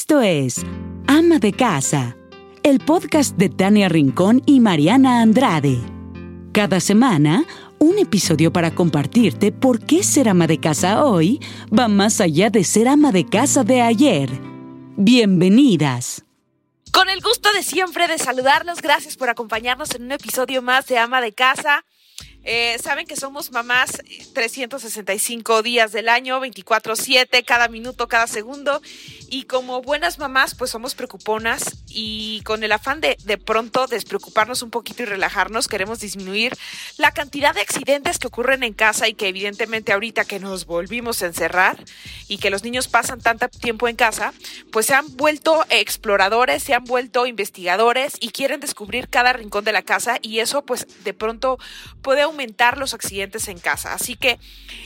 Esto 0.00 0.20
es 0.20 0.64
Ama 1.08 1.40
de 1.40 1.52
Casa, 1.52 2.16
el 2.62 2.78
podcast 2.78 3.36
de 3.36 3.48
Tania 3.48 3.88
Rincón 3.88 4.44
y 4.46 4.60
Mariana 4.60 5.22
Andrade. 5.22 5.80
Cada 6.52 6.78
semana, 6.78 7.44
un 7.80 7.98
episodio 7.98 8.52
para 8.52 8.72
compartirte 8.72 9.50
por 9.50 9.80
qué 9.80 10.04
ser 10.04 10.28
ama 10.28 10.46
de 10.46 10.60
casa 10.60 11.04
hoy 11.04 11.40
va 11.76 11.88
más 11.88 12.20
allá 12.20 12.48
de 12.48 12.62
ser 12.62 12.86
ama 12.86 13.10
de 13.10 13.26
casa 13.26 13.64
de 13.64 13.82
ayer. 13.82 14.30
Bienvenidas. 14.96 16.24
Con 16.92 17.08
el 17.08 17.20
gusto 17.20 17.52
de 17.52 17.64
siempre 17.64 18.06
de 18.06 18.18
saludarlos, 18.18 18.80
gracias 18.80 19.16
por 19.16 19.30
acompañarnos 19.30 19.96
en 19.96 20.04
un 20.04 20.12
episodio 20.12 20.62
más 20.62 20.86
de 20.86 20.98
Ama 20.98 21.20
de 21.20 21.32
Casa. 21.32 21.84
Eh, 22.50 22.78
saben 22.82 23.06
que 23.06 23.14
somos 23.14 23.52
mamás 23.52 24.02
365 24.32 25.62
días 25.62 25.92
del 25.92 26.08
año, 26.08 26.40
24/7, 26.40 27.44
cada 27.44 27.68
minuto, 27.68 28.08
cada 28.08 28.26
segundo. 28.26 28.80
Y 29.28 29.42
como 29.42 29.82
buenas 29.82 30.18
mamás, 30.18 30.54
pues 30.54 30.70
somos 30.70 30.94
preocuponas 30.94 31.76
y 31.88 32.40
con 32.44 32.64
el 32.64 32.72
afán 32.72 33.02
de 33.02 33.18
de 33.22 33.36
pronto 33.36 33.86
despreocuparnos 33.86 34.62
un 34.62 34.70
poquito 34.70 35.02
y 35.02 35.04
relajarnos, 35.06 35.68
queremos 35.68 36.00
disminuir 36.00 36.56
la 36.96 37.12
cantidad 37.12 37.54
de 37.54 37.60
accidentes 37.60 38.18
que 38.18 38.28
ocurren 38.28 38.62
en 38.62 38.72
casa 38.72 39.08
y 39.08 39.12
que 39.12 39.28
evidentemente 39.28 39.92
ahorita 39.92 40.24
que 40.24 40.40
nos 40.40 40.64
volvimos 40.64 41.22
a 41.22 41.26
encerrar 41.26 41.84
y 42.28 42.38
que 42.38 42.48
los 42.48 42.64
niños 42.64 42.88
pasan 42.88 43.20
tanto 43.20 43.48
tiempo 43.48 43.88
en 43.88 43.96
casa, 43.96 44.32
pues 44.72 44.86
se 44.86 44.94
han 44.94 45.14
vuelto 45.18 45.66
exploradores, 45.68 46.62
se 46.62 46.72
han 46.72 46.84
vuelto 46.84 47.26
investigadores 47.26 48.14
y 48.20 48.30
quieren 48.30 48.60
descubrir 48.60 49.10
cada 49.10 49.34
rincón 49.34 49.64
de 49.64 49.72
la 49.72 49.82
casa 49.82 50.18
y 50.22 50.38
eso 50.38 50.64
pues 50.64 50.86
de 51.04 51.12
pronto 51.12 51.58
puede 52.00 52.22
aumentar 52.22 52.37
los 52.76 52.94
accidentes 52.94 53.48
en 53.48 53.58
casa. 53.58 53.94
Así 53.94 54.16
que 54.16 54.38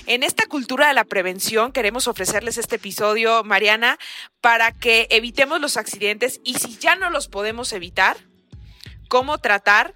en 0.07 0.23
esta 0.23 0.47
cultura 0.47 0.89
de 0.89 0.95
la 0.95 1.05
prevención 1.05 1.73
queremos 1.73 2.09
ofrecerles 2.09 2.59
este 2.59 2.77
episodio, 2.77 3.45
Mariana, 3.45 3.99
para 4.41 4.73
que 4.73 5.07
evitemos 5.11 5.61
los 5.61 5.77
accidentes 5.77 6.41
y 6.45 6.55
si 6.55 6.77
ya 6.79 6.97
no 6.97 7.11
los 7.11 7.29
podemos 7.29 7.73
evitar, 7.73 8.17
cómo 9.09 9.39
tratar 9.39 9.95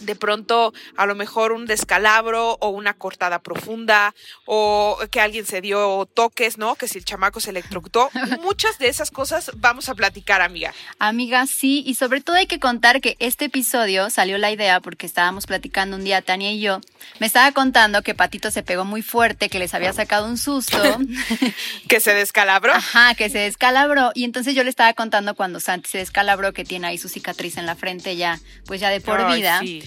de 0.00 0.16
pronto 0.16 0.72
a 0.96 1.06
lo 1.06 1.14
mejor 1.14 1.52
un 1.52 1.66
descalabro 1.66 2.56
o 2.60 2.68
una 2.68 2.94
cortada 2.94 3.40
profunda 3.40 4.14
o 4.46 4.98
que 5.10 5.20
alguien 5.20 5.46
se 5.46 5.60
dio 5.60 6.06
toques, 6.14 6.58
¿no? 6.58 6.74
Que 6.74 6.88
si 6.88 6.98
el 6.98 7.04
chamaco 7.04 7.40
se 7.40 7.50
electrocutó. 7.50 8.10
Muchas 8.42 8.78
de 8.78 8.88
esas 8.88 9.10
cosas 9.10 9.50
vamos 9.56 9.88
a 9.88 9.94
platicar, 9.94 10.42
amiga. 10.42 10.72
Amiga, 10.98 11.46
sí, 11.46 11.82
y 11.86 11.94
sobre 11.94 12.20
todo 12.20 12.36
hay 12.36 12.46
que 12.46 12.58
contar 12.60 13.00
que 13.00 13.16
este 13.18 13.46
episodio 13.46 14.10
salió 14.10 14.38
la 14.38 14.50
idea 14.50 14.80
porque 14.80 15.06
estábamos 15.06 15.46
platicando 15.46 15.96
un 15.96 16.04
día 16.04 16.22
Tania 16.22 16.52
y 16.52 16.60
yo. 16.60 16.80
Me 17.20 17.26
estaba 17.26 17.52
contando 17.52 18.02
que 18.02 18.14
Patito 18.14 18.50
se 18.50 18.62
pegó 18.62 18.84
muy 18.84 19.02
fuerte, 19.02 19.48
que 19.48 19.58
les 19.58 19.74
había 19.74 19.92
sacado 19.92 20.26
un 20.26 20.38
susto. 20.38 20.78
que 21.88 22.00
se 22.00 22.14
descalabró. 22.14 22.72
Ajá, 22.72 23.14
que 23.14 23.28
se 23.30 23.38
descalabró. 23.38 24.10
Y 24.14 24.24
entonces 24.24 24.54
yo 24.54 24.64
le 24.64 24.70
estaba 24.70 24.92
contando 24.94 25.34
cuando 25.34 25.60
Santi 25.60 25.90
se 25.90 25.98
descalabró 25.98 26.52
que 26.52 26.64
tiene 26.64 26.86
ahí 26.86 26.98
su 26.98 27.08
cicatriz 27.08 27.56
en 27.56 27.66
la 27.66 27.76
frente 27.76 28.16
ya, 28.16 28.40
pues 28.66 28.80
ya 28.80 28.90
de 28.90 29.00
por 29.00 29.20
Ay, 29.20 29.36
vida. 29.36 29.60
sí. 29.60 29.82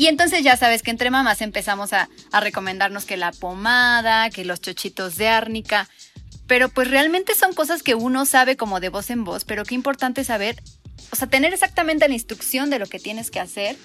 Y 0.00 0.06
entonces 0.06 0.42
ya 0.42 0.56
sabes 0.56 0.82
que 0.82 0.90
entre 0.90 1.10
mamás 1.10 1.42
empezamos 1.42 1.92
a, 1.92 2.08
a 2.32 2.40
recomendarnos 2.40 3.04
que 3.04 3.18
la 3.18 3.32
pomada, 3.32 4.30
que 4.30 4.46
los 4.46 4.62
chochitos 4.62 5.16
de 5.16 5.28
árnica, 5.28 5.90
pero 6.46 6.70
pues 6.70 6.88
realmente 6.90 7.34
son 7.34 7.52
cosas 7.52 7.82
que 7.82 7.94
uno 7.94 8.24
sabe 8.24 8.56
como 8.56 8.80
de 8.80 8.88
voz 8.88 9.10
en 9.10 9.24
voz, 9.24 9.44
pero 9.44 9.66
qué 9.66 9.74
importante 9.74 10.24
saber, 10.24 10.56
o 11.12 11.16
sea, 11.16 11.28
tener 11.28 11.52
exactamente 11.52 12.08
la 12.08 12.14
instrucción 12.14 12.70
de 12.70 12.78
lo 12.78 12.86
que 12.86 12.98
tienes 12.98 13.30
que 13.30 13.40
hacer, 13.40 13.76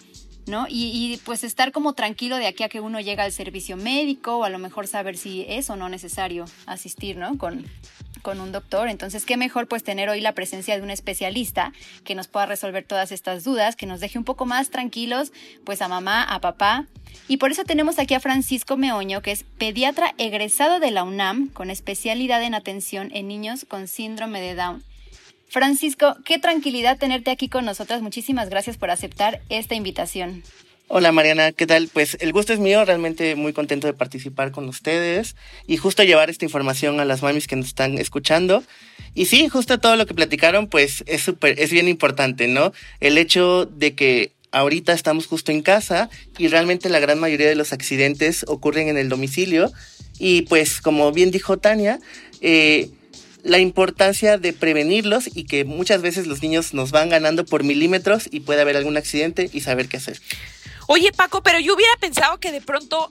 ¿no? 0.48 0.68
Y, 0.70 1.20
pues 1.26 1.44
estar 1.44 1.74
como 1.74 1.92
tranquilo 1.92 2.38
de 2.38 2.48
aquí 2.48 2.64
a 2.64 2.70
que 2.70 2.80
uno 2.80 3.02
llega 3.02 3.26
al 3.26 3.34
servicio 3.34 3.76
médico 3.76 4.38
o 4.38 4.46
a 4.46 4.50
lo 4.50 4.58
mejor 4.58 4.88
saber 4.88 5.18
si 5.18 5.46
es 5.50 5.70
o 5.70 5.76
no 5.76 5.90
necesario 5.90 6.46
asistir, 6.66 7.18
¿no? 7.18 7.38
Con, 7.38 7.66
con 8.26 8.42
un 8.42 8.52
doctor. 8.52 8.90
Entonces, 8.90 9.24
qué 9.24 9.38
mejor 9.38 9.68
pues 9.68 9.84
tener 9.84 10.10
hoy 10.10 10.20
la 10.20 10.32
presencia 10.32 10.76
de 10.76 10.82
un 10.82 10.90
especialista 10.90 11.74
que 12.04 12.16
nos 12.16 12.28
pueda 12.28 12.48
resolver 12.48 12.84
todas 12.84 13.12
estas 13.12 13.44
dudas, 13.44 13.76
que 13.76 13.86
nos 13.86 14.00
deje 14.00 14.18
un 14.18 14.24
poco 14.26 14.48
más 14.48 14.72
tranquilos 14.72 15.32
pues 15.64 15.84
a 15.84 15.88
mamá, 15.88 16.24
a 16.24 16.42
papá. 16.42 16.88
Y 17.28 17.38
por 17.38 17.52
eso 17.52 17.66
tenemos 17.66 18.00
aquí 18.00 18.16
a 18.16 18.20
Francisco 18.20 18.78
Meoño, 18.78 19.22
que 19.22 19.32
es 19.32 19.44
pediatra 19.60 20.16
egresado 20.18 20.80
de 20.80 20.90
la 20.90 21.04
UNAM 21.04 21.50
con 21.50 21.70
especialidad 21.70 22.42
en 22.42 22.56
atención 22.56 23.12
en 23.14 23.28
niños 23.28 23.64
con 23.64 23.88
síndrome 23.88 24.42
de 24.42 24.56
Down. 24.56 24.84
Francisco, 25.48 26.18
qué 26.26 26.40
tranquilidad 26.40 26.98
tenerte 26.98 27.30
aquí 27.30 27.48
con 27.48 27.64
nosotras. 27.64 28.02
Muchísimas 28.02 28.50
gracias 28.50 28.78
por 28.78 28.90
aceptar 28.90 29.40
esta 29.50 29.76
invitación. 29.76 30.42
Hola 30.88 31.12
Mariana, 31.12 31.52
¿qué 31.52 31.66
tal? 31.66 31.90
Pues 31.92 32.16
el 32.20 32.32
gusto 32.32 32.54
es 32.54 32.60
mío, 32.60 32.86
realmente 32.86 33.36
muy 33.36 33.54
contento 33.54 33.88
de 33.88 33.94
participar 33.94 34.52
con 34.52 34.70
ustedes 34.70 35.36
y 35.66 35.78
justo 35.78 36.04
llevar 36.04 36.30
esta 36.30 36.46
información 36.46 37.00
a 37.00 37.06
las 37.06 37.24
mamis 37.24 37.48
que 37.48 37.56
nos 37.56 37.66
están 37.66 37.98
escuchando. 37.98 38.64
Y 39.16 39.26
sí, 39.26 39.50
justo 39.50 39.80
todo 39.80 39.96
lo 39.96 40.06
que 40.06 40.14
platicaron, 40.14 40.68
pues 40.68 41.04
es 41.08 41.22
súper, 41.22 41.60
es 41.60 41.72
bien 41.72 41.88
importante, 41.88 42.48
¿no? 42.48 42.72
El 43.00 43.18
hecho 43.18 43.66
de 43.66 43.96
que 43.96 44.34
ahorita 44.52 44.94
estamos 44.94 45.26
justo 45.26 45.52
en 45.52 45.64
casa 45.64 46.12
y 46.38 46.50
realmente 46.50 46.88
la 46.90 47.00
gran 47.00 47.20
mayoría 47.20 47.50
de 47.50 47.56
los 47.56 47.74
accidentes 47.74 48.46
ocurren 48.48 48.88
en 48.88 48.98
el 48.98 49.10
domicilio 49.10 49.74
y 50.20 50.44
pues 50.44 50.82
como 50.82 51.12
bien 51.12 51.32
dijo 51.32 51.58
Tania, 51.58 52.00
eh, 52.42 52.92
la 53.42 53.58
importancia 53.58 54.38
de 54.38 54.54
prevenirlos 54.54 55.30
y 55.34 55.46
que 55.46 55.66
muchas 55.66 56.04
veces 56.04 56.28
los 56.28 56.44
niños 56.44 56.76
nos 56.76 56.92
van 56.92 57.10
ganando 57.10 57.44
por 57.44 57.64
milímetros 57.64 58.30
y 58.30 58.42
puede 58.42 58.62
haber 58.62 58.78
algún 58.78 58.98
accidente 58.98 59.50
y 59.52 59.62
saber 59.62 59.88
qué 59.88 59.98
hacer. 59.98 60.20
Oye, 60.88 61.12
Paco, 61.12 61.42
pero 61.42 61.60
yo 61.60 61.74
hubiera 61.76 61.96
pensado 62.00 62.40
que 62.40 62.52
de 62.52 62.62
pronto 62.62 63.10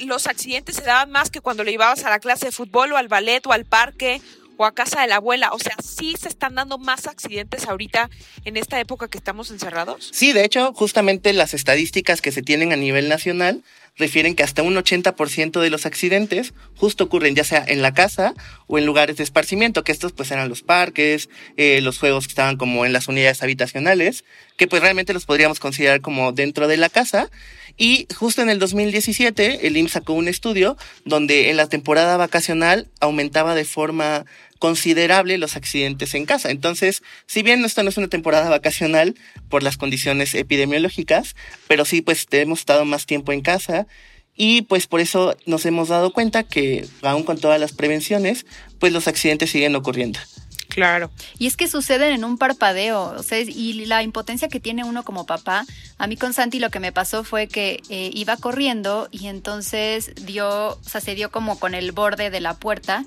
los 0.00 0.26
accidentes 0.26 0.76
se 0.76 0.82
daban 0.82 1.10
más 1.10 1.30
que 1.30 1.40
cuando 1.40 1.64
le 1.64 1.70
llevabas 1.70 2.04
a 2.04 2.10
la 2.10 2.18
clase 2.18 2.46
de 2.46 2.52
fútbol 2.52 2.92
o 2.92 2.96
al 2.96 3.08
ballet 3.08 3.46
o 3.46 3.52
al 3.52 3.64
parque 3.64 4.20
o 4.56 4.64
a 4.64 4.74
casa 4.74 5.00
de 5.00 5.08
la 5.08 5.16
abuela. 5.16 5.50
O 5.52 5.58
sea, 5.58 5.74
sí 5.82 6.14
se 6.20 6.28
están 6.28 6.54
dando 6.54 6.78
más 6.78 7.06
accidentes 7.06 7.66
ahorita 7.66 8.10
en 8.44 8.56
esta 8.56 8.80
época 8.80 9.08
que 9.08 9.18
estamos 9.18 9.50
encerrados. 9.50 10.10
Sí, 10.12 10.32
de 10.32 10.44
hecho, 10.44 10.72
justamente 10.74 11.32
las 11.32 11.54
estadísticas 11.54 12.20
que 12.20 12.32
se 12.32 12.42
tienen 12.42 12.72
a 12.72 12.76
nivel 12.76 13.08
nacional 13.08 13.62
refieren 14.02 14.34
que 14.34 14.42
hasta 14.42 14.64
un 14.64 14.74
80% 14.74 15.60
de 15.60 15.70
los 15.70 15.86
accidentes 15.86 16.54
justo 16.74 17.04
ocurren 17.04 17.36
ya 17.36 17.44
sea 17.44 17.64
en 17.64 17.82
la 17.82 17.94
casa 17.94 18.34
o 18.66 18.76
en 18.76 18.84
lugares 18.84 19.16
de 19.16 19.22
esparcimiento, 19.22 19.84
que 19.84 19.92
estos 19.92 20.10
pues 20.10 20.32
eran 20.32 20.48
los 20.48 20.62
parques, 20.62 21.28
eh, 21.56 21.80
los 21.82 22.00
juegos 22.00 22.26
que 22.26 22.32
estaban 22.32 22.56
como 22.56 22.84
en 22.84 22.92
las 22.92 23.06
unidades 23.06 23.44
habitacionales, 23.44 24.24
que 24.56 24.66
pues 24.66 24.82
realmente 24.82 25.14
los 25.14 25.24
podríamos 25.24 25.60
considerar 25.60 26.00
como 26.00 26.32
dentro 26.32 26.66
de 26.66 26.78
la 26.78 26.88
casa. 26.88 27.30
Y 27.76 28.08
justo 28.12 28.42
en 28.42 28.50
el 28.50 28.58
2017 28.58 29.68
el 29.68 29.76
IMSS 29.76 29.92
sacó 29.92 30.14
un 30.14 30.26
estudio 30.26 30.76
donde 31.04 31.48
en 31.50 31.56
la 31.56 31.68
temporada 31.68 32.16
vacacional 32.16 32.88
aumentaba 32.98 33.54
de 33.54 33.64
forma 33.64 34.26
considerable 34.62 35.38
los 35.38 35.56
accidentes 35.56 36.14
en 36.14 36.24
casa. 36.24 36.52
Entonces, 36.52 37.02
si 37.26 37.42
bien 37.42 37.64
esto 37.64 37.82
no 37.82 37.88
es 37.88 37.96
una 37.96 38.06
temporada 38.06 38.48
vacacional 38.48 39.16
por 39.48 39.64
las 39.64 39.76
condiciones 39.76 40.36
epidemiológicas, 40.36 41.34
pero 41.66 41.84
sí 41.84 42.00
pues 42.00 42.28
hemos 42.30 42.60
estado 42.60 42.84
más 42.84 43.04
tiempo 43.04 43.32
en 43.32 43.40
casa 43.40 43.88
y 44.36 44.62
pues 44.62 44.86
por 44.86 45.00
eso 45.00 45.36
nos 45.46 45.66
hemos 45.66 45.88
dado 45.88 46.12
cuenta 46.12 46.44
que 46.44 46.86
aún 47.02 47.24
con 47.24 47.38
todas 47.38 47.58
las 47.58 47.72
prevenciones, 47.72 48.46
pues 48.78 48.92
los 48.92 49.08
accidentes 49.08 49.50
siguen 49.50 49.74
ocurriendo. 49.74 50.20
Claro. 50.68 51.10
Y 51.40 51.48
es 51.48 51.56
que 51.56 51.66
suceden 51.66 52.12
en 52.12 52.22
un 52.24 52.38
parpadeo, 52.38 53.16
o 53.18 53.22
sea, 53.24 53.40
y 53.40 53.84
la 53.86 54.04
impotencia 54.04 54.46
que 54.46 54.60
tiene 54.60 54.84
uno 54.84 55.02
como 55.02 55.26
papá. 55.26 55.66
A 55.98 56.06
mí 56.06 56.16
con 56.16 56.34
Santi 56.34 56.60
lo 56.60 56.70
que 56.70 56.78
me 56.78 56.92
pasó 56.92 57.24
fue 57.24 57.48
que 57.48 57.82
eh, 57.90 58.10
iba 58.14 58.36
corriendo 58.36 59.08
y 59.10 59.26
entonces 59.26 60.12
dio, 60.24 60.78
o 60.78 60.88
sea, 60.88 61.00
se 61.00 61.16
dio 61.16 61.32
como 61.32 61.58
con 61.58 61.74
el 61.74 61.90
borde 61.90 62.30
de 62.30 62.40
la 62.40 62.54
puerta. 62.54 63.04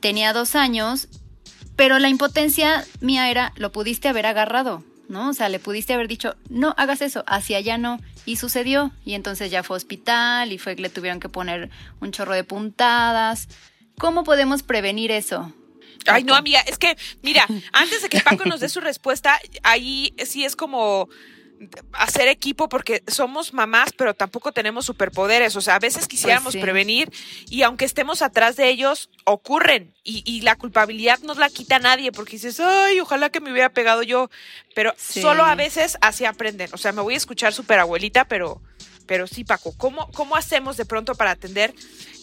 Tenía 0.00 0.32
dos 0.32 0.54
años, 0.54 1.08
pero 1.76 1.98
la 1.98 2.08
impotencia 2.08 2.84
mía 3.00 3.30
era, 3.30 3.52
lo 3.56 3.72
pudiste 3.72 4.08
haber 4.08 4.26
agarrado, 4.26 4.84
¿no? 5.08 5.30
O 5.30 5.32
sea, 5.34 5.48
le 5.48 5.58
pudiste 5.58 5.92
haber 5.94 6.08
dicho, 6.08 6.36
no 6.48 6.74
hagas 6.76 7.00
eso, 7.00 7.24
hacia 7.26 7.58
allá 7.58 7.78
no. 7.78 8.00
Y 8.24 8.36
sucedió. 8.36 8.92
Y 9.04 9.14
entonces 9.14 9.50
ya 9.50 9.62
fue 9.62 9.76
a 9.76 9.78
hospital 9.78 10.52
y 10.52 10.58
fue 10.58 10.76
que 10.76 10.82
le 10.82 10.90
tuvieron 10.90 11.18
que 11.18 11.28
poner 11.28 11.70
un 12.00 12.12
chorro 12.12 12.34
de 12.34 12.44
puntadas. 12.44 13.48
¿Cómo 13.96 14.22
podemos 14.22 14.62
prevenir 14.62 15.10
eso? 15.10 15.52
Ay, 16.06 16.24
no, 16.24 16.34
amiga, 16.34 16.60
es 16.60 16.78
que, 16.78 16.96
mira, 17.22 17.46
antes 17.72 18.02
de 18.02 18.08
que 18.08 18.20
Paco 18.20 18.44
nos 18.44 18.60
dé 18.60 18.68
su 18.68 18.80
respuesta, 18.80 19.38
ahí 19.62 20.14
sí 20.24 20.44
es 20.44 20.56
como 20.56 21.08
hacer 21.92 22.28
equipo 22.28 22.68
porque 22.68 23.02
somos 23.08 23.52
mamás, 23.52 23.90
pero 23.96 24.14
tampoco 24.14 24.52
tenemos 24.52 24.86
superpoderes. 24.86 25.56
O 25.56 25.60
sea, 25.60 25.74
a 25.76 25.78
veces 25.78 26.06
quisiéramos 26.06 26.52
Pues 26.52 26.54
sí. 26.54 26.60
prevenir 26.60 27.10
y 27.50 27.62
aunque 27.62 27.84
estemos 27.84 28.22
atrás 28.22 28.56
de 28.56 28.68
ellos, 28.68 29.10
ocurren. 29.24 29.92
Y, 30.04 30.22
y 30.24 30.40
la 30.42 30.54
culpabilidad 30.56 31.18
no 31.20 31.34
la 31.34 31.50
quita 31.50 31.78
nadie 31.78 32.12
porque 32.12 32.32
dices, 32.32 32.60
ay, 32.60 33.00
ojalá 33.00 33.30
que 33.30 33.40
me 33.40 33.50
hubiera 33.52 33.68
pegado 33.70 34.02
yo. 34.02 34.30
Pero 34.74 34.94
Sí. 34.96 35.20
solo 35.20 35.44
a 35.44 35.54
veces 35.54 35.98
así 36.00 36.24
aprenden. 36.24 36.70
O 36.72 36.78
sea, 36.78 36.92
me 36.92 37.02
voy 37.02 37.14
a 37.14 37.18
escuchar 37.18 37.52
súper 37.52 37.78
abuelita, 37.78 38.24
pero, 38.26 38.62
pero 39.06 39.26
sí, 39.26 39.44
Paco, 39.44 39.74
¿cómo, 39.76 40.10
¿cómo 40.12 40.36
hacemos 40.36 40.76
de 40.76 40.84
pronto 40.84 41.14
para 41.14 41.32
atender 41.32 41.74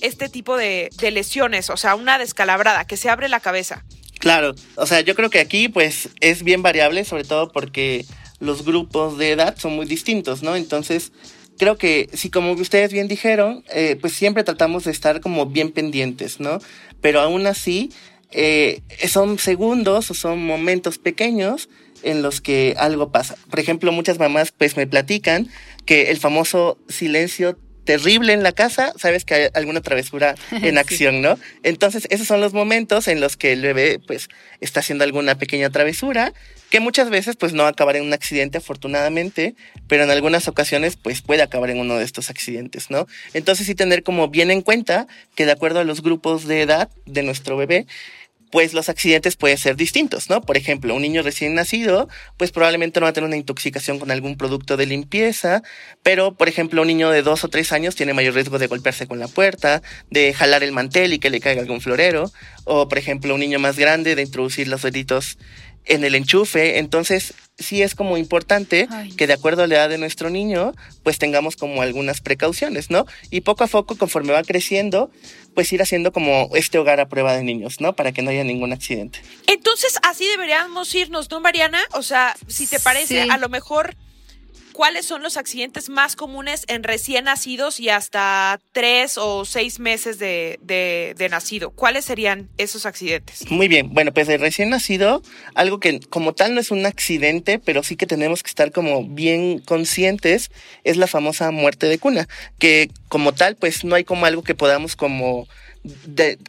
este 0.01 0.29
tipo 0.29 0.55
de, 0.57 0.89
de 0.97 1.11
lesiones? 1.11 1.69
O 1.69 1.77
sea, 1.77 1.95
una 1.95 2.17
descalabrada, 2.17 2.85
que 2.85 2.97
se 2.97 3.09
abre 3.09 3.27
la 3.29 3.39
cabeza. 3.39 3.83
Claro, 4.19 4.55
o 4.75 4.85
sea, 4.87 5.01
yo 5.01 5.13
creo 5.13 5.29
que 5.29 5.39
aquí 5.41 5.67
pues 5.67 6.09
es 6.21 6.41
bien 6.43 6.63
variable, 6.63 7.03
sobre 7.05 7.25
todo 7.25 7.51
porque 7.51 8.05
los 8.45 8.63
grupos 8.63 9.17
de 9.17 9.31
edad 9.31 9.55
son 9.57 9.75
muy 9.75 9.85
distintos, 9.85 10.43
¿no? 10.43 10.55
Entonces, 10.55 11.11
creo 11.57 11.77
que 11.77 12.09
sí, 12.13 12.29
como 12.29 12.51
ustedes 12.53 12.91
bien 12.91 13.07
dijeron, 13.07 13.63
eh, 13.73 13.97
pues 13.99 14.13
siempre 14.13 14.43
tratamos 14.43 14.85
de 14.85 14.91
estar 14.91 15.21
como 15.21 15.45
bien 15.45 15.71
pendientes, 15.71 16.39
¿no? 16.39 16.59
Pero 17.01 17.21
aún 17.21 17.47
así, 17.47 17.91
eh, 18.31 18.81
son 19.07 19.39
segundos 19.39 20.11
o 20.11 20.13
son 20.13 20.45
momentos 20.45 20.97
pequeños 20.97 21.69
en 22.03 22.21
los 22.21 22.41
que 22.41 22.75
algo 22.77 23.11
pasa. 23.11 23.35
Por 23.49 23.59
ejemplo, 23.59 23.91
muchas 23.91 24.19
mamás 24.19 24.51
pues 24.51 24.77
me 24.77 24.87
platican 24.87 25.49
que 25.85 26.11
el 26.11 26.17
famoso 26.17 26.77
silencio 26.87 27.57
terrible 27.85 28.33
en 28.33 28.43
la 28.43 28.51
casa, 28.51 28.93
sabes 28.97 29.23
que 29.23 29.33
hay 29.35 29.47
alguna 29.53 29.81
travesura 29.81 30.35
en 30.51 30.77
acción, 30.77 31.21
¿no? 31.21 31.39
Entonces, 31.63 32.07
esos 32.09 32.27
son 32.27 32.41
los 32.41 32.53
momentos 32.53 33.07
en 33.07 33.21
los 33.21 33.37
que 33.37 33.53
el 33.53 33.61
bebé, 33.61 33.99
pues, 34.05 34.29
está 34.59 34.81
haciendo 34.81 35.03
alguna 35.03 35.35
pequeña 35.35 35.69
travesura, 35.69 36.33
que 36.69 36.79
muchas 36.79 37.09
veces, 37.09 37.35
pues, 37.37 37.53
no 37.53 37.65
acabar 37.65 37.95
en 37.95 38.03
un 38.03 38.13
accidente, 38.13 38.57
afortunadamente, 38.57 39.55
pero 39.87 40.03
en 40.03 40.09
algunas 40.09 40.47
ocasiones, 40.47 40.97
pues, 40.97 41.21
puede 41.21 41.43
acabar 41.43 41.69
en 41.69 41.79
uno 41.79 41.97
de 41.97 42.03
estos 42.03 42.29
accidentes, 42.29 42.89
¿no? 42.89 43.07
Entonces, 43.33 43.67
sí 43.67 43.75
tener 43.75 44.03
como 44.03 44.27
bien 44.27 44.51
en 44.51 44.61
cuenta 44.61 45.07
que 45.35 45.45
de 45.45 45.51
acuerdo 45.51 45.79
a 45.79 45.83
los 45.83 46.01
grupos 46.01 46.47
de 46.47 46.61
edad 46.61 46.89
de 47.05 47.23
nuestro 47.23 47.55
bebé, 47.55 47.85
pues 48.51 48.73
los 48.73 48.89
accidentes 48.89 49.35
pueden 49.35 49.57
ser 49.57 49.75
distintos, 49.75 50.29
¿no? 50.29 50.41
Por 50.41 50.57
ejemplo, 50.57 50.95
un 50.95 51.01
niño 51.01 51.21
recién 51.23 51.55
nacido, 51.55 52.07
pues 52.37 52.51
probablemente 52.51 52.99
no 52.99 53.05
va 53.05 53.09
a 53.09 53.13
tener 53.13 53.27
una 53.27 53.37
intoxicación 53.37 53.99
con 53.99 54.11
algún 54.11 54.37
producto 54.37 54.77
de 54.77 54.85
limpieza, 54.85 55.61
pero, 56.03 56.35
por 56.35 56.47
ejemplo, 56.47 56.81
un 56.81 56.87
niño 56.87 57.09
de 57.09 57.21
dos 57.21 57.43
o 57.43 57.49
tres 57.49 57.71
años 57.71 57.95
tiene 57.95 58.13
mayor 58.13 58.33
riesgo 58.33 58.59
de 58.59 58.67
golpearse 58.67 59.07
con 59.07 59.19
la 59.19 59.27
puerta, 59.27 59.81
de 60.09 60.33
jalar 60.33 60.63
el 60.63 60.71
mantel 60.71 61.13
y 61.13 61.19
que 61.19 61.29
le 61.29 61.39
caiga 61.39 61.61
algún 61.61 61.81
florero, 61.81 62.31
o, 62.63 62.87
por 62.87 62.97
ejemplo, 62.97 63.33
un 63.33 63.39
niño 63.39 63.59
más 63.59 63.77
grande 63.77 64.15
de 64.15 64.21
introducir 64.21 64.67
los 64.67 64.81
deditos 64.81 65.37
en 65.85 66.03
el 66.03 66.15
enchufe. 66.15 66.79
Entonces, 66.79 67.33
sí 67.57 67.81
es 67.81 67.95
como 67.95 68.17
importante 68.17 68.87
que 69.17 69.27
de 69.27 69.33
acuerdo 69.33 69.63
a 69.63 69.67
la 69.67 69.75
edad 69.75 69.89
de 69.89 69.97
nuestro 69.97 70.29
niño, 70.29 70.73
pues 71.03 71.17
tengamos 71.17 71.55
como 71.55 71.81
algunas 71.81 72.21
precauciones, 72.21 72.89
¿no? 72.89 73.05
Y 73.29 73.41
poco 73.41 73.63
a 73.63 73.67
poco, 73.67 73.97
conforme 73.97 74.33
va 74.33 74.43
creciendo, 74.43 75.09
pues 75.53 75.71
ir 75.71 75.81
haciendo 75.81 76.11
como 76.11 76.49
este 76.53 76.77
hogar 76.77 76.99
a 76.99 77.07
prueba 77.07 77.35
de 77.35 77.43
niños, 77.43 77.79
¿no? 77.79 77.95
Para 77.95 78.11
que 78.11 78.21
no 78.21 78.31
haya 78.31 78.43
ningún 78.43 78.73
accidente. 78.73 79.21
Entonces, 79.47 79.97
así 80.03 80.27
deberíamos 80.27 80.93
irnos, 80.93 81.29
¿no, 81.31 81.39
Mariana? 81.39 81.81
O 81.93 82.03
sea, 82.03 82.35
si 82.47 82.67
te 82.67 82.79
parece, 82.79 83.21
a 83.21 83.37
lo 83.37 83.49
mejor 83.49 83.95
¿cuáles 84.75 85.05
son 85.05 85.23
los 85.23 85.37
accidentes 85.37 85.87
más 85.87 86.17
comunes 86.17 86.65
en 86.67 86.83
recién 86.83 87.25
nacidos 87.25 87.79
y 87.79 87.87
hasta 87.87 88.59
tres 88.73 89.17
o 89.17 89.45
seis 89.45 89.79
meses 89.79 90.19
de, 90.19 90.59
de, 90.61 91.29
nacido? 91.29 91.69
¿Cuáles 91.69 92.03
serían 92.03 92.49
esos 92.57 92.85
accidentes? 92.85 93.49
Muy 93.49 93.69
bien, 93.69 93.93
bueno, 93.93 94.13
pues 94.13 94.27
de 94.27 94.37
recién 94.37 94.69
nacido, 94.69 95.23
algo 95.53 95.79
que 95.79 96.01
como 96.01 96.33
tal 96.33 96.53
no 96.53 96.59
es 96.59 96.71
un 96.71 96.85
accidente, 96.85 97.57
pero 97.57 97.83
sí 97.83 97.95
que 97.95 98.05
tenemos 98.05 98.43
que 98.43 98.49
estar 98.49 98.73
como 98.73 99.05
bien 99.05 99.59
conscientes, 99.59 100.51
es 100.83 100.97
la 100.97 101.07
famosa 101.07 101.51
muerte 101.51 101.87
de 101.87 101.97
cuna, 101.97 102.27
que 102.59 102.89
como 103.07 103.33
tal, 103.33 103.55
pues 103.55 103.85
no 103.85 103.95
hay 103.95 104.03
como 104.03 104.25
algo 104.25 104.43
que 104.43 104.55
podamos 104.55 104.97
como... 104.97 105.47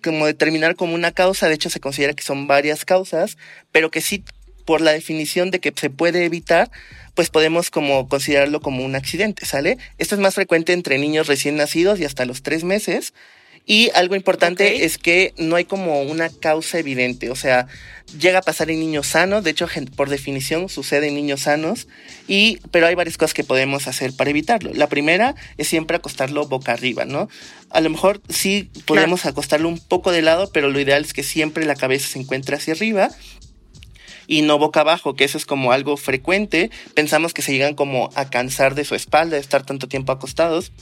Como 0.02 0.24
determinar 0.24 0.76
como 0.76 0.94
una 0.94 1.12
causa, 1.12 1.46
de 1.46 1.56
hecho 1.56 1.68
se 1.68 1.78
considera 1.78 2.14
que 2.14 2.22
son 2.22 2.46
varias 2.46 2.86
causas, 2.86 3.36
pero 3.70 3.90
que 3.90 4.00
sí 4.00 4.24
por 4.66 4.82
la 4.82 4.92
definición 4.92 5.50
de 5.50 5.60
que 5.60 5.72
se 5.74 5.88
puede 5.88 6.26
evitar, 6.26 6.70
pues 7.14 7.30
podemos 7.30 7.70
como 7.70 8.08
considerarlo 8.08 8.60
como 8.60 8.84
un 8.84 8.94
accidente, 8.94 9.46
¿sale? 9.46 9.78
Esto 9.96 10.14
es 10.14 10.20
más 10.20 10.34
frecuente 10.34 10.74
entre 10.74 10.98
niños 10.98 11.28
recién 11.28 11.56
nacidos 11.56 11.98
y 11.98 12.04
hasta 12.04 12.26
los 12.26 12.42
tres 12.42 12.62
meses. 12.62 13.14
Y 13.68 13.90
algo 13.94 14.14
importante 14.14 14.84
es 14.84 14.96
que 14.96 15.34
no 15.38 15.56
hay 15.56 15.64
como 15.64 16.02
una 16.02 16.28
causa 16.28 16.78
evidente, 16.78 17.30
o 17.30 17.34
sea, 17.34 17.66
llega 18.16 18.38
a 18.38 18.42
pasar 18.42 18.70
en 18.70 18.78
niños 18.78 19.08
sanos, 19.08 19.42
de 19.42 19.50
hecho, 19.50 19.66
por 19.96 20.08
definición 20.08 20.68
sucede 20.68 21.08
en 21.08 21.16
niños 21.16 21.40
sanos, 21.40 21.88
y, 22.28 22.60
pero 22.70 22.86
hay 22.86 22.94
varias 22.94 23.18
cosas 23.18 23.34
que 23.34 23.42
podemos 23.42 23.88
hacer 23.88 24.12
para 24.12 24.30
evitarlo. 24.30 24.72
La 24.72 24.86
primera 24.86 25.34
es 25.58 25.66
siempre 25.66 25.96
acostarlo 25.96 26.46
boca 26.46 26.72
arriba, 26.72 27.06
¿no? 27.06 27.28
A 27.70 27.80
lo 27.80 27.90
mejor 27.90 28.20
sí 28.28 28.70
podemos 28.84 29.26
acostarlo 29.26 29.68
un 29.68 29.80
poco 29.80 30.12
de 30.12 30.22
lado, 30.22 30.48
pero 30.52 30.70
lo 30.70 30.78
ideal 30.78 31.04
es 31.04 31.12
que 31.12 31.24
siempre 31.24 31.64
la 31.64 31.74
cabeza 31.74 32.06
se 32.06 32.20
encuentre 32.20 32.54
hacia 32.54 32.74
arriba 32.74 33.10
y 34.26 34.42
no 34.42 34.58
boca 34.58 34.80
abajo, 34.80 35.14
que 35.14 35.24
eso 35.24 35.38
es 35.38 35.46
como 35.46 35.72
algo 35.72 35.96
frecuente. 35.96 36.70
Pensamos 36.94 37.34
que 37.34 37.42
se 37.42 37.52
llegan 37.52 37.74
como 37.74 38.10
a 38.14 38.28
cansar 38.28 38.74
de 38.74 38.84
su 38.84 38.94
espalda, 38.94 39.36
de 39.36 39.40
estar 39.40 39.64
tanto 39.64 39.88
tiempo 39.88 40.12
acostados, 40.12 40.72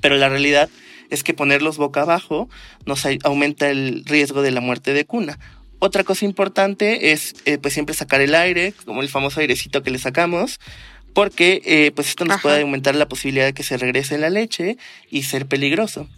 pero 0.00 0.16
la 0.16 0.28
realidad 0.28 0.68
es 1.10 1.22
que 1.22 1.34
ponerlos 1.34 1.76
boca 1.76 2.02
abajo 2.02 2.48
nos 2.86 3.06
aumenta 3.24 3.68
el 3.70 4.04
riesgo 4.06 4.42
de 4.42 4.50
la 4.50 4.60
muerte 4.60 4.94
de 4.94 5.04
cuna. 5.04 5.38
Otra 5.78 6.04
cosa 6.04 6.24
importante 6.24 7.12
es 7.12 7.34
eh, 7.44 7.58
pues 7.58 7.74
siempre 7.74 7.94
sacar 7.94 8.20
el 8.20 8.34
aire, 8.34 8.72
como 8.86 9.02
el 9.02 9.08
famoso 9.08 9.40
airecito 9.40 9.82
que 9.82 9.90
le 9.90 9.98
sacamos, 9.98 10.60
porque 11.12 11.60
eh, 11.64 11.92
pues 11.94 12.08
esto 12.08 12.24
nos 12.24 12.40
puede 12.40 12.62
aumentar 12.62 12.94
la 12.94 13.08
posibilidad 13.08 13.44
de 13.44 13.52
que 13.52 13.62
se 13.62 13.76
regrese 13.76 14.16
la 14.16 14.30
leche 14.30 14.76
y 15.10 15.24
ser 15.24 15.46
peligroso. 15.46 16.08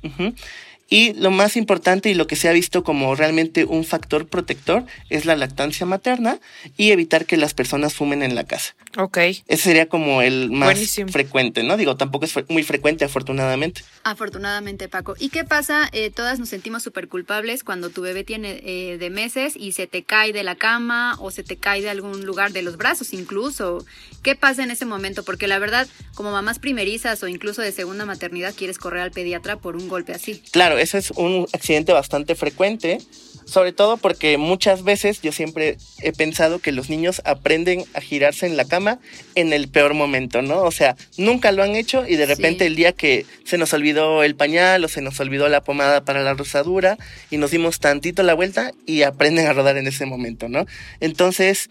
Y 0.95 1.13
lo 1.15 1.33
más 1.33 1.57
importante 1.57 2.09
y 2.09 2.15
lo 2.15 2.29
que 2.29 2.37
se 2.37 2.49
ha 2.49 2.53
visto 2.53 2.85
como 2.85 3.17
realmente 3.17 3.65
un 3.65 3.83
factor 3.85 4.29
protector 4.29 4.85
es 5.11 5.25
la 5.25 5.35
lactancia 5.35 5.87
materna 5.87 6.39
y 6.77 6.93
evitar 6.93 7.27
que 7.27 7.37
las 7.37 7.53
personas 7.53 7.95
fumen 7.95 8.23
en 8.23 8.37
la 8.37 8.45
casa. 8.45 8.77
Ok. 8.97 9.19
Ese 9.19 9.57
sería 9.57 9.89
como 9.89 10.23
el 10.23 10.53
más 10.53 10.79
frecuente, 11.09 11.65
¿no? 11.65 11.77
Digo, 11.77 11.97
tampoco 11.97 12.27
es 12.27 12.35
muy 12.49 12.63
frecuente, 12.63 13.05
afortunadamente. 13.05 13.83
Afortunadamente, 14.05 14.89
Paco. 14.89 15.17
¿Y 15.19 15.31
qué 15.31 15.43
pasa? 15.43 15.89
Eh, 15.91 16.11
todas 16.11 16.39
nos 16.39 16.51
sentimos 16.51 16.85
súper 16.85 17.09
culpables 17.09 17.65
cuando 17.65 17.91
tu 17.91 18.03
bebé 18.03 18.23
tiene 18.23 18.61
eh, 18.63 18.97
de 18.97 19.11
meses 19.11 19.55
y 19.57 19.73
se 19.73 19.89
te 19.89 20.05
cae 20.05 20.33
de 20.33 20.45
la 20.45 20.55
cama 20.55 21.17
o 21.19 21.33
se 21.33 21.43
te 21.43 21.57
cae 21.57 21.83
de 21.83 21.91
algún 21.91 22.25
lugar 22.25 22.53
de 22.53 22.63
los 22.63 22.77
brazos 22.77 23.15
incluso. 23.15 23.85
¿Qué 24.23 24.37
pasa 24.37 24.63
en 24.63 24.71
ese 24.71 24.85
momento? 24.85 25.25
Porque 25.25 25.49
la 25.49 25.59
verdad, 25.59 25.89
como 26.15 26.31
mamás 26.31 26.61
primerizas 26.61 27.21
o 27.25 27.27
incluso 27.27 27.63
de 27.63 27.73
segunda 27.73 28.07
maternidad, 28.07 28.55
quieres 28.57 28.79
correr 28.79 29.03
al 29.03 29.11
pediatra 29.11 29.57
por 29.57 29.75
un 29.75 29.89
golpe 29.89 30.13
así. 30.13 30.41
Claro, 30.53 30.79
ese 30.85 30.99
es 30.99 31.11
un 31.11 31.47
accidente 31.53 31.93
bastante 31.93 32.35
frecuente, 32.35 32.99
sobre 33.45 33.73
todo 33.73 33.97
porque 33.97 34.39
muchas 34.39 34.85
veces 34.85 35.21
yo 35.21 35.33
siempre 35.33 35.77
he 36.01 36.13
pensado 36.13 36.59
que 36.61 36.73
los 36.73 36.89
niños 36.89 37.21
aprenden 37.25 37.85
a 37.95 38.01
girarse 38.01 38.47
en 38.47 38.57
la 38.57 38.65
cama 38.65 38.99
en 39.35 39.53
el 39.53 39.69
peor 39.69 39.95
momento, 39.95 40.43
¿no? 40.43 40.63
O 40.63 40.71
sea, 40.71 40.97
nunca 41.19 41.53
lo 41.53 41.63
han 41.63 41.75
hecho 41.75 42.07
y 42.07 42.17
de 42.17 42.27
repente 42.27 42.67
el 42.67 42.77
día 42.77 42.93
que 42.93 43.27
se 43.45 43.59
nos 43.59 43.73
olvidó 43.73 44.23
el 44.23 44.35
pañal 44.35 44.85
o 44.85 44.89
se 44.89 45.03
nos 45.03 45.21
olvidó 45.21 45.49
la 45.49 45.63
pomada 45.63 46.05
para 46.05 46.23
la 46.23 46.35
rosadura 46.35 46.97
y 47.31 47.37
nos 47.37 47.51
dimos 47.51 47.81
tantito 47.81 48.23
la 48.23 48.35
vuelta 48.35 48.73
y 48.87 49.03
aprenden 49.03 49.47
a 49.47 49.53
rodar 49.53 49.77
en 49.77 49.87
ese 49.87 50.07
momento, 50.07 50.49
¿no? 50.49 50.67
Entonces, 51.01 51.71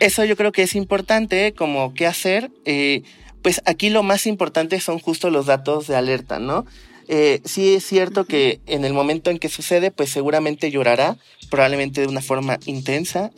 eso 0.00 0.24
yo 0.24 0.36
creo 0.36 0.52
que 0.52 0.62
es 0.62 0.74
importante, 0.74 1.52
como 1.52 1.94
qué 1.94 2.06
hacer. 2.06 2.50
Eh, 2.64 3.02
pues 3.42 3.62
aquí 3.66 3.88
lo 3.88 4.02
más 4.02 4.26
importante 4.26 4.80
son 4.80 4.98
justo 4.98 5.30
los 5.30 5.46
datos 5.46 5.86
de 5.86 5.96
alerta, 5.96 6.38
¿no? 6.38 6.66
Eh, 7.08 7.40
sí 7.44 7.74
es 7.74 7.84
cierto 7.84 8.26
que 8.26 8.60
en 8.66 8.84
el 8.84 8.92
momento 8.92 9.30
en 9.30 9.38
que 9.38 9.48
sucede, 9.48 9.90
pues 9.90 10.10
seguramente 10.10 10.70
llorará, 10.70 11.16
probablemente 11.50 12.02
de 12.02 12.06
una 12.06 12.20
forma 12.20 12.58
intensa. 12.66 13.30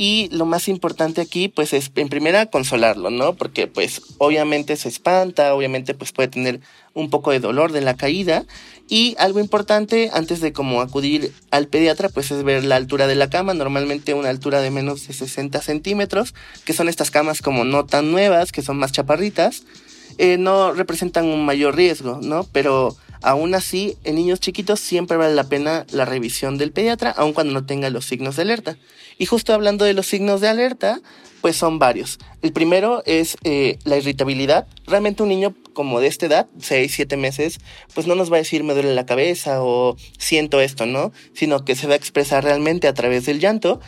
Y 0.00 0.28
lo 0.30 0.46
más 0.46 0.68
importante 0.68 1.20
aquí, 1.20 1.48
pues 1.48 1.72
es 1.72 1.90
en 1.96 2.08
primera 2.08 2.46
consolarlo, 2.46 3.10
¿no? 3.10 3.34
Porque 3.34 3.66
pues 3.66 4.00
obviamente 4.18 4.76
se 4.76 4.88
espanta, 4.88 5.54
obviamente 5.54 5.92
pues 5.92 6.12
puede 6.12 6.28
tener 6.28 6.60
un 6.94 7.10
poco 7.10 7.32
de 7.32 7.40
dolor 7.40 7.72
de 7.72 7.80
la 7.80 7.96
caída. 7.96 8.46
Y 8.88 9.16
algo 9.18 9.40
importante 9.40 10.08
antes 10.12 10.40
de 10.40 10.52
como 10.52 10.80
acudir 10.80 11.32
al 11.50 11.66
pediatra, 11.66 12.08
pues 12.08 12.30
es 12.30 12.44
ver 12.44 12.64
la 12.64 12.76
altura 12.76 13.08
de 13.08 13.16
la 13.16 13.28
cama, 13.28 13.54
normalmente 13.54 14.14
una 14.14 14.30
altura 14.30 14.60
de 14.60 14.70
menos 14.70 15.06
de 15.06 15.12
60 15.12 15.60
centímetros, 15.60 16.32
que 16.64 16.72
son 16.72 16.88
estas 16.88 17.10
camas 17.10 17.42
como 17.42 17.64
no 17.64 17.84
tan 17.84 18.12
nuevas, 18.12 18.52
que 18.52 18.62
son 18.62 18.78
más 18.78 18.92
chaparritas. 18.92 19.64
Eh, 20.18 20.36
no 20.36 20.72
representan 20.72 21.26
un 21.26 21.44
mayor 21.44 21.76
riesgo, 21.76 22.18
¿no? 22.22 22.44
Pero 22.52 22.96
aún 23.22 23.54
así, 23.54 23.96
en 24.04 24.16
niños 24.16 24.40
chiquitos 24.40 24.80
siempre 24.80 25.16
vale 25.16 25.34
la 25.34 25.44
pena 25.44 25.86
la 25.90 26.04
revisión 26.04 26.58
del 26.58 26.72
pediatra, 26.72 27.10
aun 27.10 27.32
cuando 27.32 27.52
no 27.52 27.64
tenga 27.64 27.88
los 27.90 28.04
signos 28.04 28.36
de 28.36 28.42
alerta. 28.42 28.76
Y 29.18 29.26
justo 29.26 29.52
hablando 29.54 29.84
de 29.84 29.94
los 29.94 30.06
signos 30.06 30.40
de 30.40 30.48
alerta, 30.48 31.00
pues 31.40 31.56
son 31.56 31.78
varios. 31.78 32.18
El 32.42 32.52
primero 32.52 33.02
es 33.06 33.36
eh, 33.44 33.78
la 33.84 33.96
irritabilidad. 33.96 34.66
Realmente 34.86 35.22
un 35.22 35.28
niño 35.28 35.54
como 35.72 36.00
de 36.00 36.08
esta 36.08 36.26
edad, 36.26 36.48
6, 36.60 36.92
7 36.92 37.16
meses, 37.16 37.58
pues 37.94 38.06
no 38.06 38.14
nos 38.14 38.32
va 38.32 38.36
a 38.36 38.38
decir 38.38 38.64
me 38.64 38.74
duele 38.74 38.94
la 38.94 39.06
cabeza 39.06 39.62
o 39.62 39.96
siento 40.18 40.60
esto, 40.60 40.86
¿no? 40.86 41.12
Sino 41.34 41.64
que 41.64 41.76
se 41.76 41.86
va 41.86 41.92
a 41.92 41.96
expresar 41.96 42.44
realmente 42.44 42.88
a 42.88 42.94
través 42.94 43.26
del 43.26 43.38
llanto 43.38 43.80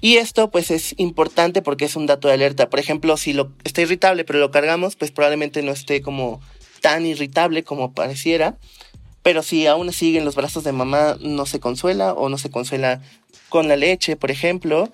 y 0.00 0.16
esto 0.16 0.50
pues 0.50 0.70
es 0.70 0.94
importante 0.98 1.62
porque 1.62 1.84
es 1.84 1.96
un 1.96 2.06
dato 2.06 2.28
de 2.28 2.34
alerta. 2.34 2.70
Por 2.70 2.78
ejemplo, 2.78 3.16
si 3.16 3.32
lo 3.32 3.52
está 3.64 3.82
irritable 3.82 4.24
pero 4.24 4.38
lo 4.38 4.50
cargamos, 4.50 4.96
pues 4.96 5.10
probablemente 5.10 5.62
no 5.62 5.72
esté 5.72 6.02
como 6.02 6.40
tan 6.80 7.06
irritable 7.06 7.64
como 7.64 7.92
pareciera. 7.92 8.56
Pero 9.22 9.42
si 9.42 9.66
aún 9.66 9.92
sigue 9.92 10.18
en 10.18 10.24
los 10.24 10.36
brazos 10.36 10.64
de 10.64 10.72
mamá, 10.72 11.16
no 11.20 11.44
se 11.44 11.60
consuela 11.60 12.12
o 12.12 12.28
no 12.28 12.38
se 12.38 12.50
consuela 12.50 13.02
con 13.48 13.68
la 13.68 13.76
leche, 13.76 14.16
por 14.16 14.30
ejemplo, 14.30 14.90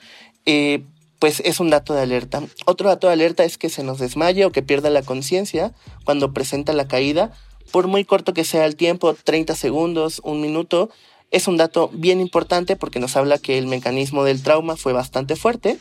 eh, 0.47 0.83
pues 1.19 1.41
es 1.45 1.61
un 1.61 1.71
dato 1.71 1.95
de 1.95 2.03
alerta. 2.03 2.43
Otro 2.67 2.89
dato 2.89 3.07
de 3.07 3.13
alerta 3.13 3.45
es 3.45 3.59
que 3.59 3.69
se 3.69 3.83
nos 3.83 3.99
desmaye 3.99 4.45
o 4.45 4.53
que 4.53 4.63
pierda 4.63 4.91
la 4.91 5.03
conciencia 5.03 5.73
cuando 6.05 6.33
presenta 6.33 6.73
la 6.73 6.89
caída. 6.89 7.33
Por 7.71 7.87
muy 7.87 8.05
corto 8.05 8.35
que 8.35 8.45
sea 8.45 8.67
el 8.67 8.77
tiempo, 8.77 9.15
30 9.15 9.55
segundos, 9.55 10.21
un 10.25 10.41
minuto, 10.41 10.91
es 11.31 11.49
un 11.49 11.57
dato 11.57 11.91
bien 11.93 12.21
importante 12.21 12.77
porque 12.77 13.01
nos 13.01 13.17
habla 13.17 13.39
que 13.39 13.59
el 13.59 13.67
mecanismo 13.67 14.25
del 14.25 14.43
trauma 14.43 14.77
fue 14.77 14.93
bastante 14.93 15.37
fuerte. 15.37 15.79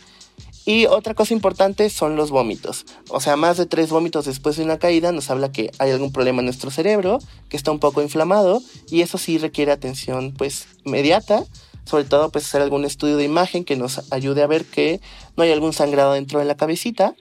Y 0.65 0.85
otra 0.85 1.13
cosa 1.13 1.33
importante 1.33 1.89
son 1.89 2.15
los 2.15 2.31
vómitos. 2.31 2.85
O 3.09 3.19
sea, 3.19 3.35
más 3.35 3.57
de 3.57 3.65
tres 3.65 3.89
vómitos 3.89 4.25
después 4.25 4.55
de 4.55 4.63
una 4.63 4.79
caída 4.79 5.11
nos 5.11 5.29
habla 5.29 5.51
que 5.51 5.71
hay 5.77 5.91
algún 5.91 6.13
problema 6.13 6.39
en 6.39 6.45
nuestro 6.45 6.71
cerebro, 6.71 7.19
que 7.49 7.57
está 7.57 7.71
un 7.71 7.79
poco 7.79 8.01
inflamado 8.01 8.61
y 8.89 9.01
eso 9.01 9.17
sí 9.17 9.37
requiere 9.37 9.73
atención 9.73 10.33
pues 10.37 10.67
inmediata 10.85 11.45
sobre 11.85 12.05
todo 12.05 12.29
pues 12.29 12.45
hacer 12.45 12.61
algún 12.61 12.85
estudio 12.85 13.17
de 13.17 13.25
imagen 13.25 13.65
que 13.65 13.75
nos 13.75 14.11
ayude 14.11 14.41
a 14.41 14.47
ver 14.47 14.65
que 14.65 15.01
no 15.35 15.43
hay 15.43 15.51
algún 15.51 15.73
sangrado 15.73 16.13
dentro 16.13 16.39
de 16.39 16.45
la 16.45 16.55
cabecita. 16.55 17.15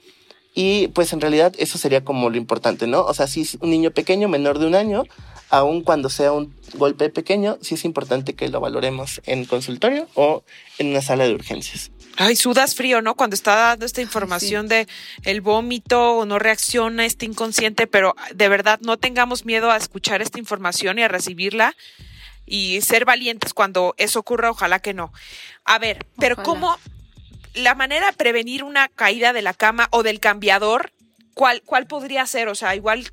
Y 0.55 0.89
pues 0.89 1.13
en 1.15 1.21
realidad 1.21 1.55
eso 1.57 1.79
sería 1.79 2.05
como 2.05 2.29
lo 2.29 2.37
importante, 2.37 2.87
¿no? 2.87 3.01
O 3.05 3.15
sea, 3.15 3.27
si 3.27 3.41
es 3.41 3.57
un 3.61 3.71
niño 3.71 3.91
pequeño, 3.91 4.29
menor 4.29 4.59
de 4.59 4.67
un 4.67 4.75
año, 4.75 5.05
aun 5.53 5.83
cuando 5.83 6.09
sea 6.09 6.33
un 6.33 6.57
golpe 6.75 7.11
pequeño, 7.11 7.59
sí 7.61 7.75
es 7.75 7.85
importante 7.85 8.33
que 8.33 8.49
lo 8.49 8.59
valoremos 8.59 9.21
en 9.27 9.45
consultorio 9.45 10.09
o 10.15 10.45
en 10.79 10.89
una 10.89 11.03
sala 11.03 11.25
de 11.25 11.35
urgencias. 11.35 11.91
Ay, 12.17 12.37
sudas 12.37 12.75
frío, 12.75 13.03
¿no? 13.03 13.17
Cuando 13.17 13.35
está 13.35 13.55
dando 13.55 13.85
esta 13.85 14.01
información 14.01 14.67
de 14.67 14.89
el 15.25 15.43
vómito 15.43 16.13
o 16.13 16.25
no 16.25 16.39
reacciona, 16.39 17.05
está 17.05 17.27
inconsciente, 17.27 17.87
pero 17.87 18.17
de 18.35 18.49
verdad 18.49 18.81
no 18.81 18.97
tengamos 18.97 19.45
miedo 19.45 19.71
a 19.71 19.77
escuchar 19.77 20.23
esta 20.23 20.39
información 20.39 20.99
y 20.99 21.03
a 21.03 21.09
recibirla 21.09 21.77
y 22.47 22.81
ser 22.81 23.05
valientes 23.05 23.53
cuando 23.53 23.95
eso 23.99 24.21
ocurra, 24.21 24.51
ojalá 24.51 24.79
que 24.79 24.95
no. 24.95 25.13
A 25.67 25.79
ver, 25.79 26.07
pero 26.19 26.37
¿cómo 26.37 26.79
la 27.53 27.75
manera 27.75 28.07
de 28.07 28.13
prevenir 28.15 28.65
una 28.65 28.89
caída 28.89 29.35
de 29.35 29.43
la 29.43 29.53
cama 29.53 29.89
o 29.91 30.03
del 30.03 30.19
cambiador, 30.19 30.93
cuál, 31.35 31.61
cuál 31.61 31.87
podría 31.87 32.27
ser? 32.27 32.49
O 32.49 32.55
sea, 32.55 32.75
igual 32.75 33.13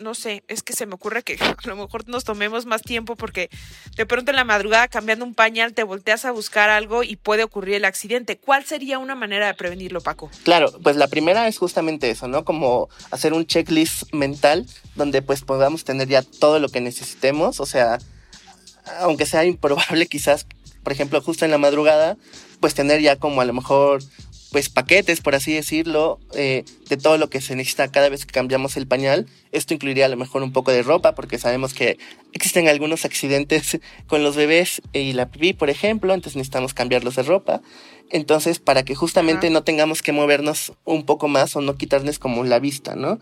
no 0.00 0.14
sé, 0.14 0.44
es 0.48 0.62
que 0.62 0.72
se 0.72 0.86
me 0.86 0.94
ocurre 0.94 1.22
que 1.22 1.34
a 1.40 1.68
lo 1.68 1.76
mejor 1.76 2.08
nos 2.08 2.24
tomemos 2.24 2.66
más 2.66 2.82
tiempo 2.82 3.16
porque 3.16 3.50
de 3.96 4.06
pronto 4.06 4.30
en 4.30 4.36
la 4.36 4.44
madrugada 4.44 4.88
cambiando 4.88 5.24
un 5.24 5.34
pañal 5.34 5.74
te 5.74 5.82
volteas 5.82 6.24
a 6.24 6.32
buscar 6.32 6.70
algo 6.70 7.02
y 7.02 7.16
puede 7.16 7.44
ocurrir 7.44 7.76
el 7.76 7.84
accidente. 7.84 8.38
¿Cuál 8.38 8.64
sería 8.64 8.98
una 8.98 9.14
manera 9.14 9.46
de 9.46 9.54
prevenirlo, 9.54 10.00
Paco? 10.00 10.30
Claro, 10.44 10.72
pues 10.82 10.96
la 10.96 11.08
primera 11.08 11.48
es 11.48 11.58
justamente 11.58 12.10
eso, 12.10 12.28
¿no? 12.28 12.44
Como 12.44 12.88
hacer 13.10 13.32
un 13.32 13.46
checklist 13.46 14.12
mental 14.12 14.66
donde 14.94 15.22
pues 15.22 15.42
podamos 15.42 15.84
tener 15.84 16.08
ya 16.08 16.22
todo 16.22 16.58
lo 16.58 16.68
que 16.68 16.80
necesitemos, 16.80 17.60
o 17.60 17.66
sea, 17.66 17.98
aunque 19.00 19.26
sea 19.26 19.44
improbable 19.44 20.06
quizás, 20.08 20.46
por 20.82 20.92
ejemplo, 20.92 21.20
justo 21.20 21.44
en 21.44 21.50
la 21.50 21.58
madrugada, 21.58 22.16
pues 22.60 22.74
tener 22.74 23.00
ya 23.00 23.16
como 23.16 23.40
a 23.40 23.44
lo 23.44 23.52
mejor 23.52 24.02
pues 24.52 24.68
paquetes, 24.68 25.20
por 25.20 25.34
así 25.34 25.52
decirlo, 25.52 26.18
eh, 26.34 26.64
de 26.88 26.96
todo 26.96 27.18
lo 27.18 27.28
que 27.28 27.40
se 27.40 27.56
necesita 27.56 27.88
cada 27.88 28.08
vez 28.08 28.26
que 28.26 28.32
cambiamos 28.32 28.76
el 28.76 28.86
pañal. 28.86 29.26
Esto 29.52 29.74
incluiría 29.74 30.06
a 30.06 30.08
lo 30.08 30.16
mejor 30.16 30.42
un 30.42 30.52
poco 30.52 30.70
de 30.70 30.82
ropa, 30.82 31.14
porque 31.14 31.38
sabemos 31.38 31.74
que 31.74 31.98
existen 32.32 32.68
algunos 32.68 33.04
accidentes 33.04 33.78
con 34.06 34.22
los 34.22 34.36
bebés 34.36 34.82
y 34.92 35.12
la 35.12 35.30
pipí, 35.30 35.52
por 35.52 35.70
ejemplo, 35.70 36.14
entonces 36.14 36.36
necesitamos 36.36 36.74
cambiarlos 36.74 37.16
de 37.16 37.22
ropa. 37.22 37.60
Entonces, 38.10 38.60
para 38.60 38.84
que 38.84 38.94
justamente 38.94 39.50
no 39.50 39.64
tengamos 39.64 40.02
que 40.02 40.12
movernos 40.12 40.72
un 40.84 41.04
poco 41.04 41.26
más 41.28 41.56
o 41.56 41.60
no 41.60 41.76
quitarles 41.76 42.18
como 42.18 42.44
la 42.44 42.60
vista, 42.60 42.94
¿no? 42.94 43.18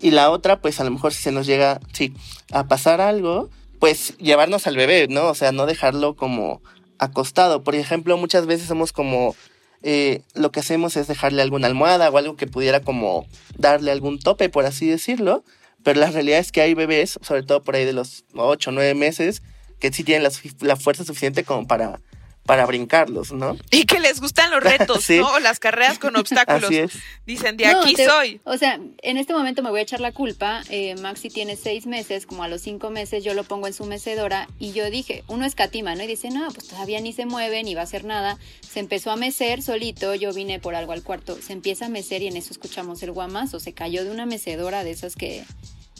Y 0.00 0.10
la 0.10 0.30
otra, 0.30 0.60
pues 0.60 0.78
a 0.78 0.84
lo 0.84 0.90
mejor 0.90 1.14
si 1.14 1.22
se 1.22 1.32
nos 1.32 1.46
llega, 1.46 1.80
sí, 1.94 2.12
a 2.52 2.68
pasar 2.68 3.00
algo, 3.00 3.48
pues 3.80 4.16
llevarnos 4.18 4.66
al 4.66 4.76
bebé, 4.76 5.08
¿no? 5.08 5.26
O 5.28 5.34
sea, 5.34 5.52
no 5.52 5.64
dejarlo 5.64 6.16
como 6.16 6.60
acostado. 6.98 7.62
Por 7.64 7.74
ejemplo, 7.74 8.16
muchas 8.18 8.46
veces 8.46 8.68
somos 8.68 8.92
como 8.92 9.34
eh, 9.82 10.22
lo 10.34 10.50
que 10.52 10.60
hacemos 10.60 10.96
es 10.96 11.06
dejarle 11.06 11.42
alguna 11.42 11.66
almohada 11.66 12.10
o 12.10 12.18
algo 12.18 12.36
que 12.36 12.46
pudiera 12.46 12.80
como 12.80 13.26
darle 13.56 13.90
algún 13.90 14.18
tope, 14.18 14.48
por 14.48 14.64
así 14.64 14.88
decirlo. 14.88 15.44
Pero 15.82 16.00
la 16.00 16.10
realidad 16.10 16.40
es 16.40 16.50
que 16.50 16.60
hay 16.60 16.74
bebés, 16.74 17.18
sobre 17.22 17.42
todo 17.42 17.62
por 17.62 17.76
ahí 17.76 17.84
de 17.84 17.92
los 17.92 18.24
8 18.34 18.70
o 18.70 18.72
9 18.72 18.94
meses, 18.94 19.42
que 19.78 19.92
sí 19.92 20.02
tienen 20.02 20.28
la 20.60 20.76
fuerza 20.76 21.04
suficiente 21.04 21.44
como 21.44 21.66
para 21.66 22.00
para 22.46 22.64
brincarlos, 22.64 23.32
¿no? 23.32 23.56
Y 23.70 23.84
que 23.84 24.00
les 24.00 24.20
gustan 24.20 24.50
los 24.50 24.62
retos, 24.62 25.10
¿no? 25.10 25.38
Las 25.40 25.58
carreras 25.58 25.98
con 25.98 26.16
obstáculos. 26.16 26.64
Así 26.64 26.78
es. 26.78 26.92
Dicen, 27.26 27.56
de 27.56 27.66
aquí 27.66 27.94
soy. 27.96 28.40
O 28.44 28.56
sea, 28.56 28.80
en 29.02 29.16
este 29.16 29.34
momento 29.34 29.62
me 29.62 29.70
voy 29.70 29.80
a 29.80 29.82
echar 29.82 30.00
la 30.00 30.12
culpa. 30.12 30.62
Eh, 30.70 30.94
Maxi 30.96 31.28
tiene 31.28 31.56
seis 31.56 31.86
meses, 31.86 32.26
como 32.26 32.42
a 32.44 32.48
los 32.48 32.62
cinco 32.62 32.90
meses 32.90 33.24
yo 33.24 33.34
lo 33.34 33.44
pongo 33.44 33.66
en 33.66 33.74
su 33.74 33.84
mecedora 33.84 34.48
y 34.58 34.72
yo 34.72 34.90
dije, 34.90 35.24
uno 35.26 35.44
escatima, 35.44 35.94
¿no? 35.94 36.04
Y 36.04 36.06
dice, 36.06 36.30
no, 36.30 36.48
pues 36.50 36.68
todavía 36.68 37.00
ni 37.00 37.12
se 37.12 37.26
mueve, 37.26 37.62
ni 37.62 37.74
va 37.74 37.82
a 37.82 37.84
hacer 37.84 38.04
nada. 38.04 38.38
Se 38.60 38.80
empezó 38.80 39.10
a 39.10 39.16
mecer 39.16 39.62
solito, 39.62 40.14
yo 40.14 40.32
vine 40.32 40.60
por 40.60 40.74
algo 40.74 40.92
al 40.92 41.02
cuarto, 41.02 41.36
se 41.40 41.52
empieza 41.52 41.86
a 41.86 41.88
mecer 41.88 42.22
y 42.22 42.28
en 42.28 42.36
eso 42.36 42.52
escuchamos 42.52 43.02
el 43.02 43.12
guamazo. 43.12 43.60
Se 43.60 43.72
cayó 43.72 44.04
de 44.04 44.10
una 44.10 44.26
mecedora 44.26 44.84
de 44.84 44.92
esas 44.92 45.16
que, 45.16 45.44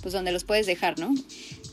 pues 0.02 0.14
donde 0.14 0.32
los 0.32 0.44
puedes 0.44 0.66
dejar, 0.66 0.98
¿no? 0.98 1.14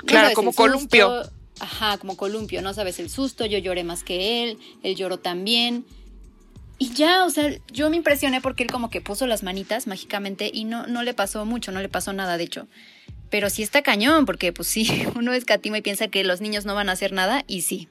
Claro, 0.05 0.33
como 0.33 0.53
columpio 0.53 1.23
ajá, 1.59 1.97
como 1.97 2.17
columpio, 2.17 2.61
no 2.61 2.73
sabes 2.73 2.99
el 2.99 3.09
susto, 3.09 3.45
yo 3.45 3.57
lloré 3.57 3.83
más 3.83 4.03
que 4.03 4.43
él, 4.43 4.59
él 4.83 4.95
lloró 4.95 5.19
también. 5.19 5.85
Y 6.79 6.89
ya, 6.93 7.25
o 7.25 7.29
sea, 7.29 7.51
yo 7.71 7.89
me 7.89 7.97
impresioné 7.97 8.41
porque 8.41 8.63
él 8.63 8.71
como 8.71 8.89
que 8.89 8.99
puso 8.99 9.27
las 9.27 9.43
manitas 9.43 9.87
mágicamente 9.87 10.49
y 10.53 10.65
no, 10.65 10.87
no 10.87 11.03
le 11.03 11.13
pasó 11.13 11.45
mucho, 11.45 11.71
no 11.71 11.81
le 11.81 11.89
pasó 11.89 12.13
nada, 12.13 12.37
de 12.37 12.43
hecho. 12.43 12.67
Pero 13.29 13.49
sí 13.49 13.63
está 13.63 13.81
cañón, 13.81 14.25
porque 14.25 14.51
pues 14.51 14.67
sí, 14.67 15.05
uno 15.15 15.33
es 15.33 15.45
catima 15.45 15.77
y 15.77 15.81
piensa 15.81 16.07
que 16.07 16.23
los 16.23 16.41
niños 16.41 16.65
no 16.65 16.75
van 16.75 16.89
a 16.89 16.93
hacer 16.93 17.13
nada 17.13 17.43
y 17.47 17.61
sí, 17.61 17.87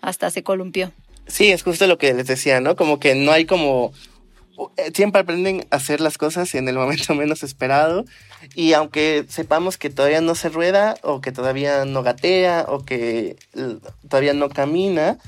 hasta 0.00 0.30
se 0.30 0.42
columpió. 0.42 0.92
Sí, 1.26 1.50
es 1.50 1.62
justo 1.62 1.86
lo 1.86 1.96
que 1.96 2.12
les 2.12 2.26
decía, 2.26 2.60
¿no? 2.60 2.76
Como 2.76 3.00
que 3.00 3.14
no 3.14 3.32
hay 3.32 3.46
como 3.46 3.92
siempre 4.94 5.20
aprenden 5.20 5.66
a 5.70 5.76
hacer 5.76 6.00
las 6.00 6.18
cosas 6.18 6.54
en 6.54 6.68
el 6.68 6.76
momento 6.76 7.14
menos 7.14 7.42
esperado. 7.42 8.04
Y 8.54 8.72
aunque 8.74 9.24
sepamos 9.28 9.78
que 9.78 9.90
todavía 9.90 10.20
no 10.20 10.34
se 10.34 10.48
rueda 10.48 10.96
o 11.02 11.20
que 11.20 11.32
todavía 11.32 11.84
no 11.84 12.02
gatea 12.02 12.66
o 12.68 12.84
que 12.84 13.36
todavía 14.08 14.34
no 14.34 14.48
camina, 14.48 15.18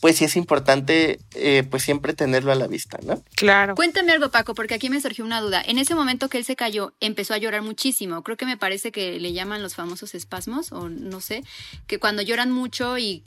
pues 0.00 0.16
sí 0.16 0.24
es 0.24 0.36
importante 0.36 1.18
eh, 1.34 1.64
pues 1.68 1.82
siempre 1.82 2.14
tenerlo 2.14 2.52
a 2.52 2.54
la 2.54 2.66
vista, 2.66 2.98
¿no? 3.02 3.22
Claro. 3.34 3.74
Cuéntame 3.74 4.12
algo, 4.12 4.30
Paco, 4.30 4.54
porque 4.54 4.74
aquí 4.74 4.90
me 4.90 5.00
surgió 5.00 5.24
una 5.24 5.40
duda. 5.40 5.62
En 5.64 5.78
ese 5.78 5.94
momento 5.94 6.28
que 6.28 6.38
él 6.38 6.44
se 6.44 6.56
cayó, 6.56 6.92
empezó 7.00 7.34
a 7.34 7.38
llorar 7.38 7.62
muchísimo. 7.62 8.22
Creo 8.22 8.36
que 8.36 8.46
me 8.46 8.56
parece 8.56 8.92
que 8.92 9.18
le 9.18 9.32
llaman 9.32 9.62
los 9.62 9.74
famosos 9.74 10.14
espasmos, 10.14 10.70
o 10.72 10.88
no 10.88 11.20
sé, 11.20 11.42
que 11.86 11.98
cuando 11.98 12.22
lloran 12.22 12.50
mucho 12.50 12.96
y, 12.98 13.22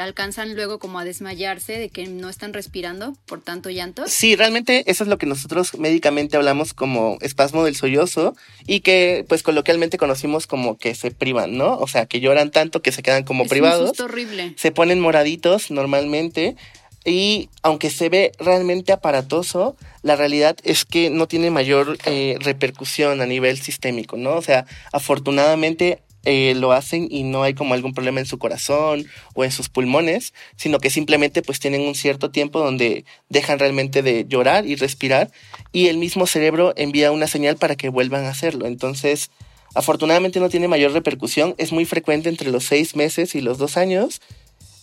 alcanzan 0.00 0.54
luego 0.54 0.78
como 0.78 0.98
a 0.98 1.04
desmayarse 1.04 1.78
de 1.78 1.88
que 1.88 2.06
no 2.08 2.28
están 2.28 2.52
respirando 2.52 3.14
por 3.26 3.40
tanto 3.40 3.70
llanto. 3.70 4.04
Sí, 4.08 4.34
realmente 4.34 4.90
eso 4.90 5.04
es 5.04 5.08
lo 5.08 5.18
que 5.18 5.26
nosotros 5.26 5.78
médicamente 5.78 6.36
hablamos 6.36 6.74
como 6.74 7.18
espasmo 7.20 7.64
del 7.64 7.76
sollozo 7.76 8.34
y 8.66 8.80
que 8.80 9.24
pues 9.28 9.42
coloquialmente 9.42 9.98
conocimos 9.98 10.46
como 10.46 10.76
que 10.76 10.94
se 10.94 11.12
privan, 11.12 11.56
¿no? 11.56 11.76
O 11.78 11.86
sea, 11.86 12.06
que 12.06 12.20
lloran 12.20 12.50
tanto 12.50 12.82
que 12.82 12.90
se 12.90 13.02
quedan 13.02 13.22
como 13.22 13.46
privados. 13.46 13.92
Es 13.92 14.00
horrible. 14.00 14.54
Se 14.56 14.72
ponen 14.72 14.98
moraditos, 14.98 15.70
normalmente 15.70 15.91
normalmente 15.92 16.56
y 17.04 17.48
aunque 17.62 17.90
se 17.90 18.08
ve 18.08 18.32
realmente 18.38 18.92
aparatoso, 18.92 19.76
la 20.02 20.14
realidad 20.16 20.56
es 20.62 20.84
que 20.84 21.10
no 21.10 21.26
tiene 21.26 21.50
mayor 21.50 21.98
eh, 22.06 22.36
repercusión 22.40 23.20
a 23.20 23.26
nivel 23.26 23.58
sistémico, 23.58 24.16
¿no? 24.16 24.34
O 24.36 24.42
sea, 24.42 24.66
afortunadamente 24.92 26.00
eh, 26.24 26.54
lo 26.54 26.70
hacen 26.70 27.08
y 27.10 27.24
no 27.24 27.42
hay 27.42 27.54
como 27.54 27.74
algún 27.74 27.92
problema 27.92 28.20
en 28.20 28.26
su 28.26 28.38
corazón 28.38 29.06
o 29.34 29.42
en 29.42 29.50
sus 29.50 29.68
pulmones, 29.68 30.32
sino 30.54 30.78
que 30.78 30.90
simplemente 30.90 31.42
pues 31.42 31.58
tienen 31.58 31.80
un 31.80 31.96
cierto 31.96 32.30
tiempo 32.30 32.60
donde 32.60 33.04
dejan 33.28 33.58
realmente 33.58 34.02
de 34.02 34.24
llorar 34.28 34.64
y 34.64 34.76
respirar 34.76 35.32
y 35.72 35.88
el 35.88 35.98
mismo 35.98 36.28
cerebro 36.28 36.72
envía 36.76 37.10
una 37.10 37.26
señal 37.26 37.56
para 37.56 37.74
que 37.74 37.88
vuelvan 37.88 38.26
a 38.26 38.30
hacerlo. 38.30 38.66
Entonces, 38.66 39.32
afortunadamente 39.74 40.38
no 40.38 40.48
tiene 40.48 40.68
mayor 40.68 40.92
repercusión, 40.92 41.56
es 41.58 41.72
muy 41.72 41.84
frecuente 41.84 42.28
entre 42.28 42.52
los 42.52 42.62
seis 42.62 42.94
meses 42.94 43.34
y 43.34 43.40
los 43.40 43.58
dos 43.58 43.76
años 43.76 44.20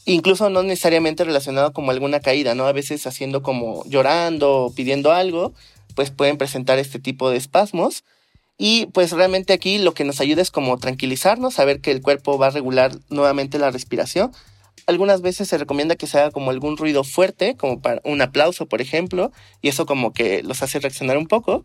incluso 0.05 0.49
no 0.49 0.63
necesariamente 0.63 1.23
relacionado 1.23 1.73
como 1.73 1.91
alguna 1.91 2.19
caída, 2.19 2.55
¿no? 2.55 2.65
A 2.65 2.71
veces 2.71 3.05
haciendo 3.07 3.41
como 3.41 3.83
llorando 3.85 4.65
o 4.65 4.73
pidiendo 4.73 5.11
algo, 5.11 5.53
pues 5.95 6.11
pueden 6.11 6.37
presentar 6.37 6.79
este 6.79 6.99
tipo 6.99 7.29
de 7.29 7.37
espasmos. 7.37 8.03
Y 8.57 8.87
pues 8.87 9.11
realmente 9.11 9.53
aquí 9.53 9.77
lo 9.77 9.93
que 9.93 10.03
nos 10.03 10.19
ayuda 10.19 10.41
es 10.41 10.51
como 10.51 10.77
tranquilizarnos, 10.77 11.53
saber 11.53 11.79
que 11.79 11.91
el 11.91 12.01
cuerpo 12.01 12.37
va 12.37 12.47
a 12.47 12.51
regular 12.51 12.91
nuevamente 13.09 13.57
la 13.57 13.71
respiración. 13.71 14.31
Algunas 14.85 15.21
veces 15.21 15.47
se 15.47 15.57
recomienda 15.57 15.95
que 15.95 16.07
se 16.07 16.19
haga 16.19 16.31
como 16.31 16.51
algún 16.51 16.75
ruido 16.75 17.03
fuerte, 17.03 17.55
como 17.55 17.79
para 17.81 18.01
un 18.03 18.21
aplauso, 18.21 18.65
por 18.65 18.81
ejemplo, 18.81 19.31
y 19.61 19.69
eso 19.69 19.85
como 19.85 20.13
que 20.13 20.43
los 20.43 20.61
hace 20.61 20.79
reaccionar 20.79 21.17
un 21.17 21.27
poco 21.27 21.63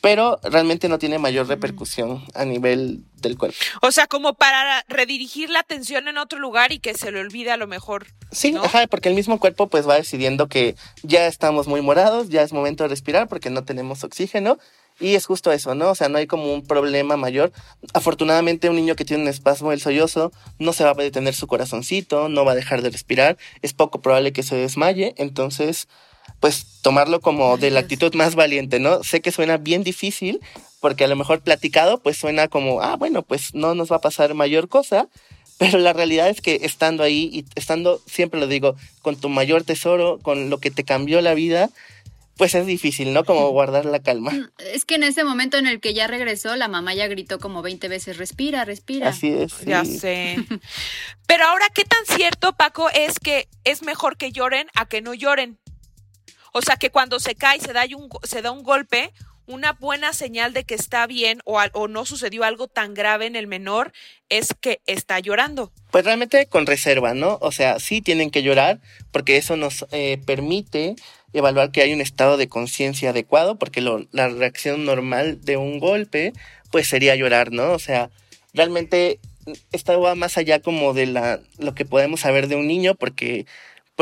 pero 0.00 0.40
realmente 0.42 0.88
no 0.88 0.98
tiene 0.98 1.18
mayor 1.18 1.46
repercusión 1.46 2.24
a 2.34 2.44
nivel 2.44 3.04
del 3.20 3.38
cuerpo. 3.38 3.56
O 3.82 3.92
sea, 3.92 4.06
como 4.06 4.34
para 4.34 4.84
redirigir 4.88 5.48
la 5.50 5.60
atención 5.60 6.08
en 6.08 6.18
otro 6.18 6.38
lugar 6.38 6.72
y 6.72 6.80
que 6.80 6.94
se 6.94 7.12
le 7.12 7.20
olvide 7.20 7.52
a 7.52 7.56
lo 7.56 7.66
mejor. 7.66 8.06
Sí, 8.32 8.54
ajá, 8.60 8.86
porque 8.88 9.08
el 9.08 9.14
mismo 9.14 9.38
cuerpo 9.38 9.68
pues 9.68 9.88
va 9.88 9.94
decidiendo 9.94 10.48
que 10.48 10.74
ya 11.02 11.26
estamos 11.26 11.68
muy 11.68 11.82
morados, 11.82 12.30
ya 12.30 12.42
es 12.42 12.52
momento 12.52 12.84
de 12.84 12.88
respirar 12.88 13.28
porque 13.28 13.50
no 13.50 13.64
tenemos 13.64 14.02
oxígeno. 14.04 14.58
Y 15.00 15.14
es 15.14 15.26
justo 15.26 15.50
eso, 15.50 15.74
¿no? 15.74 15.90
O 15.90 15.94
sea, 15.94 16.08
no 16.08 16.18
hay 16.18 16.26
como 16.26 16.52
un 16.52 16.64
problema 16.64 17.16
mayor. 17.16 17.50
Afortunadamente, 17.94 18.68
un 18.68 18.76
niño 18.76 18.94
que 18.94 19.04
tiene 19.04 19.22
un 19.22 19.28
espasmo 19.28 19.70
del 19.70 19.80
sollozo 19.80 20.32
no 20.58 20.72
se 20.72 20.84
va 20.84 20.90
a 20.90 20.94
detener 20.94 21.34
su 21.34 21.46
corazoncito, 21.46 22.28
no 22.28 22.44
va 22.44 22.52
a 22.52 22.56
dejar 22.56 22.82
de 22.82 22.90
respirar, 22.90 23.38
es 23.62 23.72
poco 23.72 24.00
probable 24.00 24.32
que 24.32 24.42
se 24.42 24.54
desmaye. 24.54 25.14
Entonces, 25.16 25.88
pues 26.42 26.66
tomarlo 26.82 27.20
como 27.20 27.56
de 27.56 27.70
la 27.70 27.78
actitud 27.78 28.12
más 28.14 28.34
valiente, 28.34 28.80
¿no? 28.80 29.04
Sé 29.04 29.20
que 29.20 29.30
suena 29.30 29.58
bien 29.58 29.84
difícil, 29.84 30.40
porque 30.80 31.04
a 31.04 31.06
lo 31.06 31.14
mejor 31.14 31.40
platicado, 31.40 32.02
pues 32.02 32.16
suena 32.16 32.48
como, 32.48 32.82
ah, 32.82 32.96
bueno, 32.96 33.22
pues 33.22 33.54
no 33.54 33.76
nos 33.76 33.92
va 33.92 33.96
a 33.96 34.00
pasar 34.00 34.34
mayor 34.34 34.68
cosa, 34.68 35.08
pero 35.58 35.78
la 35.78 35.92
realidad 35.92 36.28
es 36.28 36.40
que 36.40 36.58
estando 36.62 37.04
ahí 37.04 37.30
y 37.32 37.44
estando, 37.54 38.02
siempre 38.06 38.40
lo 38.40 38.48
digo, 38.48 38.74
con 39.02 39.14
tu 39.14 39.28
mayor 39.28 39.62
tesoro, 39.62 40.18
con 40.20 40.50
lo 40.50 40.58
que 40.58 40.72
te 40.72 40.82
cambió 40.82 41.20
la 41.20 41.34
vida, 41.34 41.70
pues 42.36 42.56
es 42.56 42.66
difícil, 42.66 43.12
¿no? 43.12 43.22
Como 43.24 43.48
guardar 43.50 43.84
la 43.84 44.00
calma. 44.00 44.32
Mm, 44.32 44.50
es 44.74 44.84
que 44.84 44.96
en 44.96 45.04
ese 45.04 45.22
momento 45.22 45.58
en 45.58 45.68
el 45.68 45.78
que 45.78 45.94
ya 45.94 46.08
regresó, 46.08 46.56
la 46.56 46.66
mamá 46.66 46.92
ya 46.92 47.06
gritó 47.06 47.38
como 47.38 47.62
20 47.62 47.86
veces, 47.86 48.16
respira, 48.16 48.64
respira. 48.64 49.10
Así 49.10 49.28
es. 49.28 49.60
Ya 49.64 49.84
sé. 49.84 50.38
Pero 51.28 51.44
ahora, 51.44 51.66
¿qué 51.72 51.84
tan 51.84 52.04
cierto, 52.04 52.54
Paco, 52.54 52.90
es 52.90 53.20
que 53.20 53.48
es 53.62 53.82
mejor 53.82 54.16
que 54.16 54.32
lloren 54.32 54.66
a 54.74 54.86
que 54.86 55.02
no 55.02 55.14
lloren? 55.14 55.60
O 56.52 56.62
sea, 56.62 56.76
que 56.76 56.90
cuando 56.90 57.18
se 57.18 57.34
cae, 57.34 57.60
se 57.60 57.72
da 57.72 57.84
un, 57.96 58.08
se 58.22 58.42
da 58.42 58.50
un 58.50 58.62
golpe, 58.62 59.12
una 59.46 59.72
buena 59.72 60.12
señal 60.12 60.52
de 60.52 60.64
que 60.64 60.74
está 60.74 61.06
bien 61.06 61.40
o, 61.44 61.60
o, 61.72 61.88
no 61.88 62.04
sucedió 62.04 62.44
algo 62.44 62.68
tan 62.68 62.94
grave 62.94 63.26
en 63.26 63.36
el 63.36 63.46
menor 63.46 63.92
es 64.28 64.54
que 64.60 64.80
está 64.86 65.18
llorando. 65.18 65.72
Pues 65.90 66.04
realmente 66.04 66.46
con 66.46 66.66
reserva, 66.66 67.14
¿no? 67.14 67.38
O 67.40 67.52
sea, 67.52 67.80
sí 67.80 68.00
tienen 68.00 68.30
que 68.30 68.42
llorar 68.42 68.80
porque 69.10 69.36
eso 69.36 69.56
nos 69.56 69.86
eh, 69.90 70.20
permite 70.24 70.94
evaluar 71.32 71.70
que 71.72 71.82
hay 71.82 71.92
un 71.92 72.00
estado 72.00 72.36
de 72.36 72.48
conciencia 72.48 73.10
adecuado, 73.10 73.58
porque 73.58 73.80
la 73.80 74.28
reacción 74.28 74.84
normal 74.84 75.40
de 75.42 75.56
un 75.56 75.78
golpe, 75.78 76.32
pues 76.70 76.88
sería 76.88 77.16
llorar, 77.16 77.52
¿no? 77.52 77.72
O 77.72 77.78
sea, 77.78 78.10
realmente 78.52 79.18
esto 79.72 79.98
va 80.00 80.14
más 80.14 80.36
allá 80.36 80.60
como 80.60 80.92
de 80.92 81.06
la, 81.06 81.40
lo 81.58 81.74
que 81.74 81.84
podemos 81.84 82.20
saber 82.20 82.48
de 82.48 82.56
un 82.56 82.66
niño, 82.66 82.94
porque 82.94 83.46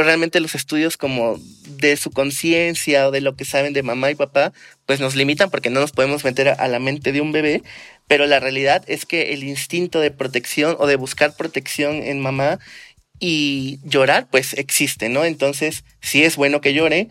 pues 0.01 0.07
realmente 0.07 0.41
los 0.41 0.55
estudios 0.55 0.97
como 0.97 1.39
de 1.67 1.95
su 1.99 2.11
conciencia 2.11 3.07
o 3.07 3.11
de 3.11 3.21
lo 3.21 3.37
que 3.37 3.45
saben 3.45 3.75
de 3.75 3.83
mamá 3.83 4.11
y 4.11 4.15
papá, 4.15 4.55
pues 4.87 4.99
nos 4.99 5.15
limitan 5.15 5.51
porque 5.51 5.69
no 5.69 5.79
nos 5.79 5.93
podemos 5.93 6.25
meter 6.25 6.49
a 6.49 6.69
la 6.69 6.79
mente 6.79 7.13
de 7.13 7.21
un 7.21 7.33
bebé, 7.33 7.63
pero 8.09 8.25
la 8.25 8.41
realidad 8.41 8.83
es 8.87 9.05
que 9.05 9.35
el 9.35 9.45
instinto 9.45 10.01
de 10.01 10.11
protección 10.11 10.75
o 10.79 10.87
de 10.87 10.97
buscar 10.97 11.37
protección 11.37 11.97
en 11.97 12.19
mamá 12.19 12.61
y 13.19 13.79
llorar 13.85 14.27
pues 14.31 14.55
existe, 14.55 15.11
¿no? 15.11 15.27
Entonces, 15.27 15.85
sí 16.01 16.25
es 16.25 16.37
bueno 16.37 16.63
que 16.63 16.73
llore, 16.73 17.11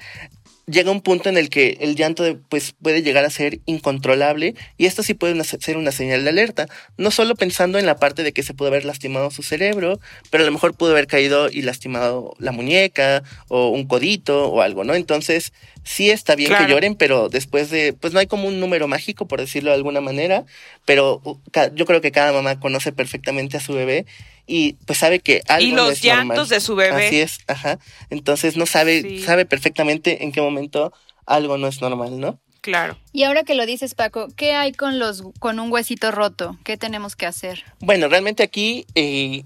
llega 0.70 0.92
un 0.92 1.02
punto 1.02 1.30
en 1.30 1.38
el 1.38 1.50
que 1.50 1.78
el 1.82 1.96
llanto 1.96 2.24
pues 2.50 2.76
puede 2.82 3.02
llegar 3.02 3.26
a 3.26 3.30
ser 3.30 3.60
incontrolable 3.66 4.56
y 4.78 4.86
esto 4.86 5.04
sí 5.04 5.14
puede 5.14 5.42
ser 5.44 5.78
una 5.78 5.92
señal 5.92 6.24
de 6.24 6.30
alerta, 6.30 6.68
no 6.98 7.12
solo 7.12 7.36
pensando 7.36 7.80
en 7.80 7.86
la 7.86 7.98
parte 7.98 8.24
de 8.24 8.34
que 8.34 8.44
se 8.44 8.54
pudo 8.54 8.68
haber 8.70 8.86
lastimado 8.86 9.32
su 9.32 9.44
cerebro, 9.44 10.00
pero 10.30 10.44
a 10.44 10.46
lo 10.46 10.52
mejor 10.52 10.76
pudo 10.76 10.92
haber 10.92 11.08
caído 11.08 11.50
y 11.50 11.62
lastimado 11.62 12.34
la 12.40 12.52
muñeca 12.52 13.24
o 13.48 13.70
un 13.70 13.88
codito 13.88 14.50
o 14.50 14.62
algo, 14.62 14.84
¿no? 14.84 14.96
Entonces, 14.96 15.54
sí 15.84 16.10
está 16.10 16.36
bien 16.36 16.54
que 16.56 16.68
lloren, 16.72 16.96
pero 16.96 17.30
después 17.30 17.70
de, 17.70 17.94
pues 17.94 18.14
no 18.14 18.20
hay 18.20 18.28
como 18.28 18.48
un 18.48 18.60
número 18.60 18.88
mágico, 18.88 19.28
por 19.28 19.40
decirlo 19.40 19.72
de 19.72 19.78
alguna 19.78 20.02
manera, 20.02 20.46
pero 20.86 21.22
uh, 21.24 21.38
yo 21.74 21.86
creo 21.86 22.02
que 22.02 22.12
cada 22.12 22.32
mamá 22.32 22.60
conoce 22.60 22.92
perfectamente 22.92 23.58
a 23.58 23.60
su 23.60 23.74
bebé 23.74 24.06
y 24.50 24.74
pues 24.86 25.00
sabe 25.00 25.20
que 25.20 25.42
algo 25.48 25.68
y 25.68 25.72
los 25.72 26.02
llantos 26.02 26.50
de 26.50 26.60
su 26.60 26.76
bebé. 26.76 27.08
Así 27.08 27.22
es 27.22 27.38
ajá. 27.48 27.80
Entonces 28.10 28.58
no 28.58 28.66
sabe 28.66 29.22
sabe 29.24 29.46
perfectamente 29.46 30.24
en 30.24 30.32
qué 30.32 30.42
momento 30.42 30.92
algo 31.26 31.58
no 31.58 31.68
es 31.68 31.82
normal 31.82 32.20
no 32.20 32.40
claro. 32.62 32.98
Y 33.14 33.24
ahora 33.24 33.44
que 33.44 33.54
lo 33.54 33.66
dices 33.66 33.94
Paco 33.94 34.28
qué 34.36 34.54
hay 34.54 34.74
con 34.74 34.98
los 34.98 35.24
con 35.40 35.60
un 35.60 35.72
huesito 35.72 36.12
roto 36.12 36.58
qué 36.64 36.78
tenemos 36.78 37.16
que 37.16 37.28
hacer 37.28 37.64
bueno 37.80 38.08
realmente 38.08 38.42
aquí 38.42 38.88
eh, 38.96 39.44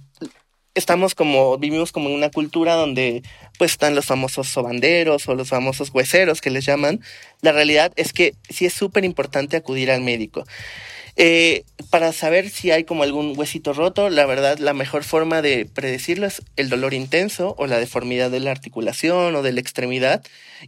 estamos 0.73 1.15
como 1.15 1.57
vivimos 1.57 1.91
como 1.91 2.09
en 2.09 2.15
una 2.15 2.31
cultura 2.31 2.75
donde 2.75 3.23
pues 3.57 3.71
están 3.71 3.93
los 3.93 4.05
famosos 4.05 4.47
sobanderos 4.47 5.27
o 5.27 5.35
los 5.35 5.49
famosos 5.49 5.91
hueseros 5.93 6.41
que 6.41 6.49
les 6.49 6.65
llaman. 6.65 7.01
La 7.41 7.51
realidad 7.51 7.91
es 7.97 8.13
que 8.13 8.35
sí 8.49 8.65
es 8.65 8.73
súper 8.73 9.03
importante 9.03 9.57
acudir 9.57 9.91
al 9.91 10.01
médico 10.01 10.45
eh, 11.15 11.63
para 11.91 12.11
saber 12.11 12.49
si 12.49 12.71
hay 12.71 12.85
como 12.85 13.03
algún 13.03 13.37
huesito 13.37 13.73
roto, 13.73 14.09
la 14.09 14.25
verdad, 14.25 14.57
la 14.57 14.73
mejor 14.73 15.03
forma 15.03 15.43
de 15.43 15.65
predecirlo 15.65 16.25
es 16.25 16.41
el 16.55 16.69
dolor 16.69 16.95
intenso 16.95 17.53
o 17.59 17.67
la 17.67 17.77
deformidad 17.77 18.31
de 18.31 18.39
la 18.39 18.49
articulación 18.49 19.35
o 19.35 19.43
de 19.43 19.51
la 19.51 19.59
extremidad 19.59 20.23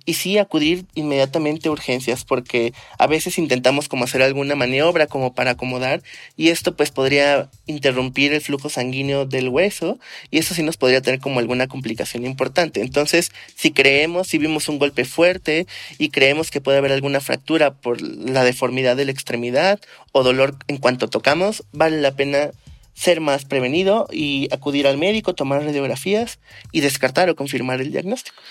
y 0.06 0.16
sí 0.16 0.38
acudir 0.38 0.86
inmediatamente 0.94 1.68
a 1.68 1.72
urgencias 1.72 2.26
porque 2.26 2.74
a 3.00 3.08
veces 3.08 3.38
intentamos 3.40 3.88
como 3.88 4.04
hacer 4.04 4.22
alguna 4.22 4.56
maniobra 4.56 5.08
como 5.08 5.34
para 5.34 5.52
acomodar 5.52 6.04
y 6.38 6.50
esto 6.50 6.76
pues 6.76 6.92
podría 6.92 7.50
interrumpir 7.66 8.34
el 8.34 8.42
flujo 8.42 8.70
sanguíneo 8.70 9.26
del 9.26 9.50
hueso 9.50 10.00
y 10.32 10.38
eso 10.38 10.54
sí 10.54 10.64
nos 10.64 10.78
podría 10.78 11.02
tener 11.02 11.20
como 11.20 11.40
alguna 11.40 11.68
complicación 11.68 12.26
importante. 12.26 12.82
Entonces, 12.82 13.32
si 13.56 13.72
creemos, 13.72 14.28
si 14.28 14.38
vimos 14.38 14.70
un 14.70 14.80
golpe 14.80 15.06
fuerte 15.06 15.68
y 15.98 16.10
creemos 16.10 16.52
que 16.52 16.62
puede 16.62 16.78
haber 16.78 16.92
alguna 16.92 17.20
fractura 17.20 17.74
por 17.74 18.02
la 18.02 18.44
deformidad 18.44 18.96
de 18.96 19.06
la 19.06 19.12
extremidad 19.12 19.80
o 20.12 20.24
dolor 20.24 20.56
en 20.68 20.78
cuanto 20.78 21.10
tocamos, 21.10 21.64
vale 21.72 22.02
la 22.02 22.16
pena 22.16 22.52
ser 22.96 23.20
más 23.20 23.46
prevenido 23.46 24.08
y 24.12 24.48
acudir 24.52 24.88
al 24.88 24.98
médico, 24.98 25.36
tomar 25.36 25.64
radiografías 25.64 26.40
y 26.72 26.80
descartar 26.80 27.30
o 27.30 27.36
confirmar 27.36 27.82
el 27.82 27.92
diagnóstico. 27.92 28.42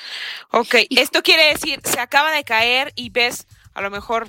Ok, 0.50 0.77
esto 0.90 1.22
quiere 1.22 1.53
decir, 1.53 1.81
se 1.83 1.98
acaba 1.98 2.31
de 2.31 2.44
caer 2.44 2.92
y 2.94 3.09
ves 3.09 3.46
a 3.72 3.81
lo 3.81 3.90
mejor 3.90 4.29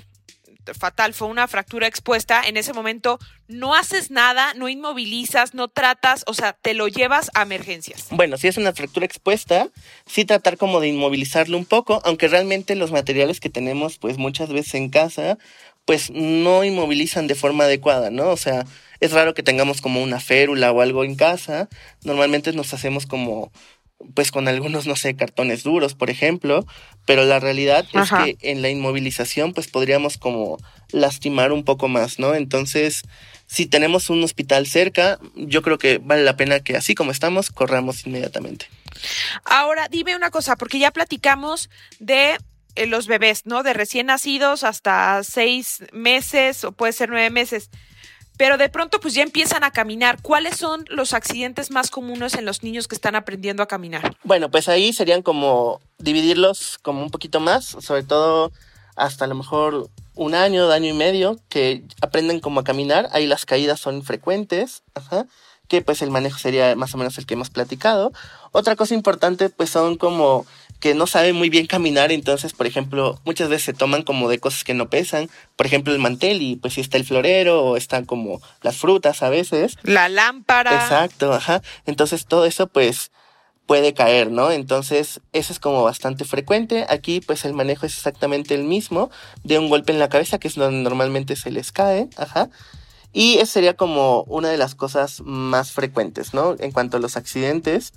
fatal, 0.74 1.14
fue 1.14 1.28
una 1.28 1.48
fractura 1.48 1.86
expuesta, 1.86 2.42
en 2.46 2.56
ese 2.56 2.72
momento 2.72 3.18
no 3.48 3.74
haces 3.74 4.10
nada, 4.10 4.54
no 4.54 4.68
inmovilizas, 4.68 5.54
no 5.54 5.68
tratas, 5.68 6.24
o 6.26 6.34
sea, 6.34 6.52
te 6.54 6.74
lo 6.74 6.88
llevas 6.88 7.30
a 7.34 7.42
emergencias. 7.42 8.06
Bueno, 8.10 8.36
si 8.36 8.48
es 8.48 8.56
una 8.56 8.72
fractura 8.72 9.06
expuesta, 9.06 9.68
sí 10.06 10.24
tratar 10.24 10.56
como 10.56 10.80
de 10.80 10.88
inmovilizarlo 10.88 11.56
un 11.56 11.64
poco, 11.64 12.00
aunque 12.04 12.28
realmente 12.28 12.74
los 12.74 12.92
materiales 12.92 13.40
que 13.40 13.50
tenemos 13.50 13.98
pues 13.98 14.18
muchas 14.18 14.48
veces 14.50 14.74
en 14.74 14.90
casa 14.90 15.38
pues 15.86 16.10
no 16.10 16.64
inmovilizan 16.64 17.28
de 17.28 17.36
forma 17.36 17.64
adecuada, 17.64 18.10
¿no? 18.10 18.30
O 18.30 18.36
sea, 18.36 18.66
es 19.00 19.12
raro 19.12 19.34
que 19.34 19.44
tengamos 19.44 19.80
como 19.80 20.02
una 20.02 20.20
férula 20.20 20.72
o 20.72 20.80
algo 20.80 21.04
en 21.04 21.14
casa. 21.14 21.68
Normalmente 22.02 22.52
nos 22.52 22.74
hacemos 22.74 23.06
como 23.06 23.52
pues 24.14 24.30
con 24.30 24.48
algunos, 24.48 24.86
no 24.86 24.96
sé, 24.96 25.16
cartones 25.16 25.62
duros, 25.62 25.94
por 25.94 26.10
ejemplo, 26.10 26.66
pero 27.06 27.24
la 27.24 27.40
realidad 27.40 27.86
es 27.92 28.10
que 28.10 28.36
en 28.40 28.62
la 28.62 28.68
inmovilización 28.68 29.52
pues 29.52 29.68
podríamos 29.68 30.18
como 30.18 30.58
lastimar 30.90 31.52
un 31.52 31.64
poco 31.64 31.88
más, 31.88 32.18
¿no? 32.18 32.34
Entonces, 32.34 33.02
si 33.46 33.66
tenemos 33.66 34.10
un 34.10 34.22
hospital 34.22 34.66
cerca, 34.66 35.18
yo 35.34 35.62
creo 35.62 35.78
que 35.78 35.98
vale 35.98 36.24
la 36.24 36.36
pena 36.36 36.60
que 36.60 36.76
así 36.76 36.94
como 36.94 37.10
estamos, 37.10 37.50
corramos 37.50 38.06
inmediatamente. 38.06 38.66
Ahora, 39.44 39.88
dime 39.88 40.16
una 40.16 40.30
cosa, 40.30 40.56
porque 40.56 40.78
ya 40.78 40.90
platicamos 40.90 41.70
de 41.98 42.36
eh, 42.74 42.86
los 42.86 43.06
bebés, 43.06 43.46
¿no? 43.46 43.62
De 43.62 43.72
recién 43.72 44.06
nacidos 44.06 44.64
hasta 44.64 45.22
seis 45.24 45.84
meses 45.92 46.64
o 46.64 46.72
puede 46.72 46.92
ser 46.92 47.08
nueve 47.08 47.30
meses. 47.30 47.70
Pero 48.36 48.58
de 48.58 48.68
pronto 48.68 49.00
pues 49.00 49.14
ya 49.14 49.22
empiezan 49.22 49.64
a 49.64 49.70
caminar. 49.70 50.20
¿Cuáles 50.22 50.56
son 50.56 50.84
los 50.88 51.12
accidentes 51.12 51.70
más 51.70 51.90
comunes 51.90 52.34
en 52.34 52.44
los 52.44 52.62
niños 52.62 52.88
que 52.88 52.94
están 52.94 53.14
aprendiendo 53.14 53.62
a 53.62 53.68
caminar? 53.68 54.16
Bueno, 54.24 54.50
pues 54.50 54.68
ahí 54.68 54.92
serían 54.92 55.22
como 55.22 55.80
dividirlos 55.98 56.78
como 56.82 57.02
un 57.02 57.10
poquito 57.10 57.40
más, 57.40 57.64
sobre 57.64 58.02
todo 58.02 58.52
hasta 58.94 59.24
a 59.24 59.28
lo 59.28 59.34
mejor 59.34 59.88
un 60.14 60.34
año, 60.34 60.70
año 60.70 60.90
y 60.90 60.96
medio, 60.96 61.38
que 61.48 61.82
aprenden 62.00 62.40
como 62.40 62.60
a 62.60 62.64
caminar. 62.64 63.08
Ahí 63.12 63.26
las 63.26 63.44
caídas 63.44 63.78
son 63.78 64.02
frecuentes, 64.02 64.82
ajá, 64.94 65.26
que 65.68 65.82
pues 65.82 66.02
el 66.02 66.10
manejo 66.10 66.38
sería 66.38 66.74
más 66.76 66.94
o 66.94 66.98
menos 66.98 67.18
el 67.18 67.26
que 67.26 67.34
hemos 67.34 67.50
platicado. 67.50 68.12
Otra 68.52 68.76
cosa 68.76 68.94
importante 68.94 69.50
pues 69.50 69.70
son 69.70 69.96
como 69.96 70.46
que 70.86 70.94
no 70.94 71.08
saben 71.08 71.34
muy 71.34 71.50
bien 71.50 71.66
caminar, 71.66 72.12
entonces, 72.12 72.52
por 72.52 72.64
ejemplo, 72.64 73.18
muchas 73.24 73.48
veces 73.48 73.64
se 73.64 73.72
toman 73.72 74.04
como 74.04 74.28
de 74.28 74.38
cosas 74.38 74.62
que 74.62 74.72
no 74.72 74.88
pesan, 74.88 75.28
por 75.56 75.66
ejemplo, 75.66 75.92
el 75.92 75.98
mantel 75.98 76.40
y 76.42 76.54
pues 76.54 76.74
si 76.74 76.80
está 76.80 76.96
el 76.96 77.04
florero 77.04 77.60
o 77.64 77.76
están 77.76 78.04
como 78.04 78.40
las 78.62 78.76
frutas 78.76 79.24
a 79.24 79.28
veces. 79.28 79.78
La 79.82 80.08
lámpara. 80.08 80.72
Exacto, 80.72 81.32
ajá. 81.32 81.60
Entonces 81.86 82.26
todo 82.26 82.44
eso 82.44 82.68
pues 82.68 83.10
puede 83.66 83.94
caer, 83.94 84.30
¿no? 84.30 84.52
Entonces, 84.52 85.20
eso 85.32 85.52
es 85.52 85.58
como 85.58 85.82
bastante 85.82 86.24
frecuente. 86.24 86.86
Aquí, 86.88 87.20
pues, 87.20 87.44
el 87.44 87.52
manejo 87.52 87.84
es 87.84 87.96
exactamente 87.96 88.54
el 88.54 88.62
mismo, 88.62 89.10
de 89.42 89.58
un 89.58 89.68
golpe 89.68 89.90
en 89.90 89.98
la 89.98 90.08
cabeza, 90.08 90.38
que 90.38 90.46
es 90.46 90.54
donde 90.54 90.88
normalmente 90.88 91.34
se 91.34 91.50
les 91.50 91.72
cae, 91.72 92.08
ajá. 92.16 92.48
Y 93.12 93.38
esa 93.38 93.54
sería 93.54 93.74
como 93.74 94.22
una 94.28 94.50
de 94.50 94.56
las 94.56 94.76
cosas 94.76 95.20
más 95.24 95.72
frecuentes, 95.72 96.32
¿no? 96.32 96.54
En 96.60 96.70
cuanto 96.70 96.98
a 96.98 97.00
los 97.00 97.16
accidentes, 97.16 97.92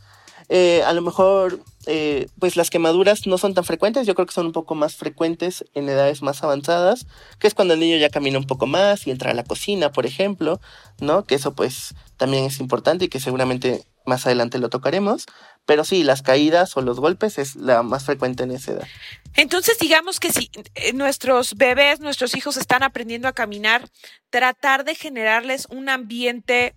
eh, 0.50 0.82
a 0.84 0.94
lo 0.94 1.04
mejor, 1.04 1.60
eh, 1.86 2.28
pues 2.40 2.56
las 2.56 2.70
quemaduras 2.70 3.26
no 3.26 3.38
son 3.38 3.54
tan 3.54 3.64
frecuentes, 3.64 4.06
yo 4.06 4.14
creo 4.14 4.26
que 4.26 4.34
son 4.34 4.48
un 4.48 4.52
poco 4.52 4.76
más 4.76 4.96
frecuentes 4.96 5.66
en 5.74 5.88
edades 5.88 6.22
más 6.22 6.44
avanzadas, 6.44 7.08
que 7.40 7.48
es 7.48 7.54
cuando 7.54 7.74
el 7.74 7.80
niño 7.80 7.98
ya 7.98 8.10
camina 8.10 8.38
un 8.38 8.48
poco 8.48 8.68
más 8.68 9.08
y 9.08 9.12
entra 9.12 9.32
a 9.32 9.34
la 9.34 9.44
cocina, 9.44 9.92
por 9.92 10.06
ejemplo, 10.06 10.60
¿no? 11.00 11.24
Que 11.24 11.36
eso 11.36 11.54
pues 11.54 11.96
también 12.18 12.46
es 12.46 12.60
importante 12.60 13.06
y 13.06 13.08
que 13.08 13.20
seguramente 13.20 13.86
más 14.06 14.26
adelante 14.26 14.60
lo 14.60 14.70
tocaremos, 14.70 15.26
pero 15.66 15.86
sí, 15.86 16.04
las 16.04 16.22
caídas 16.22 16.76
o 16.76 16.82
los 16.82 17.00
golpes 17.00 17.38
es 17.38 17.56
la 17.56 17.84
más 17.84 18.04
frecuente 18.04 18.44
en 18.44 18.52
esa 18.52 18.74
edad. 18.74 18.88
Entonces, 19.36 19.78
digamos 19.80 20.20
que 20.20 20.34
si 20.34 20.50
eh, 20.76 20.94
nuestros 20.94 21.56
bebés, 21.56 22.00
nuestros 22.00 22.36
hijos 22.36 22.58
están 22.58 22.84
aprendiendo 22.84 23.28
a 23.28 23.34
caminar, 23.34 23.88
tratar 24.30 24.84
de 24.84 24.96
generarles 24.96 25.68
un 25.70 25.88
ambiente 25.88 26.74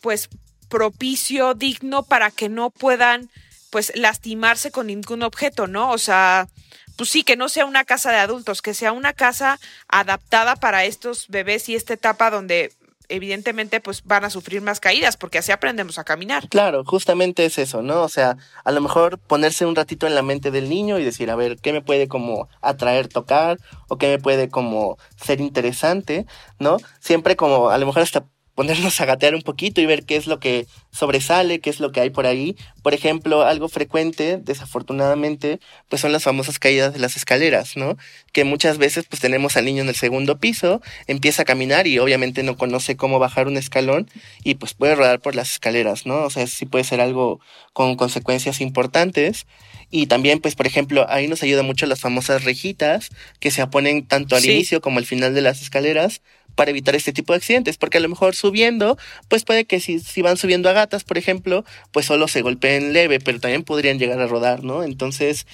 pues 0.00 0.28
propicio, 0.68 1.54
digno 1.54 2.02
para 2.02 2.30
que 2.30 2.48
no 2.48 2.70
puedan 2.70 3.30
pues 3.72 3.90
lastimarse 3.96 4.70
con 4.70 4.88
ningún 4.88 5.22
objeto, 5.22 5.66
¿no? 5.66 5.90
O 5.90 5.98
sea, 5.98 6.46
pues 6.98 7.08
sí, 7.08 7.24
que 7.24 7.36
no 7.36 7.48
sea 7.48 7.64
una 7.64 7.84
casa 7.84 8.12
de 8.12 8.18
adultos, 8.18 8.60
que 8.60 8.74
sea 8.74 8.92
una 8.92 9.14
casa 9.14 9.58
adaptada 9.88 10.56
para 10.56 10.84
estos 10.84 11.26
bebés 11.28 11.70
y 11.70 11.74
esta 11.74 11.94
etapa 11.94 12.30
donde 12.30 12.70
evidentemente 13.08 13.80
pues 13.80 14.04
van 14.04 14.24
a 14.24 14.30
sufrir 14.30 14.60
más 14.60 14.78
caídas 14.78 15.16
porque 15.16 15.38
así 15.38 15.52
aprendemos 15.52 15.98
a 15.98 16.04
caminar. 16.04 16.48
Claro, 16.50 16.84
justamente 16.84 17.46
es 17.46 17.58
eso, 17.58 17.80
¿no? 17.80 18.02
O 18.02 18.10
sea, 18.10 18.36
a 18.62 18.72
lo 18.72 18.82
mejor 18.82 19.18
ponerse 19.18 19.64
un 19.64 19.74
ratito 19.74 20.06
en 20.06 20.14
la 20.14 20.22
mente 20.22 20.50
del 20.50 20.68
niño 20.68 20.98
y 20.98 21.04
decir, 21.04 21.30
a 21.30 21.34
ver, 21.34 21.56
¿qué 21.56 21.72
me 21.72 21.80
puede 21.80 22.08
como 22.08 22.50
atraer 22.60 23.08
tocar 23.08 23.58
o 23.88 23.96
qué 23.96 24.08
me 24.08 24.18
puede 24.18 24.50
como 24.50 24.98
ser 25.16 25.40
interesante, 25.40 26.26
¿no? 26.58 26.76
Siempre 27.00 27.36
como 27.36 27.70
a 27.70 27.78
lo 27.78 27.86
mejor 27.86 28.02
hasta 28.02 28.26
ponernos 28.54 29.00
a 29.00 29.06
gatear 29.06 29.34
un 29.34 29.42
poquito 29.42 29.80
y 29.80 29.86
ver 29.86 30.04
qué 30.04 30.16
es 30.16 30.26
lo 30.26 30.38
que 30.38 30.66
sobresale, 30.90 31.60
qué 31.60 31.70
es 31.70 31.80
lo 31.80 31.90
que 31.90 32.00
hay 32.00 32.10
por 32.10 32.26
ahí. 32.26 32.56
Por 32.82 32.94
ejemplo, 32.94 33.42
algo 33.42 33.68
frecuente, 33.68 34.38
desafortunadamente, 34.42 35.60
pues 35.88 36.02
son 36.02 36.12
las 36.12 36.24
famosas 36.24 36.58
caídas 36.58 36.92
de 36.92 36.98
las 36.98 37.16
escaleras, 37.16 37.76
¿no? 37.76 37.96
Que 38.32 38.44
muchas 38.44 38.78
veces 38.78 39.06
pues 39.08 39.20
tenemos 39.20 39.56
al 39.56 39.64
niño 39.64 39.82
en 39.82 39.88
el 39.88 39.94
segundo 39.94 40.38
piso, 40.38 40.82
empieza 41.06 41.42
a 41.42 41.44
caminar 41.44 41.86
y 41.86 41.98
obviamente 41.98 42.42
no 42.42 42.56
conoce 42.56 42.96
cómo 42.96 43.18
bajar 43.18 43.46
un 43.46 43.56
escalón 43.56 44.08
y 44.44 44.54
pues 44.54 44.74
puede 44.74 44.94
rodar 44.94 45.20
por 45.20 45.34
las 45.34 45.52
escaleras, 45.52 46.06
¿no? 46.06 46.24
O 46.24 46.30
sea, 46.30 46.46
sí 46.46 46.66
puede 46.66 46.84
ser 46.84 47.00
algo 47.00 47.40
con 47.72 47.96
consecuencias 47.96 48.60
importantes. 48.60 49.46
Y 49.94 50.06
también, 50.06 50.40
pues, 50.40 50.54
por 50.54 50.66
ejemplo, 50.66 51.04
ahí 51.10 51.28
nos 51.28 51.42
ayuda 51.42 51.62
mucho 51.62 51.84
las 51.84 52.00
famosas 52.00 52.44
rejitas 52.44 53.10
que 53.40 53.50
se 53.50 53.66
ponen 53.66 54.06
tanto 54.06 54.36
al 54.36 54.44
inicio 54.44 54.80
como 54.80 54.98
al 54.98 55.04
final 55.04 55.34
de 55.34 55.42
las 55.42 55.60
escaleras 55.60 56.22
para 56.54 56.70
evitar 56.70 56.94
este 56.94 57.12
tipo 57.12 57.32
de 57.32 57.38
accidentes, 57.38 57.76
porque 57.78 57.98
a 57.98 58.00
lo 58.00 58.08
mejor 58.08 58.34
subiendo, 58.34 58.98
pues 59.28 59.44
puede 59.44 59.64
que 59.64 59.80
si, 59.80 59.98
si 60.00 60.22
van 60.22 60.36
subiendo 60.36 60.68
a 60.68 60.72
gatas, 60.72 61.04
por 61.04 61.18
ejemplo, 61.18 61.64
pues 61.90 62.06
solo 62.06 62.28
se 62.28 62.42
golpeen 62.42 62.92
leve, 62.92 63.20
pero 63.20 63.40
también 63.40 63.64
podrían 63.64 63.98
llegar 63.98 64.20
a 64.20 64.26
rodar, 64.26 64.64
¿no? 64.64 64.82
Entonces, 64.84 65.46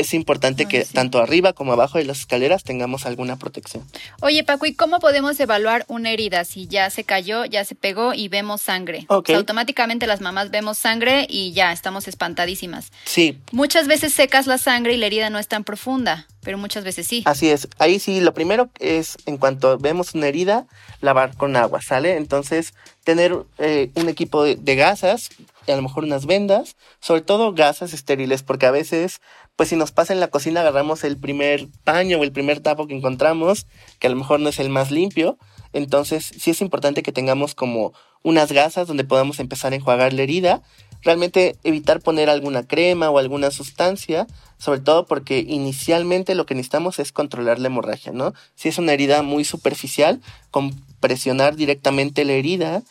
es 0.00 0.14
importante 0.14 0.66
que 0.66 0.84
tanto 0.84 1.18
arriba 1.18 1.52
como 1.52 1.72
abajo 1.72 1.98
de 1.98 2.04
las 2.04 2.20
escaleras 2.20 2.64
tengamos 2.64 3.06
alguna 3.06 3.36
protección. 3.36 3.84
Oye, 4.20 4.44
Paco, 4.44 4.66
¿y 4.66 4.74
cómo 4.74 5.00
podemos 5.00 5.38
evaluar 5.40 5.84
una 5.88 6.10
herida 6.10 6.44
si 6.44 6.66
ya 6.66 6.90
se 6.90 7.04
cayó, 7.04 7.44
ya 7.44 7.64
se 7.64 7.74
pegó 7.74 8.14
y 8.14 8.28
vemos 8.28 8.60
sangre? 8.62 9.06
automáticamente 9.08 10.06
las 10.06 10.20
mamás 10.20 10.50
vemos 10.50 10.78
sangre 10.78 11.26
y 11.28 11.52
ya 11.52 11.72
estamos 11.72 12.08
espantadísimas. 12.08 12.92
Sí. 13.04 13.38
Muchas 13.52 13.86
veces 13.86 14.12
secas 14.12 14.46
la 14.46 14.58
sangre 14.58 14.94
y 14.94 14.96
la 14.96 15.06
herida 15.06 15.30
no 15.30 15.38
es 15.38 15.48
tan 15.48 15.64
profunda, 15.64 16.26
pero 16.42 16.58
muchas 16.58 16.84
veces 16.84 17.06
sí. 17.06 17.22
Así 17.26 17.48
es. 17.50 17.68
Ahí 17.78 17.98
sí, 17.98 18.20
lo 18.20 18.34
primero 18.34 18.70
es 18.78 19.16
en 19.26 19.36
cuanto 19.38 19.78
vemos 19.78 20.14
una 20.14 20.28
herida, 20.28 20.66
lavar 21.00 21.36
con 21.36 21.56
agua, 21.56 21.82
¿sale? 21.82 22.16
Entonces, 22.16 22.74
tener 23.04 23.36
eh, 23.58 23.90
un 23.94 24.08
equipo 24.08 24.44
de, 24.44 24.56
de 24.56 24.76
gasas, 24.76 25.30
a 25.66 25.76
lo 25.76 25.82
mejor 25.82 26.04
unas 26.04 26.26
vendas, 26.26 26.76
sobre 27.00 27.22
todo 27.22 27.52
gasas 27.52 27.92
estériles, 27.92 28.42
porque 28.42 28.66
a 28.66 28.70
veces 28.70 29.20
pues 29.56 29.70
si 29.70 29.76
nos 29.76 29.90
pasa 29.90 30.12
en 30.12 30.20
la 30.20 30.28
cocina 30.28 30.60
agarramos 30.60 31.02
el 31.02 31.16
primer 31.16 31.66
paño 31.84 32.18
o 32.18 32.24
el 32.24 32.32
primer 32.32 32.60
tapo 32.60 32.86
que 32.86 32.94
encontramos, 32.94 33.66
que 33.98 34.06
a 34.06 34.10
lo 34.10 34.16
mejor 34.16 34.40
no 34.40 34.50
es 34.50 34.58
el 34.58 34.68
más 34.68 34.90
limpio, 34.90 35.38
entonces 35.72 36.30
sí 36.38 36.50
es 36.50 36.60
importante 36.60 37.02
que 37.02 37.12
tengamos 37.12 37.54
como 37.54 37.92
unas 38.22 38.52
gasas 38.52 38.86
donde 38.86 39.04
podamos 39.04 39.40
empezar 39.40 39.72
a 39.72 39.76
enjuagar 39.76 40.12
la 40.12 40.22
herida, 40.22 40.62
realmente 41.02 41.56
evitar 41.64 42.00
poner 42.00 42.28
alguna 42.28 42.66
crema 42.66 43.08
o 43.08 43.18
alguna 43.18 43.50
sustancia, 43.50 44.26
sobre 44.58 44.80
todo 44.80 45.06
porque 45.06 45.38
inicialmente 45.38 46.34
lo 46.34 46.44
que 46.44 46.54
necesitamos 46.54 46.98
es 46.98 47.12
controlar 47.12 47.58
la 47.58 47.68
hemorragia, 47.68 48.12
¿no? 48.12 48.34
Si 48.56 48.68
es 48.68 48.78
una 48.78 48.92
herida 48.92 49.22
muy 49.22 49.44
superficial, 49.44 50.20
con 50.50 50.74
presionar 51.00 51.56
directamente 51.56 52.24
la 52.24 52.32
herida 52.32 52.82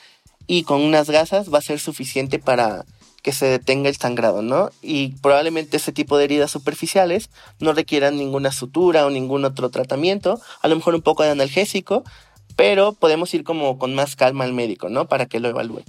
y 0.47 0.63
con 0.63 0.81
unas 0.81 1.09
gasas 1.09 1.53
va 1.53 1.57
a 1.57 1.61
ser 1.61 1.79
suficiente 1.79 2.39
para 2.39 2.85
que 3.25 3.31
se 3.31 3.47
detenga 3.47 3.89
el 3.89 3.95
sangrado, 3.95 4.43
¿no? 4.43 4.69
Y 4.83 5.13
probablemente 5.23 5.77
ese 5.77 5.91
tipo 5.91 6.15
de 6.15 6.25
heridas 6.25 6.51
superficiales 6.51 7.31
no 7.59 7.73
requieran 7.73 8.17
ninguna 8.17 8.51
sutura 8.51 9.03
o 9.03 9.09
ningún 9.09 9.45
otro 9.45 9.71
tratamiento, 9.71 10.39
a 10.61 10.67
lo 10.67 10.75
mejor 10.75 10.93
un 10.93 11.01
poco 11.01 11.23
de 11.23 11.31
analgésico, 11.31 12.03
pero 12.55 12.93
podemos 12.93 13.33
ir 13.33 13.43
como 13.43 13.79
con 13.79 13.95
más 13.95 14.15
calma 14.15 14.43
al 14.43 14.53
médico, 14.53 14.89
¿no? 14.89 15.07
Para 15.07 15.25
que 15.25 15.39
lo 15.39 15.49
evalúe. 15.49 15.81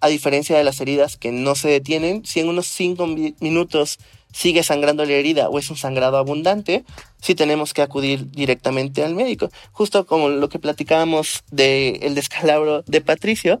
A 0.00 0.08
diferencia 0.08 0.54
de 0.54 0.64
las 0.64 0.82
heridas 0.82 1.16
que 1.16 1.32
no 1.32 1.54
se 1.54 1.70
detienen, 1.70 2.26
si 2.26 2.40
en 2.40 2.50
unos 2.50 2.66
5 2.66 3.06
minutos 3.40 3.98
sigue 4.30 4.62
sangrando 4.62 5.06
la 5.06 5.12
herida 5.12 5.48
o 5.48 5.58
es 5.58 5.70
un 5.70 5.78
sangrado 5.78 6.18
abundante, 6.18 6.84
sí 7.22 7.34
tenemos 7.34 7.72
que 7.72 7.80
acudir 7.80 8.30
directamente 8.32 9.02
al 9.02 9.14
médico. 9.14 9.48
Justo 9.72 10.04
como 10.04 10.28
lo 10.28 10.50
que 10.50 10.58
platicábamos 10.58 11.42
del 11.50 12.02
el 12.02 12.14
descalabro 12.14 12.82
de 12.82 13.00
Patricio, 13.00 13.60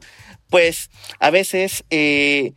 pues 0.50 0.90
a 1.18 1.30
veces 1.30 1.84
eh, 1.88 2.52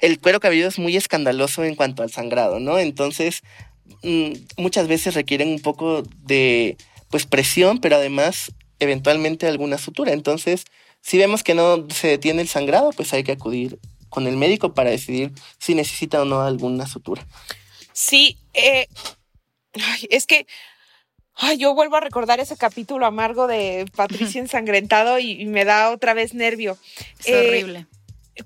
el 0.00 0.18
cuero 0.18 0.40
cabelludo 0.40 0.68
es 0.68 0.78
muy 0.78 0.96
escandaloso 0.96 1.64
en 1.64 1.74
cuanto 1.74 2.02
al 2.02 2.10
sangrado, 2.10 2.60
¿no? 2.60 2.78
Entonces, 2.78 3.42
mm, 4.02 4.32
muchas 4.56 4.88
veces 4.88 5.14
requieren 5.14 5.48
un 5.48 5.60
poco 5.60 6.02
de, 6.22 6.76
pues, 7.10 7.26
presión, 7.26 7.78
pero 7.78 7.96
además, 7.96 8.52
eventualmente 8.78 9.46
alguna 9.46 9.78
sutura. 9.78 10.12
Entonces, 10.12 10.64
si 11.02 11.18
vemos 11.18 11.42
que 11.42 11.54
no 11.54 11.86
se 11.90 12.08
detiene 12.08 12.42
el 12.42 12.48
sangrado, 12.48 12.90
pues 12.92 13.12
hay 13.12 13.24
que 13.24 13.32
acudir 13.32 13.78
con 14.08 14.26
el 14.26 14.36
médico 14.36 14.74
para 14.74 14.90
decidir 14.90 15.32
si 15.58 15.74
necesita 15.74 16.20
o 16.20 16.24
no 16.24 16.42
alguna 16.42 16.86
sutura. 16.86 17.26
Sí, 17.92 18.38
eh, 18.54 18.86
es 20.10 20.26
que 20.26 20.46
ay, 21.40 21.58
yo 21.58 21.74
vuelvo 21.74 21.96
a 21.96 22.00
recordar 22.00 22.38
ese 22.40 22.56
capítulo 22.56 23.06
amargo 23.06 23.46
de 23.46 23.86
Patricia 23.96 24.40
ensangrentado 24.40 25.18
y, 25.18 25.44
me 25.46 25.64
da 25.64 25.90
otra 25.90 26.14
vez 26.14 26.34
nervio. 26.34 26.78
Es 27.24 27.34
horrible. 27.34 27.86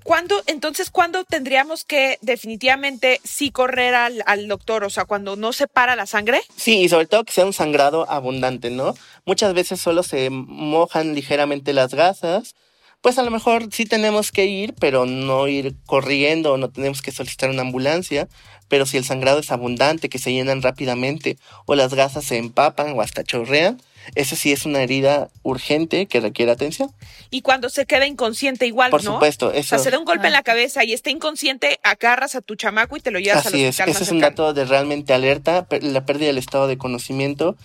¿Cuándo, 0.03 0.41
entonces, 0.47 0.89
cuándo 0.89 1.23
tendríamos 1.23 1.83
que 1.85 2.17
definitivamente 2.21 3.21
sí 3.23 3.51
correr 3.51 3.95
al, 3.95 4.23
al, 4.25 4.47
doctor? 4.47 4.83
O 4.83 4.89
sea, 4.89 5.05
cuando 5.05 5.35
no 5.35 5.53
se 5.53 5.67
para 5.67 5.95
la 5.95 6.05
sangre. 6.05 6.41
Sí, 6.55 6.81
y 6.81 6.89
sobre 6.89 7.05
todo 7.05 7.23
que 7.23 7.33
sea 7.33 7.45
un 7.45 7.53
sangrado 7.53 8.09
abundante, 8.09 8.69
¿no? 8.69 8.95
Muchas 9.25 9.53
veces 9.53 9.79
solo 9.79 10.03
se 10.03 10.29
mojan 10.29 11.15
ligeramente 11.15 11.73
las 11.73 11.93
gasas. 11.93 12.55
Pues 13.01 13.19
a 13.19 13.23
lo 13.23 13.29
mejor 13.29 13.69
sí 13.71 13.85
tenemos 13.85 14.31
que 14.31 14.45
ir, 14.45 14.73
pero 14.79 15.05
no 15.05 15.47
ir 15.47 15.75
corriendo, 15.85 16.57
no 16.57 16.69
tenemos 16.71 17.01
que 17.01 17.11
solicitar 17.11 17.49
una 17.49 17.61
ambulancia. 17.61 18.27
Pero 18.67 18.85
si 18.85 18.97
el 18.97 19.05
sangrado 19.05 19.39
es 19.39 19.51
abundante, 19.51 20.09
que 20.09 20.17
se 20.17 20.33
llenan 20.33 20.63
rápidamente, 20.63 21.37
o 21.65 21.75
las 21.75 21.93
gasas 21.93 22.25
se 22.25 22.37
empapan 22.37 22.93
o 22.93 23.01
hasta 23.01 23.23
chorrean, 23.23 23.79
esa 24.13 24.35
sí 24.35 24.51
es 24.51 24.65
una 24.65 24.81
herida 24.81 25.29
urgente 25.43 26.05
que 26.05 26.19
requiere 26.19 26.51
atención. 26.51 26.91
Y 27.31 27.41
cuando 27.41 27.69
se 27.69 27.85
queda 27.85 28.05
inconsciente 28.05 28.67
igual, 28.67 28.91
Por 28.91 29.03
¿no? 29.03 29.13
supuesto, 29.13 29.51
eso. 29.51 29.75
O 29.75 29.79
sea, 29.79 29.79
se 29.79 29.91
da 29.91 29.97
un 29.99 30.05
golpe 30.05 30.27
en 30.27 30.33
la 30.33 30.43
cabeza 30.43 30.83
y 30.83 30.93
está 30.93 31.09
inconsciente, 31.09 31.79
agarras 31.83 32.35
a 32.35 32.41
tu 32.41 32.55
chamaco 32.55 32.97
y 32.97 32.99
te 32.99 33.11
lo 33.11 33.19
llevas 33.19 33.45
Así 33.45 33.63
al 33.63 33.69
hospital. 33.69 33.89
Ese 33.89 34.03
es 34.03 34.11
un 34.11 34.19
dato 34.19 34.53
de 34.53 34.65
realmente 34.65 35.13
alerta. 35.13 35.67
La 35.81 36.05
pérdida 36.05 36.27
del 36.27 36.37
estado 36.37 36.67
de 36.67 36.77
conocimiento 36.77 37.55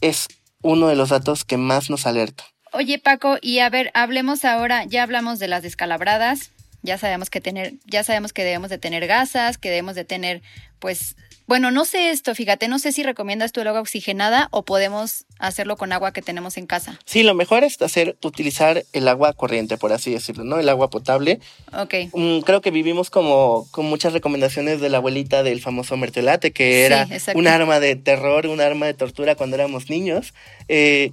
es 0.00 0.28
uno 0.62 0.88
de 0.88 0.96
los 0.96 1.10
datos 1.10 1.44
que 1.44 1.56
más 1.56 1.90
nos 1.90 2.06
alerta. 2.06 2.44
Oye, 2.72 2.98
Paco, 2.98 3.38
y 3.40 3.58
a 3.58 3.68
ver, 3.68 3.90
hablemos 3.94 4.44
ahora, 4.44 4.84
ya 4.84 5.02
hablamos 5.02 5.38
de 5.38 5.48
las 5.48 5.62
descalabradas, 5.62 6.52
ya 6.82 6.98
sabemos 6.98 7.28
que 7.28 7.40
tener, 7.40 7.74
ya 7.84 8.04
sabemos 8.04 8.32
que 8.32 8.44
debemos 8.44 8.70
de 8.70 8.78
tener 8.78 9.06
gasas, 9.06 9.58
que 9.58 9.70
debemos 9.70 9.96
de 9.96 10.04
tener, 10.04 10.40
pues, 10.78 11.16
bueno, 11.50 11.72
no 11.72 11.84
sé 11.84 12.10
esto, 12.10 12.32
fíjate, 12.32 12.68
no 12.68 12.78
sé 12.78 12.92
si 12.92 13.02
recomiendas 13.02 13.50
el 13.56 13.66
agua 13.66 13.80
oxigenada 13.80 14.46
o 14.52 14.64
podemos 14.64 15.24
hacerlo 15.40 15.76
con 15.76 15.92
agua 15.92 16.12
que 16.12 16.22
tenemos 16.22 16.56
en 16.56 16.66
casa. 16.68 16.96
Sí, 17.04 17.24
lo 17.24 17.34
mejor 17.34 17.64
es 17.64 17.82
hacer, 17.82 18.16
utilizar 18.22 18.84
el 18.92 19.08
agua 19.08 19.32
corriente, 19.32 19.76
por 19.76 19.92
así 19.92 20.12
decirlo, 20.12 20.44
¿no? 20.44 20.60
El 20.60 20.68
agua 20.68 20.90
potable. 20.90 21.40
Ok. 21.72 21.94
Mm, 22.12 22.42
creo 22.42 22.60
que 22.60 22.70
vivimos 22.70 23.10
como 23.10 23.66
con 23.72 23.86
muchas 23.86 24.12
recomendaciones 24.12 24.80
de 24.80 24.90
la 24.90 24.98
abuelita 24.98 25.42
del 25.42 25.60
famoso 25.60 25.96
mertelate, 25.96 26.52
que 26.52 26.86
era 26.86 27.08
Sí, 27.08 27.32
un 27.34 27.48
arma 27.48 27.80
de 27.80 27.96
terror, 27.96 28.46
un 28.46 28.60
arma 28.60 28.86
de 28.86 28.94
tortura 28.94 29.34
cuando 29.34 29.56
éramos 29.56 29.90
niños. 29.90 30.32
Eh, 30.68 31.10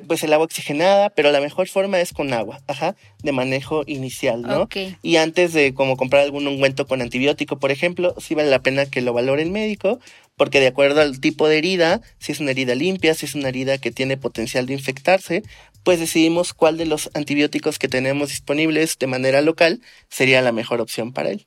pues 0.00 0.22
el 0.22 0.32
agua 0.32 0.46
oxigenada, 0.46 1.10
pero 1.10 1.30
la 1.32 1.40
mejor 1.40 1.68
forma 1.68 2.00
es 2.00 2.12
con 2.12 2.32
agua, 2.32 2.60
ajá, 2.66 2.96
de 3.22 3.32
manejo 3.32 3.84
inicial, 3.86 4.42
¿no? 4.42 4.62
Ok. 4.62 4.76
Y 5.02 5.16
antes 5.16 5.52
de 5.52 5.74
como 5.74 5.96
comprar 5.96 6.22
algún 6.22 6.46
ungüento 6.46 6.86
con 6.86 7.02
antibiótico, 7.02 7.58
por 7.58 7.70
ejemplo, 7.70 8.14
sí 8.18 8.34
vale 8.34 8.50
la 8.50 8.62
pena 8.62 8.86
que 8.86 9.02
lo 9.02 9.12
valore 9.12 9.42
el 9.42 9.50
médico, 9.50 10.00
porque 10.36 10.60
de 10.60 10.68
acuerdo 10.68 11.00
al 11.00 11.20
tipo 11.20 11.48
de 11.48 11.58
herida, 11.58 12.00
si 12.18 12.32
es 12.32 12.40
una 12.40 12.50
herida 12.50 12.74
limpia, 12.74 13.14
si 13.14 13.26
es 13.26 13.34
una 13.34 13.48
herida 13.48 13.78
que 13.78 13.90
tiene 13.90 14.16
potencial 14.16 14.66
de 14.66 14.74
infectarse, 14.74 15.42
pues 15.84 16.00
decidimos 16.00 16.54
cuál 16.54 16.76
de 16.76 16.86
los 16.86 17.10
antibióticos 17.14 17.78
que 17.78 17.88
tenemos 17.88 18.30
disponibles 18.30 18.98
de 18.98 19.06
manera 19.06 19.42
local 19.42 19.80
sería 20.08 20.42
la 20.42 20.52
mejor 20.52 20.80
opción 20.80 21.12
para 21.12 21.30
él. 21.30 21.46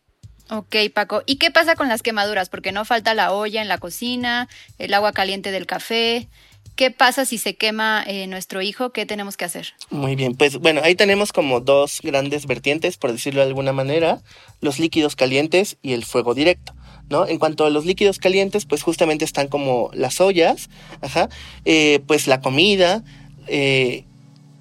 Ok, 0.49 0.75
Paco. 0.93 1.23
¿Y 1.25 1.37
qué 1.37 1.51
pasa 1.51 1.75
con 1.75 1.89
las 1.89 2.01
quemaduras? 2.01 2.47
Porque 2.47 2.71
no 2.71 2.85
falta 2.85 3.13
la 3.13 3.33
olla 3.33 3.61
en 3.61 3.67
la 3.67 3.79
cocina, 3.79 4.47
el 4.77 4.93
agua 4.93 5.11
caliente 5.11 5.51
del 5.51 5.65
café. 5.65 6.29
¿Qué 6.77 6.91
pasa 6.91 7.25
si 7.25 7.39
se 7.39 7.55
quema 7.55 8.03
eh, 8.05 8.27
nuestro 8.27 8.61
hijo? 8.61 8.91
¿Qué 8.91 9.07
tenemos 9.07 9.35
que 9.35 9.45
hacer? 9.45 9.73
Muy 9.89 10.15
bien, 10.15 10.35
pues 10.35 10.57
bueno, 10.57 10.81
ahí 10.83 10.93
tenemos 10.93 11.33
como 11.33 11.59
dos 11.59 12.01
grandes 12.03 12.45
vertientes, 12.45 12.97
por 12.97 13.11
decirlo 13.11 13.41
de 13.41 13.47
alguna 13.47 13.73
manera, 13.73 14.21
los 14.61 14.77
líquidos 14.77 15.15
calientes 15.15 15.77
y 15.81 15.93
el 15.93 16.05
fuego 16.05 16.35
directo. 16.35 16.73
¿No? 17.09 17.25
En 17.25 17.39
cuanto 17.39 17.65
a 17.65 17.69
los 17.69 17.85
líquidos 17.85 18.19
calientes, 18.19 18.65
pues 18.65 18.83
justamente 18.83 19.23
están 19.23 19.47
como 19.47 19.89
las 19.93 20.19
ollas, 20.19 20.69
ajá, 21.01 21.29
eh, 21.63 22.01
pues 22.05 22.27
la 22.27 22.41
comida, 22.41 23.01
eh, 23.47 24.03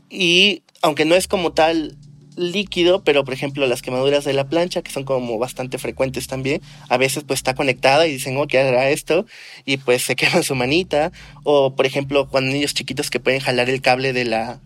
y 0.08 0.62
aunque 0.80 1.04
no 1.04 1.16
es 1.16 1.26
como 1.26 1.52
tal 1.52 1.96
líquido, 2.36 3.02
pero 3.02 3.24
por 3.24 3.34
ejemplo 3.34 3.66
las 3.66 3.82
quemaduras 3.82 4.24
de 4.24 4.32
la 4.32 4.48
plancha, 4.48 4.82
que 4.82 4.92
son 4.92 5.04
como 5.04 5.38
bastante 5.38 5.78
frecuentes 5.78 6.26
también, 6.26 6.60
a 6.88 6.96
veces 6.96 7.24
pues 7.24 7.40
está 7.40 7.54
conectada 7.54 8.06
y 8.06 8.12
dicen, 8.12 8.36
oh, 8.36 8.46
¿qué 8.46 8.58
hará 8.58 8.90
esto? 8.90 9.26
Y 9.64 9.78
pues 9.78 10.02
se 10.02 10.16
quema 10.16 10.42
su 10.42 10.54
manita, 10.54 11.12
o 11.42 11.74
por 11.74 11.86
ejemplo 11.86 12.28
cuando 12.28 12.52
niños 12.52 12.74
chiquitos 12.74 13.10
que 13.10 13.20
pueden 13.20 13.40
jalar 13.40 13.68
el 13.68 13.80
cable 13.80 14.12
de 14.12 14.24
la 14.24 14.60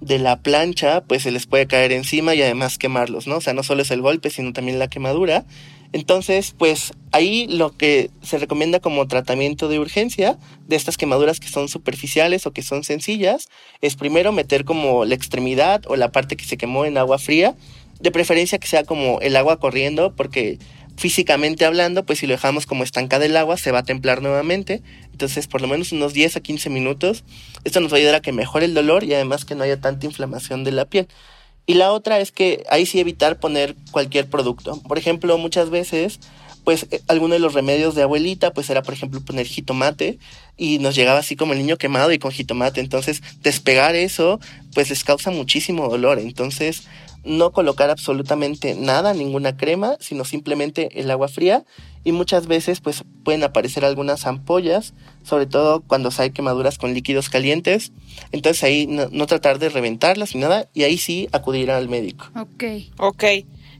de 0.00 0.18
la 0.18 0.40
plancha, 0.40 1.02
pues 1.02 1.22
se 1.22 1.30
les 1.30 1.46
puede 1.46 1.68
caer 1.68 1.92
encima 1.92 2.34
y 2.34 2.42
además 2.42 2.76
quemarlos, 2.76 3.28
¿no? 3.28 3.36
O 3.36 3.40
sea, 3.40 3.54
no 3.54 3.62
solo 3.62 3.82
es 3.82 3.90
el 3.92 4.00
golpe, 4.00 4.30
sino 4.30 4.52
también 4.52 4.80
la 4.80 4.88
quemadura. 4.88 5.44
Entonces, 5.92 6.54
pues 6.56 6.94
ahí 7.12 7.46
lo 7.48 7.76
que 7.76 8.10
se 8.22 8.38
recomienda 8.38 8.80
como 8.80 9.06
tratamiento 9.06 9.68
de 9.68 9.78
urgencia 9.78 10.38
de 10.66 10.76
estas 10.76 10.96
quemaduras 10.96 11.38
que 11.38 11.48
son 11.48 11.68
superficiales 11.68 12.46
o 12.46 12.52
que 12.52 12.62
son 12.62 12.82
sencillas, 12.82 13.48
es 13.82 13.96
primero 13.96 14.32
meter 14.32 14.64
como 14.64 15.04
la 15.04 15.14
extremidad 15.14 15.82
o 15.86 15.96
la 15.96 16.10
parte 16.10 16.36
que 16.36 16.44
se 16.44 16.56
quemó 16.56 16.86
en 16.86 16.96
agua 16.96 17.18
fría, 17.18 17.54
de 18.00 18.10
preferencia 18.10 18.58
que 18.58 18.66
sea 18.66 18.84
como 18.84 19.20
el 19.20 19.36
agua 19.36 19.58
corriendo, 19.58 20.14
porque 20.16 20.58
físicamente 20.96 21.64
hablando, 21.64 22.04
pues 22.04 22.18
si 22.18 22.26
lo 22.26 22.32
dejamos 22.32 22.66
como 22.66 22.84
estancada 22.84 23.26
el 23.26 23.36
agua, 23.36 23.56
se 23.56 23.70
va 23.70 23.80
a 23.80 23.84
templar 23.84 24.22
nuevamente. 24.22 24.82
Entonces, 25.12 25.46
por 25.46 25.60
lo 25.60 25.68
menos 25.68 25.92
unos 25.92 26.12
10 26.12 26.36
a 26.36 26.40
15 26.40 26.70
minutos. 26.70 27.24
Esto 27.64 27.80
nos 27.80 27.92
va 27.92 27.96
a 27.96 27.98
ayudar 27.98 28.14
a 28.16 28.20
que 28.20 28.32
mejore 28.32 28.66
el 28.66 28.74
dolor 28.74 29.04
y 29.04 29.14
además 29.14 29.44
que 29.44 29.54
no 29.54 29.64
haya 29.64 29.80
tanta 29.80 30.06
inflamación 30.06 30.64
de 30.64 30.72
la 30.72 30.86
piel. 30.86 31.08
Y 31.66 31.74
la 31.74 31.92
otra 31.92 32.18
es 32.20 32.32
que 32.32 32.64
ahí 32.70 32.86
sí 32.86 32.98
evitar 32.98 33.38
poner 33.38 33.76
cualquier 33.90 34.28
producto. 34.28 34.80
Por 34.82 34.98
ejemplo, 34.98 35.38
muchas 35.38 35.70
veces, 35.70 36.18
pues 36.64 36.86
eh, 36.90 37.00
alguno 37.08 37.34
de 37.34 37.40
los 37.40 37.54
remedios 37.54 37.94
de 37.94 38.02
abuelita, 38.02 38.52
pues 38.52 38.68
era, 38.68 38.82
por 38.82 38.94
ejemplo, 38.94 39.20
poner 39.20 39.46
jitomate 39.46 40.18
y 40.56 40.78
nos 40.80 40.94
llegaba 40.94 41.20
así 41.20 41.36
como 41.36 41.52
el 41.52 41.60
niño 41.60 41.76
quemado 41.76 42.12
y 42.12 42.18
con 42.18 42.32
jitomate. 42.32 42.80
Entonces, 42.80 43.22
despegar 43.42 43.94
eso, 43.94 44.40
pues 44.74 44.90
les 44.90 45.04
causa 45.04 45.30
muchísimo 45.30 45.88
dolor. 45.88 46.18
Entonces, 46.18 46.82
no 47.24 47.52
colocar 47.52 47.90
absolutamente 47.90 48.74
nada, 48.74 49.14
ninguna 49.14 49.56
crema, 49.56 49.96
sino 50.00 50.24
simplemente 50.24 51.00
el 51.00 51.10
agua 51.10 51.28
fría 51.28 51.64
y 52.04 52.12
muchas 52.12 52.46
veces 52.46 52.80
pues 52.80 53.04
pueden 53.24 53.44
aparecer 53.44 53.84
algunas 53.84 54.26
ampollas, 54.26 54.94
sobre 55.22 55.46
todo 55.46 55.82
cuando 55.82 56.10
hay 56.18 56.30
quemaduras 56.30 56.78
con 56.78 56.94
líquidos 56.94 57.28
calientes, 57.28 57.92
entonces 58.32 58.62
ahí 58.64 58.86
no, 58.86 59.26
tratar 59.26 59.58
de 59.58 59.68
reventarlas 59.68 60.34
ni 60.34 60.40
nada 60.40 60.68
y 60.74 60.82
ahí 60.82 60.98
sí 60.98 61.28
acudir 61.32 61.70
al 61.70 61.88
médico. 61.88 62.26
Ok. 62.36 62.64
Ok. 62.98 63.24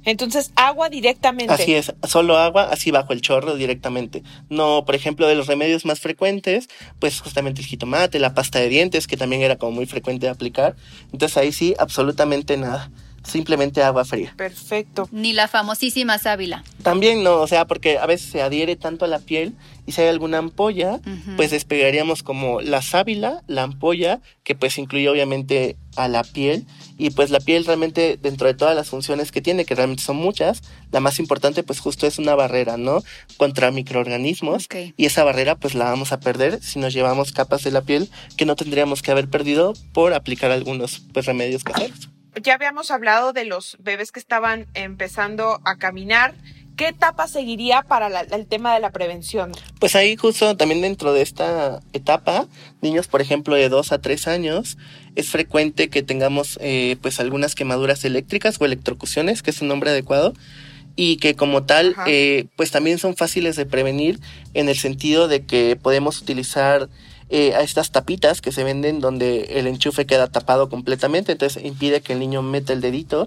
Entonces, 0.04 0.50
agua 0.56 0.88
directamente. 0.88 1.52
Así 1.52 1.74
es, 1.74 1.94
solo 2.08 2.36
agua, 2.36 2.64
así 2.64 2.90
bajo 2.90 3.12
el 3.12 3.20
chorro 3.20 3.54
directamente. 3.54 4.24
No, 4.48 4.84
por 4.84 4.96
ejemplo, 4.96 5.28
de 5.28 5.36
los 5.36 5.46
remedios 5.46 5.84
más 5.84 6.00
frecuentes, 6.00 6.68
pues 6.98 7.20
justamente 7.20 7.60
el 7.60 7.68
jitomate, 7.68 8.18
la 8.18 8.34
pasta 8.34 8.58
de 8.58 8.68
dientes, 8.68 9.06
que 9.06 9.16
también 9.16 9.42
era 9.42 9.58
como 9.58 9.70
muy 9.70 9.86
frecuente 9.86 10.26
de 10.26 10.32
aplicar. 10.32 10.74
Entonces 11.12 11.36
ahí 11.36 11.52
sí, 11.52 11.76
absolutamente 11.78 12.56
nada 12.56 12.90
simplemente 13.24 13.82
agua 13.82 14.04
fría. 14.04 14.34
Perfecto. 14.36 15.08
Ni 15.12 15.32
la 15.32 15.48
famosísima 15.48 16.18
sábila. 16.18 16.64
También 16.82 17.22
no, 17.22 17.40
o 17.40 17.46
sea, 17.46 17.66
porque 17.66 17.98
a 17.98 18.06
veces 18.06 18.30
se 18.30 18.42
adhiere 18.42 18.76
tanto 18.76 19.04
a 19.04 19.08
la 19.08 19.18
piel 19.18 19.54
y 19.86 19.92
si 19.92 20.00
hay 20.00 20.08
alguna 20.08 20.38
ampolla, 20.38 21.00
pues 21.36 21.50
despegaríamos 21.50 22.22
como 22.22 22.60
la 22.60 22.82
sábila, 22.82 23.42
la 23.48 23.64
ampolla, 23.64 24.20
que 24.44 24.54
pues 24.54 24.78
incluye 24.78 25.08
obviamente 25.08 25.76
a 25.96 26.08
la 26.08 26.22
piel 26.22 26.66
y 26.98 27.10
pues 27.10 27.30
la 27.30 27.40
piel 27.40 27.64
realmente 27.64 28.16
dentro 28.20 28.46
de 28.46 28.54
todas 28.54 28.76
las 28.76 28.88
funciones 28.88 29.32
que 29.32 29.40
tiene, 29.40 29.64
que 29.64 29.74
realmente 29.74 30.04
son 30.04 30.16
muchas, 30.16 30.62
la 30.92 31.00
más 31.00 31.18
importante 31.18 31.64
pues 31.64 31.80
justo 31.80 32.06
es 32.06 32.18
una 32.18 32.36
barrera, 32.36 32.76
¿no? 32.76 33.02
Contra 33.36 33.72
microorganismos 33.72 34.68
y 34.96 35.04
esa 35.04 35.24
barrera 35.24 35.56
pues 35.56 35.74
la 35.74 35.84
vamos 35.86 36.12
a 36.12 36.20
perder 36.20 36.62
si 36.62 36.78
nos 36.78 36.92
llevamos 36.92 37.32
capas 37.32 37.64
de 37.64 37.72
la 37.72 37.82
piel 37.82 38.08
que 38.36 38.46
no 38.46 38.54
tendríamos 38.54 39.02
que 39.02 39.10
haber 39.10 39.28
perdido 39.28 39.74
por 39.92 40.14
aplicar 40.14 40.52
algunos 40.52 41.02
pues 41.12 41.26
remedios 41.26 41.64
caseros 41.64 42.11
ya 42.40 42.54
habíamos 42.54 42.90
hablado 42.90 43.32
de 43.32 43.44
los 43.44 43.76
bebés 43.80 44.12
que 44.12 44.20
estaban 44.20 44.66
empezando 44.74 45.60
a 45.64 45.76
caminar. 45.76 46.34
¿Qué 46.76 46.88
etapa 46.88 47.28
seguiría 47.28 47.82
para 47.82 48.22
el 48.22 48.46
tema 48.46 48.72
de 48.72 48.80
la 48.80 48.90
prevención? 48.90 49.52
Pues 49.78 49.94
ahí 49.94 50.16
justo 50.16 50.56
también 50.56 50.80
dentro 50.80 51.12
de 51.12 51.20
esta 51.20 51.80
etapa, 51.92 52.46
niños 52.80 53.08
por 53.08 53.20
ejemplo 53.20 53.54
de 53.56 53.68
2 53.68 53.92
a 53.92 54.00
3 54.00 54.26
años, 54.28 54.78
es 55.14 55.28
frecuente 55.28 55.90
que 55.90 56.02
tengamos 56.02 56.58
eh, 56.62 56.96
pues 57.02 57.20
algunas 57.20 57.54
quemaduras 57.54 58.04
eléctricas 58.06 58.58
o 58.58 58.64
electrocuciones, 58.64 59.42
que 59.42 59.50
es 59.50 59.60
un 59.60 59.68
nombre 59.68 59.90
adecuado, 59.90 60.32
y 60.96 61.16
que 61.16 61.34
como 61.34 61.64
tal 61.64 61.94
eh, 62.06 62.46
pues 62.56 62.70
también 62.70 62.98
son 62.98 63.16
fáciles 63.16 63.56
de 63.56 63.66
prevenir 63.66 64.18
en 64.54 64.70
el 64.70 64.76
sentido 64.76 65.28
de 65.28 65.44
que 65.44 65.76
podemos 65.76 66.20
utilizar 66.20 66.88
eh, 67.34 67.54
a 67.54 67.62
estas 67.62 67.90
tapitas 67.90 68.42
que 68.42 68.52
se 68.52 68.62
venden 68.62 69.00
donde 69.00 69.58
el 69.58 69.66
enchufe 69.66 70.04
queda 70.04 70.26
tapado 70.26 70.68
completamente, 70.68 71.32
entonces 71.32 71.64
impide 71.64 72.02
que 72.02 72.12
el 72.12 72.18
niño 72.18 72.42
meta 72.42 72.74
el 72.74 72.82
dedito 72.82 73.26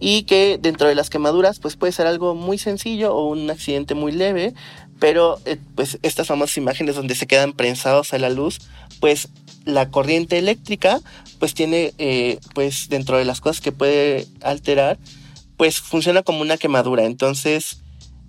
y 0.00 0.22
que 0.22 0.58
dentro 0.58 0.88
de 0.88 0.94
las 0.94 1.10
quemaduras 1.10 1.58
pues 1.58 1.76
puede 1.76 1.92
ser 1.92 2.06
algo 2.06 2.34
muy 2.34 2.56
sencillo 2.56 3.14
o 3.14 3.28
un 3.28 3.50
accidente 3.50 3.94
muy 3.94 4.10
leve, 4.10 4.54
pero 4.98 5.38
eh, 5.44 5.58
pues 5.74 5.98
estas 6.00 6.28
famosas 6.28 6.56
imágenes 6.56 6.96
donde 6.96 7.14
se 7.14 7.26
quedan 7.26 7.52
prensados 7.52 8.14
a 8.14 8.18
la 8.18 8.30
luz, 8.30 8.58
pues 9.00 9.28
la 9.66 9.90
corriente 9.90 10.38
eléctrica 10.38 11.02
pues 11.38 11.52
tiene 11.52 11.92
eh, 11.98 12.38
pues 12.54 12.88
dentro 12.88 13.18
de 13.18 13.26
las 13.26 13.42
cosas 13.42 13.60
que 13.60 13.70
puede 13.70 14.26
alterar 14.40 14.98
pues 15.58 15.78
funciona 15.78 16.22
como 16.22 16.40
una 16.40 16.56
quemadura, 16.56 17.04
entonces 17.04 17.82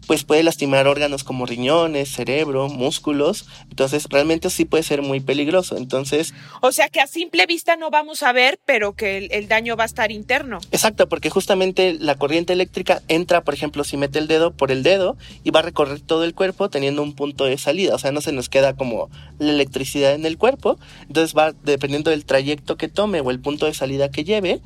pues 0.07 0.23
puede 0.23 0.43
lastimar 0.43 0.87
órganos 0.87 1.23
como 1.23 1.45
riñones, 1.45 2.09
cerebro, 2.09 2.67
músculos. 2.69 3.45
Entonces, 3.69 4.07
realmente 4.09 4.49
sí 4.49 4.65
puede 4.65 4.83
ser 4.83 5.01
muy 5.01 5.19
peligroso. 5.19 5.77
Entonces. 5.77 6.33
O 6.61 6.71
sea 6.71 6.89
que 6.89 6.99
a 6.99 7.07
simple 7.07 7.45
vista 7.45 7.75
no 7.75 7.89
vamos 7.89 8.23
a 8.23 8.31
ver, 8.31 8.59
pero 8.65 8.93
que 8.93 9.29
el, 9.31 9.47
daño 9.47 9.75
va 9.75 9.83
a 9.83 9.87
estar 9.87 10.11
interno. 10.11 10.59
Exacto, 10.71 11.07
porque 11.09 11.29
justamente 11.29 11.97
la 11.99 12.15
corriente 12.15 12.53
eléctrica 12.53 13.01
entra, 13.07 13.43
por 13.43 13.53
ejemplo, 13.53 13.83
si 13.83 13.97
mete 13.97 14.19
el 14.19 14.27
dedo 14.27 14.51
por 14.51 14.71
el 14.71 14.83
dedo 14.83 15.17
y 15.43 15.51
va 15.51 15.59
a 15.59 15.63
recorrer 15.63 15.99
todo 15.99 16.23
el 16.23 16.33
cuerpo 16.33 16.69
teniendo 16.69 17.01
un 17.01 17.13
punto 17.13 17.45
de 17.45 17.57
salida. 17.57 17.95
O 17.95 17.99
sea, 17.99 18.11
no 18.11 18.21
se 18.21 18.31
nos 18.31 18.49
queda 18.49 18.75
como 18.75 19.09
la 19.39 19.51
electricidad 19.51 20.13
en 20.13 20.25
el 20.25 20.37
cuerpo. 20.37 20.77
Entonces 21.07 21.35
va, 21.37 21.53
dependiendo 21.63 22.11
del 22.11 22.25
trayecto 22.25 22.77
que 22.77 22.87
tome 22.87 23.21
o 23.21 23.31
el 23.31 23.39
punto 23.39 23.65
de 23.65 23.73
salida 23.73 24.11
que 24.11 24.23
lleve, 24.23 24.61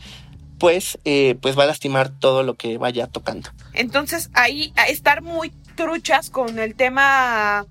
pues, 0.59 0.99
eh, 1.05 1.35
pues 1.41 1.57
va 1.57 1.63
a 1.63 1.67
lastimar 1.67 2.09
todo 2.09 2.43
lo 2.43 2.55
que 2.55 2.77
vaya 2.77 3.07
tocando. 3.07 3.49
Entonces 3.73 4.29
ahí 4.33 4.73
estar 4.87 5.21
muy 5.21 5.51
truchas 5.75 6.29
con 6.29 6.59
el 6.59 6.75
tema 6.75 7.65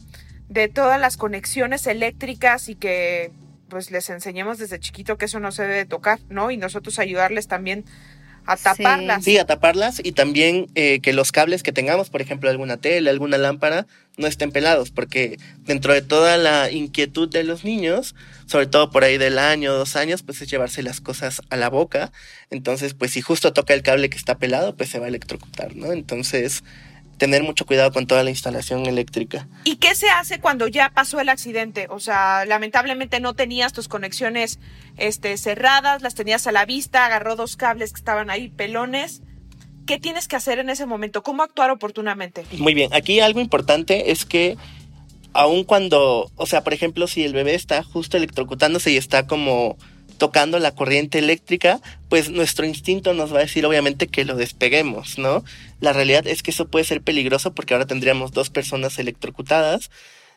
de 0.48 0.68
todas 0.68 1.00
las 1.00 1.16
conexiones 1.16 1.86
eléctricas 1.86 2.68
y 2.68 2.76
que 2.76 3.32
pues 3.68 3.90
les 3.90 4.08
enseñemos 4.10 4.58
desde 4.58 4.78
chiquito 4.78 5.18
que 5.18 5.24
eso 5.24 5.40
no 5.40 5.50
se 5.50 5.62
debe 5.62 5.84
tocar, 5.86 6.20
¿no? 6.28 6.50
Y 6.50 6.56
nosotros 6.56 6.98
ayudarles 6.98 7.48
también 7.48 7.84
a 8.46 8.56
taparlas. 8.56 9.24
Sí, 9.24 9.38
a 9.38 9.44
taparlas 9.44 10.00
y 10.02 10.12
también 10.12 10.68
eh, 10.76 11.00
que 11.00 11.12
los 11.12 11.32
cables 11.32 11.64
que 11.64 11.72
tengamos, 11.72 12.10
por 12.10 12.22
ejemplo, 12.22 12.48
alguna 12.48 12.76
tele, 12.76 13.10
alguna 13.10 13.38
lámpara, 13.38 13.86
no 14.16 14.28
estén 14.28 14.52
pelados, 14.52 14.92
porque 14.92 15.38
dentro 15.64 15.92
de 15.92 16.02
toda 16.02 16.36
la 16.36 16.70
inquietud 16.70 17.28
de 17.28 17.42
los 17.42 17.64
niños, 17.64 18.14
sobre 18.46 18.66
todo 18.66 18.90
por 18.90 19.04
ahí 19.04 19.18
del 19.18 19.38
año, 19.38 19.72
dos 19.72 19.96
años, 19.96 20.22
pues 20.22 20.40
es 20.40 20.48
llevarse 20.48 20.82
las 20.82 21.00
cosas 21.00 21.42
a 21.50 21.56
la 21.56 21.68
boca. 21.68 22.12
Entonces, 22.50 22.94
pues 22.94 23.10
si 23.10 23.20
justo 23.20 23.52
toca 23.52 23.74
el 23.74 23.82
cable 23.82 24.08
que 24.08 24.16
está 24.16 24.38
pelado, 24.38 24.76
pues 24.76 24.88
se 24.88 24.98
va 24.98 25.06
a 25.06 25.08
electrocutar, 25.08 25.74
¿no? 25.74 25.92
Entonces, 25.92 26.62
tener 27.18 27.42
mucho 27.42 27.66
cuidado 27.66 27.92
con 27.92 28.06
toda 28.06 28.22
la 28.22 28.30
instalación 28.30 28.86
eléctrica. 28.86 29.48
¿Y 29.64 29.76
qué 29.76 29.94
se 29.94 30.08
hace 30.08 30.38
cuando 30.40 30.68
ya 30.68 30.90
pasó 30.90 31.20
el 31.20 31.28
accidente? 31.28 31.86
O 31.90 31.98
sea, 31.98 32.44
lamentablemente 32.44 33.20
no 33.20 33.34
tenías 33.34 33.72
tus 33.72 33.88
conexiones 33.88 34.58
este, 34.96 35.36
cerradas, 35.38 36.02
las 36.02 36.14
tenías 36.14 36.46
a 36.46 36.52
la 36.52 36.66
vista, 36.66 37.06
agarró 37.06 37.36
dos 37.36 37.56
cables 37.56 37.92
que 37.92 37.98
estaban 37.98 38.30
ahí 38.30 38.48
pelones. 38.48 39.22
¿Qué 39.86 39.98
tienes 39.98 40.28
que 40.28 40.36
hacer 40.36 40.58
en 40.58 40.68
ese 40.68 40.84
momento? 40.84 41.22
¿Cómo 41.22 41.42
actuar 41.42 41.70
oportunamente? 41.70 42.44
Muy 42.58 42.74
bien, 42.74 42.92
aquí 42.92 43.20
algo 43.20 43.40
importante 43.40 44.10
es 44.10 44.24
que 44.24 44.56
aun 45.36 45.64
cuando, 45.64 46.30
o 46.36 46.46
sea, 46.46 46.64
por 46.64 46.74
ejemplo, 46.74 47.06
si 47.06 47.24
el 47.24 47.32
bebé 47.32 47.54
está 47.54 47.82
justo 47.82 48.16
electrocutándose 48.16 48.90
y 48.90 48.96
está 48.96 49.26
como 49.26 49.76
tocando 50.18 50.58
la 50.58 50.74
corriente 50.74 51.18
eléctrica, 51.18 51.80
pues 52.08 52.30
nuestro 52.30 52.64
instinto 52.64 53.12
nos 53.12 53.32
va 53.32 53.38
a 53.38 53.42
decir 53.42 53.66
obviamente 53.66 54.06
que 54.06 54.24
lo 54.24 54.36
despeguemos, 54.36 55.18
¿no? 55.18 55.44
La 55.80 55.92
realidad 55.92 56.26
es 56.26 56.42
que 56.42 56.50
eso 56.50 56.68
puede 56.68 56.84
ser 56.84 57.02
peligroso 57.02 57.54
porque 57.54 57.74
ahora 57.74 57.86
tendríamos 57.86 58.32
dos 58.32 58.48
personas 58.48 58.98
electrocutadas, 58.98 59.90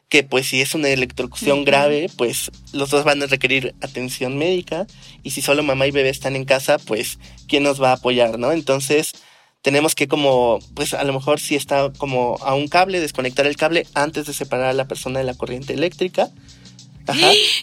que 0.09 0.23
pues 0.23 0.47
si 0.47 0.59
es 0.59 0.75
una 0.75 0.89
electrocución 0.89 1.63
grave, 1.63 2.09
pues 2.17 2.51
los 2.73 2.89
dos 2.89 3.05
van 3.05 3.21
a 3.23 3.27
requerir 3.27 3.75
atención 3.81 4.37
médica 4.37 4.87
y 5.23 5.31
si 5.31 5.41
solo 5.41 5.63
mamá 5.63 5.87
y 5.87 5.91
bebé 5.91 6.09
están 6.09 6.35
en 6.35 6.45
casa, 6.45 6.77
pues 6.79 7.19
¿quién 7.47 7.63
nos 7.63 7.81
va 7.81 7.91
a 7.91 7.95
apoyar, 7.95 8.39
no? 8.39 8.51
Entonces, 8.51 9.13
tenemos 9.61 9.95
que 9.95 10.07
como, 10.07 10.59
pues 10.73 10.93
a 10.93 11.03
lo 11.03 11.13
mejor 11.13 11.39
si 11.39 11.55
está 11.55 11.91
como 11.97 12.37
a 12.41 12.55
un 12.55 12.67
cable, 12.67 12.99
desconectar 12.99 13.45
el 13.45 13.57
cable 13.57 13.85
antes 13.93 14.25
de 14.25 14.33
separar 14.33 14.67
a 14.67 14.73
la 14.73 14.87
persona 14.87 15.19
de 15.19 15.25
la 15.25 15.33
corriente 15.33 15.73
eléctrica 15.73 16.29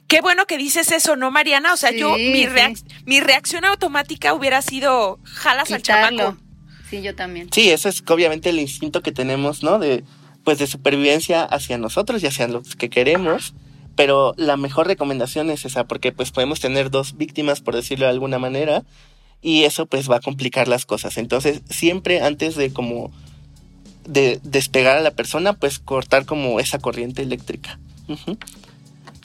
Qué 0.08 0.20
bueno 0.20 0.46
que 0.46 0.58
dices 0.58 0.92
eso, 0.92 1.16
¿no, 1.16 1.30
Mariana? 1.30 1.72
O 1.72 1.76
sea, 1.76 1.90
yo, 1.90 2.16
mi, 2.16 2.46
mi 3.04 3.20
reacción 3.20 3.64
automática 3.64 4.34
hubiera 4.34 4.62
sido 4.62 5.18
jalas 5.24 5.70
al 5.72 5.82
chamaco. 5.82 6.36
Sí, 6.90 7.02
yo 7.02 7.14
también. 7.14 7.48
Sí, 7.52 7.70
eso 7.70 7.88
es 7.88 8.02
obviamente 8.08 8.50
el 8.50 8.60
instinto 8.60 9.02
que 9.02 9.12
tenemos, 9.12 9.62
¿no? 9.62 9.78
De, 9.78 10.04
pues 10.44 10.58
de 10.58 10.66
supervivencia 10.66 11.42
hacia 11.42 11.78
nosotros 11.78 12.22
y 12.22 12.26
hacia 12.26 12.48
los 12.48 12.76
que 12.76 12.90
queremos. 12.90 13.54
Pero 13.96 14.34
la 14.36 14.56
mejor 14.56 14.86
recomendación 14.86 15.50
es 15.50 15.64
esa, 15.64 15.86
porque 15.86 16.12
pues 16.12 16.30
podemos 16.30 16.60
tener 16.60 16.90
dos 16.90 17.16
víctimas, 17.16 17.60
por 17.62 17.74
decirlo 17.74 18.04
de 18.04 18.12
alguna 18.12 18.38
manera, 18.38 18.84
y 19.42 19.64
eso 19.64 19.86
pues 19.86 20.10
va 20.10 20.16
a 20.16 20.20
complicar 20.20 20.68
las 20.68 20.86
cosas. 20.86 21.18
Entonces, 21.18 21.62
siempre 21.68 22.20
antes 22.20 22.56
de 22.56 22.72
como 22.72 23.12
de 24.06 24.40
despegar 24.42 24.96
a 24.96 25.00
la 25.00 25.10
persona, 25.10 25.52
pues 25.54 25.78
cortar 25.78 26.26
como 26.26 26.60
esa 26.60 26.78
corriente 26.78 27.22
eléctrica. 27.22 27.78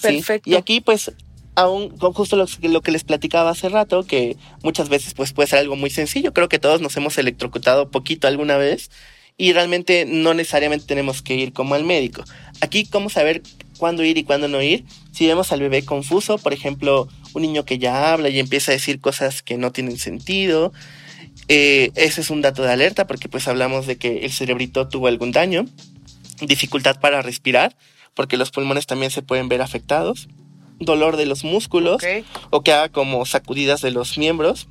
Perfecto. 0.02 0.50
Y 0.50 0.56
aquí, 0.56 0.82
pues, 0.82 1.12
aún 1.56 1.90
con 1.98 2.14
justo 2.14 2.36
lo, 2.36 2.46
lo, 2.62 2.82
que 2.82 2.92
les 2.92 3.04
platicaba 3.04 3.52
hace 3.52 3.70
rato, 3.70 4.04
que 4.04 4.38
muchas 4.64 4.90
veces 4.90 5.14
pues 5.14 5.34
puede 5.34 5.48
ser 5.48 5.60
algo 5.60 5.76
muy 5.76 5.90
sencillo. 5.90 6.34
Creo 6.34 6.50
que 6.50 6.60
todos 6.60 6.82
nos 6.82 6.96
hemos 6.98 7.18
electrocutado 7.18 7.90
poquito 7.92 8.28
alguna 8.28 8.58
vez 8.58 8.90
y 9.38 9.54
realmente 9.54 10.06
no 10.06 10.34
necesariamente 10.34 10.86
tenemos 10.86 11.22
que 11.22 11.36
ir 11.36 11.54
como 11.54 11.76
al 11.76 11.84
médico. 11.84 12.24
Aquí, 12.62 12.86
¿cómo 12.86 13.10
saber 13.10 13.42
cuándo 13.82 14.04
ir 14.04 14.20
y 14.20 14.24
cuándo 14.24 14.48
no 14.48 14.62
ir? 14.62 14.86
Si 15.12 15.26
vemos 15.26 15.52
al 15.52 15.60
bebé 15.60 15.84
confuso, 15.84 16.38
por 16.38 16.54
ejemplo, 16.54 17.08
un 17.34 17.42
niño 17.42 17.66
que 17.66 17.80
ya 17.80 18.14
habla 18.14 18.30
y 18.30 18.38
empieza 18.38 18.72
a 18.72 18.76
decir 18.76 19.02
cosas 19.02 19.42
que 19.42 19.58
no 19.58 19.72
tienen 19.72 19.98
sentido, 19.98 20.72
eh, 21.48 21.90
ese 21.96 22.22
es 22.22 22.30
un 22.30 22.42
dato 22.42 22.62
de 22.62 22.72
alerta 22.72 23.08
porque 23.08 23.28
pues 23.28 23.48
hablamos 23.48 23.88
de 23.88 23.98
que 23.98 24.24
el 24.24 24.32
cerebrito 24.32 24.88
tuvo 24.88 25.08
algún 25.08 25.32
daño, 25.32 25.66
dificultad 26.42 27.00
para 27.00 27.24
respirar, 27.24 27.76
porque 28.14 28.38
los 28.38 28.52
pulmones 28.52 28.86
también 28.86 29.10
se 29.10 29.24
pueden 29.24 29.50
ver 29.50 29.64
afectados 29.64 30.28
dolor 30.78 31.18
de 31.18 31.26
los 31.26 31.44
músculos 31.44 32.04
o 32.50 32.62
que 32.62 32.74
haga 32.74 32.90
como 32.90 33.26
sacudidas 33.26 33.82
de 33.82 33.90
los 33.90 34.18
miembros. 34.20 34.68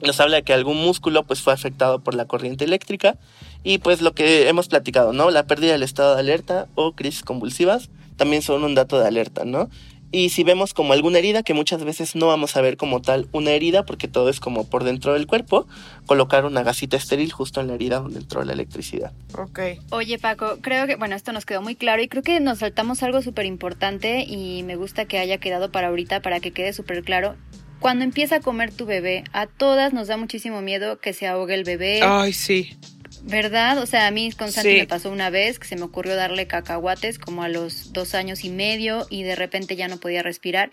Nos 0.00 0.18
habla 0.18 0.38
de 0.38 0.42
que 0.42 0.52
algún 0.52 0.78
músculo 0.78 1.24
pues 1.24 1.40
fue 1.40 1.52
afectado 1.52 2.02
por 2.02 2.14
la 2.14 2.24
corriente 2.24 2.64
eléctrica 2.64 3.16
y 3.62 3.78
pues 3.78 4.00
lo 4.00 4.14
que 4.14 4.48
hemos 4.48 4.68
platicado, 4.68 5.12
¿no? 5.12 5.30
La 5.30 5.46
pérdida 5.46 5.72
del 5.72 5.82
estado 5.82 6.14
de 6.14 6.20
alerta 6.20 6.68
o 6.74 6.92
crisis 6.92 7.22
convulsivas 7.22 7.90
también 8.16 8.42
son 8.42 8.64
un 8.64 8.74
dato 8.74 9.00
de 9.00 9.06
alerta, 9.06 9.44
¿no? 9.44 9.68
Y 10.12 10.30
si 10.30 10.42
vemos 10.42 10.74
como 10.74 10.92
alguna 10.92 11.18
herida, 11.18 11.44
que 11.44 11.54
muchas 11.54 11.84
veces 11.84 12.16
no 12.16 12.26
vamos 12.26 12.56
a 12.56 12.60
ver 12.60 12.76
como 12.76 13.00
tal 13.00 13.28
una 13.30 13.52
herida, 13.52 13.84
porque 13.84 14.08
todo 14.08 14.28
es 14.28 14.40
como 14.40 14.68
por 14.68 14.82
dentro 14.82 15.12
del 15.12 15.28
cuerpo, 15.28 15.68
colocar 16.04 16.44
una 16.44 16.64
gasita 16.64 16.96
estéril 16.96 17.30
justo 17.30 17.60
en 17.60 17.68
la 17.68 17.74
herida 17.74 18.00
donde 18.00 18.18
entró 18.18 18.42
la 18.42 18.52
electricidad. 18.52 19.12
Ok. 19.38 19.60
Oye 19.90 20.18
Paco, 20.18 20.58
creo 20.60 20.88
que, 20.88 20.96
bueno, 20.96 21.14
esto 21.14 21.32
nos 21.32 21.46
quedó 21.46 21.62
muy 21.62 21.76
claro 21.76 22.02
y 22.02 22.08
creo 22.08 22.24
que 22.24 22.40
nos 22.40 22.58
saltamos 22.58 23.04
algo 23.04 23.22
súper 23.22 23.46
importante 23.46 24.24
y 24.26 24.64
me 24.64 24.74
gusta 24.74 25.04
que 25.04 25.18
haya 25.18 25.38
quedado 25.38 25.70
para 25.70 25.88
ahorita, 25.88 26.22
para 26.22 26.40
que 26.40 26.50
quede 26.50 26.72
súper 26.72 27.04
claro. 27.04 27.36
Cuando 27.78 28.04
empieza 28.04 28.36
a 28.36 28.40
comer 28.40 28.72
tu 28.72 28.86
bebé, 28.86 29.22
a 29.32 29.46
todas 29.46 29.92
nos 29.92 30.08
da 30.08 30.16
muchísimo 30.16 30.60
miedo 30.60 30.98
que 30.98 31.12
se 31.12 31.28
ahogue 31.28 31.54
el 31.54 31.62
bebé. 31.62 32.00
Ay, 32.02 32.32
sí. 32.32 32.76
¿Verdad? 33.22 33.78
O 33.78 33.86
sea, 33.86 34.06
a 34.06 34.10
mí 34.10 34.32
con 34.32 34.50
Santi 34.50 34.76
me 34.76 34.86
pasó 34.86 35.10
una 35.10 35.30
vez 35.30 35.58
que 35.58 35.66
se 35.66 35.76
me 35.76 35.82
ocurrió 35.82 36.16
darle 36.16 36.46
cacahuates 36.46 37.18
como 37.18 37.42
a 37.42 37.48
los 37.48 37.92
dos 37.92 38.14
años 38.14 38.44
y 38.44 38.50
medio 38.50 39.06
y 39.10 39.22
de 39.22 39.36
repente 39.36 39.76
ya 39.76 39.88
no 39.88 39.98
podía 39.98 40.22
respirar. 40.22 40.70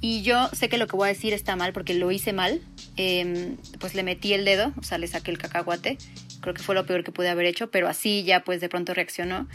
Y 0.00 0.22
yo 0.22 0.48
sé 0.52 0.68
que 0.68 0.76
lo 0.76 0.86
que 0.86 0.96
voy 0.96 1.08
a 1.08 1.12
decir 1.12 1.32
está 1.32 1.56
mal 1.56 1.72
porque 1.72 1.94
lo 1.94 2.10
hice 2.10 2.32
mal. 2.32 2.60
Em, 2.96 3.56
pues 3.78 3.94
le 3.94 4.02
metí 4.02 4.34
el 4.34 4.44
dedo, 4.44 4.72
o 4.78 4.82
sea, 4.82 4.98
le 4.98 5.06
saqué 5.06 5.30
el 5.30 5.38
cacahuate. 5.38 5.96
Creo 6.40 6.54
que 6.54 6.62
fue 6.62 6.74
lo 6.74 6.84
peor 6.84 7.02
que 7.02 7.12
pude 7.12 7.30
haber 7.30 7.46
hecho, 7.46 7.70
pero 7.70 7.88
así 7.88 8.22
ya 8.24 8.40
pues 8.40 8.60
de 8.60 8.68
pronto 8.68 8.92
reaccionó. 8.92 9.48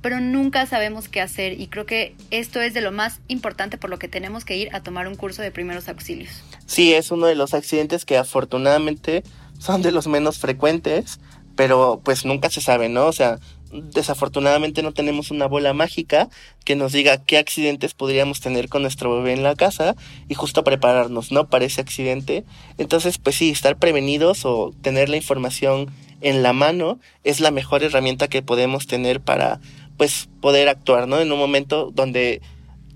Pero 0.00 0.20
nunca 0.20 0.66
sabemos 0.66 1.08
qué 1.08 1.20
hacer 1.20 1.60
y 1.60 1.66
creo 1.66 1.84
que 1.84 2.14
esto 2.30 2.60
es 2.60 2.72
de 2.74 2.80
lo 2.80 2.92
más 2.92 3.18
importante 3.26 3.76
por 3.76 3.90
lo 3.90 3.98
que 3.98 4.06
tenemos 4.06 4.44
que 4.44 4.56
ir 4.56 4.72
a 4.72 4.82
tomar 4.82 5.08
un 5.08 5.16
curso 5.16 5.42
de 5.42 5.50
primeros 5.50 5.88
auxilios. 5.88 6.30
Sí, 6.66 6.94
es 6.94 7.10
uno 7.10 7.26
de 7.26 7.34
los 7.34 7.52
accidentes 7.52 8.04
que 8.04 8.16
afortunadamente 8.16 9.24
son 9.58 9.82
de 9.82 9.90
los 9.90 10.06
menos 10.06 10.38
frecuentes 10.38 11.18
pero 11.58 12.00
pues 12.04 12.24
nunca 12.24 12.50
se 12.50 12.60
sabe, 12.60 12.88
¿no? 12.88 13.06
O 13.06 13.12
sea, 13.12 13.40
desafortunadamente 13.72 14.84
no 14.84 14.92
tenemos 14.92 15.32
una 15.32 15.46
bola 15.46 15.72
mágica 15.72 16.28
que 16.64 16.76
nos 16.76 16.92
diga 16.92 17.24
qué 17.24 17.36
accidentes 17.36 17.94
podríamos 17.94 18.40
tener 18.40 18.68
con 18.68 18.82
nuestro 18.82 19.16
bebé 19.16 19.32
en 19.32 19.42
la 19.42 19.56
casa 19.56 19.96
y 20.28 20.34
justo 20.34 20.62
prepararnos, 20.62 21.32
¿no? 21.32 21.48
Para 21.48 21.64
ese 21.64 21.80
accidente. 21.80 22.44
Entonces, 22.78 23.18
pues 23.18 23.34
sí, 23.34 23.50
estar 23.50 23.76
prevenidos 23.76 24.44
o 24.44 24.72
tener 24.82 25.08
la 25.08 25.16
información 25.16 25.90
en 26.20 26.44
la 26.44 26.52
mano 26.52 27.00
es 27.24 27.40
la 27.40 27.50
mejor 27.50 27.82
herramienta 27.82 28.28
que 28.28 28.40
podemos 28.40 28.86
tener 28.86 29.20
para, 29.20 29.60
pues, 29.96 30.28
poder 30.40 30.68
actuar, 30.68 31.08
¿no? 31.08 31.18
En 31.18 31.32
un 31.32 31.40
momento 31.40 31.90
donde 31.92 32.40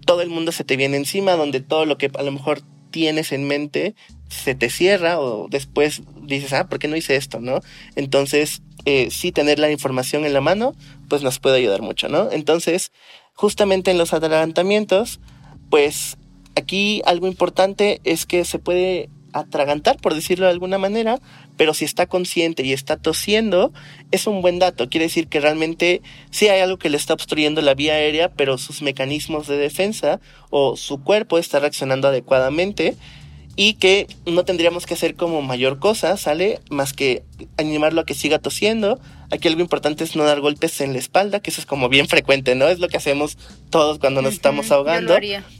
todo 0.07 0.23
el 0.23 0.31
mundo 0.31 0.53
se 0.53 0.63
te 0.63 0.77
viene 0.77 0.99
encima, 0.99 1.33
donde 1.33 1.59
todo 1.59 1.85
lo 1.85 1.99
que 1.99 2.13
a 2.17 2.23
lo 2.23 2.31
mejor 2.31 2.63
tienes 2.93 3.33
en 3.33 3.49
mente 3.49 3.97
se 4.33 4.55
te 4.55 4.71
cierra 4.71 5.21
o 5.21 5.49
después 5.49 6.03
dices, 6.23 6.53
ah, 6.53 6.69
¿por 6.69 6.79
qué 6.79 6.89
no 6.89 6.97
hice 6.97 7.17
esto? 7.17 7.41
¿No? 7.41 7.61
Entonces, 7.95 8.63
eh, 8.85 9.09
sí 9.11 9.31
tener 9.31 9.59
la 9.59 9.71
información 9.71 10.25
en 10.25 10.33
la 10.33 10.41
mano, 10.41 10.75
pues 11.09 11.23
nos 11.23 11.39
puede 11.39 11.59
ayudar 11.59 11.83
mucho, 11.83 12.09
¿no? 12.09 12.31
Entonces, 12.31 12.93
justamente 13.35 13.91
en 13.91 13.99
los 13.99 14.13
adelantamientos, 14.13 15.21
pues 15.71 16.17
aquí 16.57 17.03
algo 17.05 17.27
importante 17.27 18.01
es 18.05 18.27
que 18.27 18.45
se 18.45 18.59
puede 18.59 19.11
atragantar, 19.33 19.97
por 19.99 20.15
decirlo 20.15 20.47
de 20.47 20.53
alguna 20.53 20.79
manera, 20.79 21.19
pero 21.57 21.75
si 21.75 21.85
está 21.85 22.07
consciente 22.07 22.65
y 22.65 22.73
está 22.73 22.97
tosiendo, 22.97 23.73
es 24.11 24.27
un 24.27 24.43
buen 24.43 24.59
dato. 24.59 24.89
Quiere 24.89 25.07
decir 25.07 25.29
que 25.29 25.41
realmente 25.41 26.03
sí 26.31 26.49
hay 26.49 26.61
algo 26.61 26.79
que 26.79 26.91
le 26.91 26.97
está 26.97 27.15
obstruyendo 27.15 27.63
la 27.63 27.75
vía 27.75 27.95
aérea, 27.95 28.31
pero 28.31 28.59
sus 28.59 28.83
mecanismos 28.83 29.47
de 29.47 29.57
defensa 29.57 30.21
o 30.51 30.77
su 30.77 31.03
cuerpo 31.03 31.39
está 31.39 31.61
reaccionando 31.61 32.09
adecuadamente 32.09 32.97
y 33.55 33.75
que 33.75 34.07
no 34.27 34.45
tendríamos 34.45 34.87
que 34.87 34.95
hacer 34.95 35.15
como 35.15 35.43
mayor 35.43 35.79
cosa, 35.79 36.17
¿sale? 36.17 36.61
Más 36.71 36.93
que 36.93 37.23
animarlo 37.59 38.01
a 38.01 38.07
que 38.07 38.15
siga 38.15 38.39
tosiendo. 38.39 38.99
Aquí 39.31 39.49
algo 39.49 39.61
importante 39.61 40.05
es 40.05 40.17
no 40.17 40.25
dar 40.25 40.41
golpes 40.41 40.81
en 40.81 40.93
la 40.93 40.99
espalda, 40.99 41.41
que 41.41 41.51
eso 41.51 41.61
es 41.61 41.67
como 41.67 41.89
bien 41.89 42.07
frecuente, 42.07 42.55
¿no? 42.55 42.69
Es 42.69 42.79
lo 42.79 42.89
que 42.89 42.97
hacemos 42.97 43.37
todos 43.71 43.99
cuando 43.99 44.23
nos 44.23 44.35
estamos 44.35 44.71
ahogando. 44.71 45.17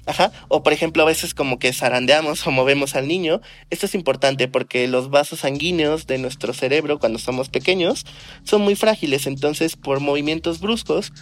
Ajá. 0.07 0.33
O 0.49 0.63
por 0.63 0.73
ejemplo, 0.73 1.03
a 1.03 1.07
veces 1.07 1.35
como 1.35 1.59
que 1.59 1.73
zarandeamos 1.73 2.47
o 2.47 2.51
movemos 2.51 2.97
al 2.97 3.09
niño. 3.09 3.41
Esto 3.71 3.87
es 3.87 3.95
importante 3.95 4.49
porque 4.49 4.89
los 4.89 5.11
vasos 5.11 5.41
sanguíneos 5.41 6.07
de 6.07 6.19
nuestro 6.19 6.55
cerebro 6.55 6.99
cuando 6.99 7.19
somos 7.19 7.49
pequeños 7.49 8.05
son 8.45 8.63
muy 8.63 8.75
frágiles, 8.75 9.27
entonces 9.27 9.77
por 9.77 10.01
movimientos 10.01 10.61
bruscos 10.61 11.13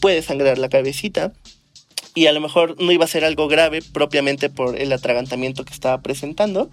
puede 0.00 0.22
sangrar 0.22 0.58
la 0.58 0.68
cabecita 0.68 1.32
y 2.16 2.26
a 2.28 2.32
lo 2.32 2.40
mejor 2.40 2.80
no 2.80 2.90
iba 2.90 3.04
a 3.04 3.08
ser 3.08 3.24
algo 3.24 3.46
grave 3.46 3.82
propiamente 3.82 4.48
por 4.48 4.80
el 4.80 4.90
atragantamiento 4.90 5.66
que 5.66 5.74
estaba 5.74 6.00
presentando, 6.00 6.70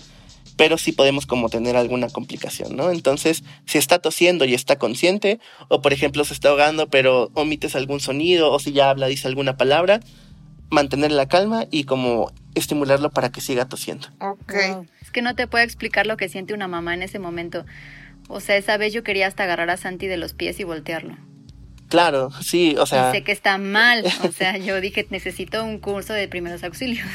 pero 0.56 0.78
sí 0.78 0.94
podemos 0.94 1.26
como 1.26 1.50
tener 1.50 1.76
alguna 1.76 2.08
complicación, 2.08 2.78
¿no? 2.78 2.92
Entonces, 2.92 3.44
si 3.66 3.78
está 3.78 4.00
tosiendo 4.00 4.46
y 4.46 4.54
está 4.54 4.78
consciente, 4.78 5.42
o 5.68 5.82
por 5.82 5.92
ejemplo 5.92 6.24
se 6.24 6.34
está 6.34 6.50
ahogando 6.50 6.88
pero 6.88 7.30
omites 7.34 7.76
algún 7.76 8.00
sonido, 8.00 8.54
o 8.54 8.60
si 8.60 8.72
ya 8.72 8.90
habla, 8.90 9.08
dice 9.08 9.28
alguna 9.28 9.58
palabra, 9.58 10.00
mantener 10.70 11.12
la 11.12 11.28
calma 11.28 11.66
y 11.70 11.84
como 11.84 12.32
estimularlo 12.56 13.10
para 13.10 13.30
que 13.34 13.42
siga 13.42 13.68
tosiendo. 13.68 14.08
Ok. 14.22 14.54
Es 15.02 15.12
que 15.12 15.22
no 15.22 15.36
te 15.36 15.48
puedo 15.48 15.66
explicar 15.66 16.08
lo 16.08 16.16
que 16.16 16.30
siente 16.30 16.54
una 16.54 16.70
mamá 16.70 16.94
en 16.94 17.04
ese 17.04 17.20
momento. 17.20 17.66
O 18.30 18.40
sea, 18.40 18.56
esa 18.56 18.78
vez 18.78 18.94
yo 18.94 19.04
quería 19.04 19.28
hasta 19.28 19.44
agarrar 19.44 19.70
a 19.70 19.76
Santi 19.76 20.08
de 20.08 20.16
los 20.16 20.34
pies 20.34 20.58
y 20.62 20.64
voltearlo. 20.64 21.18
Claro, 21.94 22.32
sí, 22.42 22.76
o 22.80 22.88
sea. 22.88 23.12
sé 23.12 23.24
que 23.24 23.32
está 23.32 23.60
mal, 23.60 24.04
o 24.24 24.32
sea, 24.32 24.58
yo 24.58 24.82
dije, 24.82 25.06
necesito 25.12 25.64
un 25.64 25.78
curso 25.78 26.12
de 26.12 26.28
primeros 26.28 26.64
auxilios. 26.64 27.08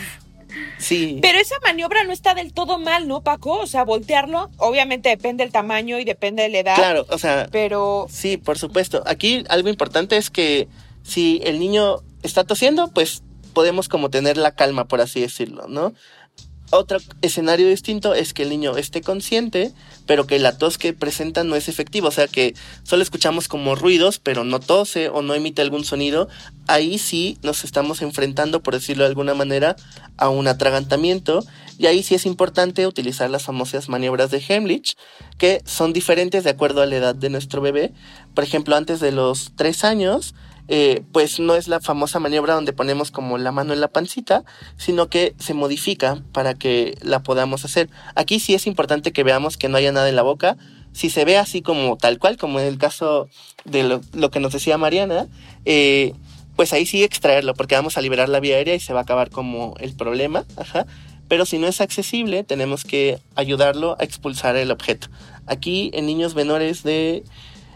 Sí. 0.78 1.18
Pero 1.20 1.36
esa 1.36 1.56
maniobra 1.64 2.04
no 2.04 2.12
está 2.12 2.32
del 2.34 2.52
todo 2.52 2.78
mal, 2.78 3.08
¿no, 3.08 3.20
Paco? 3.22 3.58
O 3.58 3.66
sea, 3.66 3.82
voltearlo, 3.82 4.52
obviamente 4.56 5.08
depende 5.08 5.42
del 5.42 5.52
tamaño 5.52 5.98
y 5.98 6.04
depende 6.04 6.44
de 6.44 6.50
la 6.50 6.58
edad. 6.60 6.76
Claro, 6.76 7.06
o 7.10 7.18
sea. 7.18 7.48
Pero. 7.50 8.06
Sí, 8.08 8.36
por 8.36 8.56
supuesto. 8.56 9.02
Aquí 9.04 9.42
algo 9.48 9.68
importante 9.68 10.16
es 10.16 10.30
que 10.30 10.68
si 11.02 11.40
el 11.42 11.58
niño 11.58 11.96
está 12.22 12.44
tosiendo, 12.44 12.86
pues 12.86 13.24
podemos 13.54 13.88
como 13.88 14.10
tener 14.10 14.36
la 14.36 14.52
calma, 14.52 14.86
por 14.86 15.00
así 15.00 15.20
decirlo, 15.20 15.66
¿no? 15.66 15.92
Otro 16.70 16.98
escenario 17.22 17.66
distinto 17.66 18.12
es 18.12 18.34
que 18.34 18.42
el 18.42 18.50
niño 18.50 18.76
esté 18.76 19.00
consciente, 19.00 19.72
pero 20.06 20.26
que 20.26 20.38
la 20.38 20.58
tos 20.58 20.76
que 20.76 20.92
presenta 20.92 21.42
no 21.42 21.56
es 21.56 21.68
efectiva, 21.68 22.08
o 22.08 22.12
sea 22.12 22.28
que 22.28 22.54
solo 22.82 23.02
escuchamos 23.02 23.48
como 23.48 23.74
ruidos, 23.74 24.18
pero 24.18 24.44
no 24.44 24.60
tose 24.60 25.08
o 25.08 25.22
no 25.22 25.34
emite 25.34 25.62
algún 25.62 25.84
sonido. 25.84 26.28
Ahí 26.66 26.98
sí 26.98 27.38
nos 27.42 27.64
estamos 27.64 28.02
enfrentando, 28.02 28.62
por 28.62 28.74
decirlo 28.74 29.04
de 29.04 29.08
alguna 29.08 29.32
manera, 29.32 29.76
a 30.18 30.28
un 30.28 30.46
atragantamiento 30.46 31.42
y 31.78 31.86
ahí 31.86 32.02
sí 32.02 32.16
es 32.16 32.26
importante 32.26 32.86
utilizar 32.86 33.30
las 33.30 33.44
famosas 33.44 33.88
maniobras 33.88 34.30
de 34.32 34.42
Heimlich, 34.46 34.96
que 35.38 35.62
son 35.64 35.92
diferentes 35.92 36.42
de 36.42 36.50
acuerdo 36.50 36.82
a 36.82 36.86
la 36.86 36.96
edad 36.96 37.14
de 37.14 37.30
nuestro 37.30 37.62
bebé. 37.62 37.94
Por 38.34 38.42
ejemplo, 38.42 38.74
antes 38.74 38.98
de 38.98 39.12
los 39.12 39.52
tres 39.56 39.84
años, 39.84 40.34
eh, 40.68 41.02
pues 41.12 41.40
no 41.40 41.54
es 41.54 41.66
la 41.66 41.80
famosa 41.80 42.20
maniobra 42.20 42.54
donde 42.54 42.74
ponemos 42.74 43.10
como 43.10 43.38
la 43.38 43.52
mano 43.52 43.72
en 43.72 43.80
la 43.80 43.88
pancita, 43.88 44.44
sino 44.76 45.08
que 45.08 45.34
se 45.38 45.54
modifica 45.54 46.22
para 46.32 46.54
que 46.54 46.98
la 47.00 47.22
podamos 47.22 47.64
hacer. 47.64 47.88
Aquí 48.14 48.38
sí 48.38 48.54
es 48.54 48.66
importante 48.66 49.12
que 49.12 49.24
veamos 49.24 49.56
que 49.56 49.68
no 49.68 49.78
haya 49.78 49.92
nada 49.92 50.08
en 50.08 50.16
la 50.16 50.22
boca. 50.22 50.58
Si 50.92 51.10
se 51.10 51.24
ve 51.24 51.38
así 51.38 51.62
como 51.62 51.96
tal 51.96 52.18
cual, 52.18 52.36
como 52.36 52.60
en 52.60 52.66
el 52.66 52.76
caso 52.78 53.28
de 53.64 53.82
lo, 53.84 54.30
que 54.30 54.40
nos 54.40 54.52
decía 54.52 54.78
Mariana, 54.78 55.26
eh, 55.64 56.12
pues 56.54 56.72
ahí 56.72 56.86
sí 56.86 57.02
extraerlo, 57.02 57.54
porque 57.54 57.74
vamos 57.74 57.96
a 57.96 58.00
liberar 58.00 58.28
la 58.28 58.40
vía 58.40 58.56
aérea 58.56 58.74
y 58.74 58.80
se 58.80 58.92
va 58.92 59.00
a 59.00 59.02
acabar 59.04 59.30
como 59.30 59.74
el 59.80 59.94
problema. 59.94 60.44
Ajá. 60.56 60.86
Pero 61.28 61.46
si 61.46 61.58
no 61.58 61.66
es 61.66 61.80
accesible, 61.80 62.42
tenemos 62.42 62.84
que 62.84 63.20
ayudarlo 63.36 63.96
a 64.00 64.04
expulsar 64.04 64.56
el 64.56 64.70
objeto. 64.70 65.08
Aquí 65.46 65.90
en 65.94 66.06
niños 66.06 66.34
menores 66.34 66.82
de 66.82 67.22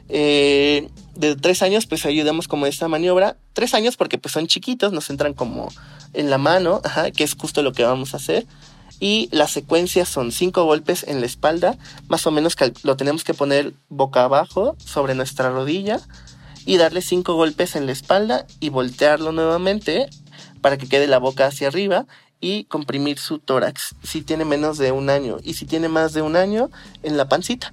eh, 0.08 0.88
de 1.14 1.36
tres 1.36 1.62
años, 1.62 1.86
pues 1.86 2.06
ayudamos 2.06 2.48
como 2.48 2.66
esta 2.66 2.88
maniobra. 2.88 3.36
Tres 3.52 3.74
años 3.74 3.96
porque 3.96 4.18
pues 4.18 4.32
son 4.32 4.46
chiquitos, 4.46 4.92
nos 4.92 5.10
entran 5.10 5.34
como 5.34 5.68
en 6.12 6.30
la 6.30 6.38
mano, 6.38 6.80
que 7.16 7.24
es 7.24 7.34
justo 7.34 7.62
lo 7.62 7.72
que 7.72 7.84
vamos 7.84 8.14
a 8.14 8.18
hacer. 8.18 8.46
Y 9.00 9.28
las 9.32 9.50
secuencias 9.50 10.08
son 10.08 10.30
cinco 10.30 10.64
golpes 10.64 11.04
en 11.08 11.20
la 11.20 11.26
espalda, 11.26 11.76
más 12.08 12.26
o 12.26 12.30
menos 12.30 12.56
lo 12.84 12.96
tenemos 12.96 13.24
que 13.24 13.34
poner 13.34 13.74
boca 13.88 14.22
abajo 14.22 14.76
sobre 14.78 15.14
nuestra 15.14 15.50
rodilla 15.50 16.00
y 16.64 16.76
darle 16.76 17.02
cinco 17.02 17.34
golpes 17.34 17.74
en 17.74 17.86
la 17.86 17.92
espalda 17.92 18.46
y 18.60 18.68
voltearlo 18.68 19.32
nuevamente 19.32 20.08
para 20.60 20.78
que 20.78 20.88
quede 20.88 21.08
la 21.08 21.18
boca 21.18 21.46
hacia 21.46 21.66
arriba 21.66 22.06
y 22.40 22.64
comprimir 22.64 23.18
su 23.18 23.40
tórax 23.40 23.96
si 24.04 24.22
tiene 24.22 24.44
menos 24.44 24.78
de 24.78 24.92
un 24.92 25.10
año 25.10 25.38
y 25.42 25.54
si 25.54 25.66
tiene 25.66 25.88
más 25.88 26.12
de 26.12 26.22
un 26.22 26.36
año 26.36 26.70
en 27.02 27.16
la 27.16 27.28
pancita 27.28 27.72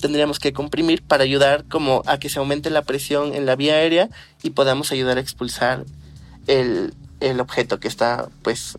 tendríamos 0.00 0.38
que 0.38 0.52
comprimir 0.52 1.02
para 1.02 1.24
ayudar 1.24 1.64
como 1.68 2.02
a 2.06 2.18
que 2.18 2.28
se 2.28 2.38
aumente 2.38 2.70
la 2.70 2.82
presión 2.82 3.34
en 3.34 3.46
la 3.46 3.56
vía 3.56 3.74
aérea 3.74 4.08
y 4.42 4.50
podamos 4.50 4.92
ayudar 4.92 5.18
a 5.18 5.20
expulsar 5.20 5.84
el, 6.46 6.94
el 7.20 7.40
objeto 7.40 7.80
que 7.80 7.88
está 7.88 8.28
pues 8.42 8.78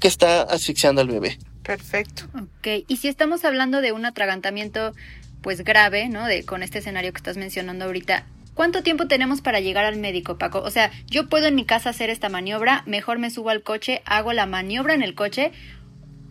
que 0.00 0.08
está 0.08 0.42
asfixiando 0.42 1.00
al 1.00 1.08
bebé. 1.08 1.38
Perfecto. 1.62 2.24
Ok, 2.34 2.84
y 2.88 2.96
si 2.96 3.06
estamos 3.06 3.44
hablando 3.44 3.80
de 3.80 3.92
un 3.92 4.04
atragantamiento 4.04 4.94
pues 5.42 5.62
grave, 5.62 6.08
¿no? 6.08 6.26
De, 6.26 6.44
con 6.44 6.62
este 6.62 6.78
escenario 6.78 7.12
que 7.12 7.18
estás 7.18 7.36
mencionando 7.36 7.84
ahorita, 7.84 8.26
¿cuánto 8.54 8.82
tiempo 8.82 9.06
tenemos 9.06 9.40
para 9.40 9.60
llegar 9.60 9.84
al 9.84 9.96
médico, 9.96 10.38
Paco? 10.38 10.60
O 10.60 10.70
sea, 10.70 10.90
yo 11.06 11.28
puedo 11.28 11.46
en 11.46 11.54
mi 11.54 11.64
casa 11.64 11.90
hacer 11.90 12.10
esta 12.10 12.28
maniobra, 12.28 12.82
mejor 12.86 13.18
me 13.18 13.30
subo 13.30 13.50
al 13.50 13.62
coche, 13.62 14.02
hago 14.04 14.32
la 14.32 14.46
maniobra 14.46 14.94
en 14.94 15.02
el 15.02 15.14
coche 15.14 15.52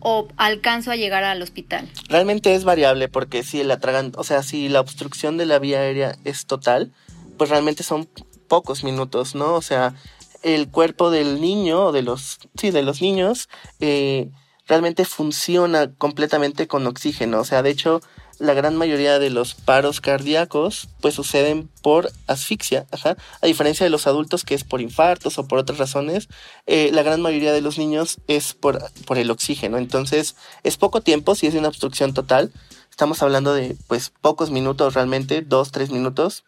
o 0.04 0.28
alcanzo 0.36 0.90
a 0.90 0.96
llegar 0.96 1.24
al 1.24 1.42
hospital. 1.42 1.88
Realmente 2.08 2.54
es 2.54 2.64
variable 2.64 3.08
porque 3.08 3.42
si 3.42 3.60
el 3.60 3.70
atragant, 3.70 4.16
o 4.18 4.24
sea, 4.24 4.42
si 4.42 4.68
la 4.68 4.80
obstrucción 4.80 5.36
de 5.36 5.46
la 5.46 5.58
vía 5.58 5.78
aérea 5.78 6.16
es 6.24 6.46
total, 6.46 6.92
pues 7.38 7.50
realmente 7.50 7.82
son 7.82 8.08
pocos 8.48 8.84
minutos, 8.84 9.34
¿no? 9.34 9.54
O 9.54 9.62
sea, 9.62 9.94
el 10.42 10.68
cuerpo 10.68 11.10
del 11.10 11.40
niño 11.40 11.92
de 11.92 12.02
los, 12.02 12.38
sí, 12.56 12.70
de 12.70 12.82
los 12.82 13.00
niños, 13.00 13.48
eh, 13.80 14.30
realmente 14.66 15.04
funciona 15.04 15.92
completamente 15.94 16.66
con 16.66 16.86
oxígeno. 16.86 17.40
O 17.40 17.44
sea, 17.44 17.62
de 17.62 17.70
hecho, 17.70 18.00
la 18.42 18.54
gran 18.54 18.76
mayoría 18.76 19.20
de 19.20 19.30
los 19.30 19.54
paros 19.54 20.00
cardíacos 20.00 20.88
pues 21.00 21.14
suceden 21.14 21.70
por 21.80 22.10
asfixia, 22.26 22.86
ajá. 22.90 23.16
a 23.40 23.46
diferencia 23.46 23.84
de 23.84 23.90
los 23.90 24.08
adultos 24.08 24.44
que 24.44 24.56
es 24.56 24.64
por 24.64 24.80
infartos 24.80 25.38
o 25.38 25.46
por 25.46 25.60
otras 25.60 25.78
razones, 25.78 26.28
eh, 26.66 26.90
la 26.92 27.04
gran 27.04 27.20
mayoría 27.20 27.52
de 27.52 27.60
los 27.60 27.78
niños 27.78 28.18
es 28.26 28.52
por, 28.54 28.82
por 29.06 29.18
el 29.18 29.30
oxígeno. 29.30 29.78
Entonces 29.78 30.34
es 30.64 30.76
poco 30.76 31.00
tiempo 31.02 31.36
si 31.36 31.46
es 31.46 31.54
una 31.54 31.68
obstrucción 31.68 32.14
total. 32.14 32.52
Estamos 32.90 33.22
hablando 33.22 33.54
de 33.54 33.76
pues 33.86 34.12
pocos 34.20 34.50
minutos 34.50 34.94
realmente, 34.94 35.42
dos, 35.42 35.70
tres 35.70 35.90
minutos. 35.90 36.42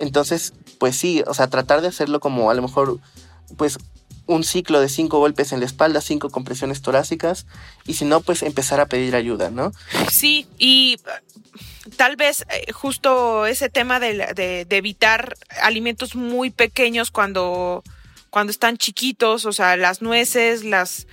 Entonces, 0.00 0.54
pues 0.78 0.96
sí, 0.96 1.22
o 1.26 1.34
sea, 1.34 1.48
tratar 1.48 1.82
de 1.82 1.88
hacerlo 1.88 2.18
como 2.18 2.50
a 2.50 2.54
lo 2.54 2.62
mejor 2.62 2.98
pues 3.56 3.78
un 4.28 4.44
ciclo 4.44 4.80
de 4.80 4.88
cinco 4.90 5.18
golpes 5.18 5.52
en 5.52 5.60
la 5.60 5.66
espalda, 5.66 6.00
cinco 6.02 6.30
compresiones 6.30 6.82
torácicas, 6.82 7.46
y 7.86 7.94
si 7.94 8.04
no, 8.04 8.20
pues 8.20 8.42
empezar 8.42 8.78
a 8.78 8.86
pedir 8.86 9.16
ayuda, 9.16 9.50
¿no? 9.50 9.72
Sí, 10.10 10.46
y 10.58 11.00
tal 11.96 12.16
vez 12.16 12.44
eh, 12.50 12.70
justo 12.72 13.46
ese 13.46 13.70
tema 13.70 13.98
de, 13.98 14.66
evitar 14.68 15.34
alimentos 15.62 16.14
muy 16.14 16.50
pequeños 16.50 17.10
cuando, 17.10 17.82
cuando 18.28 18.50
están 18.50 18.76
chiquitos, 18.76 19.46
o 19.46 19.52
sea, 19.52 19.76
las 19.78 20.02
nueces, 20.02 20.62
las, 20.62 21.06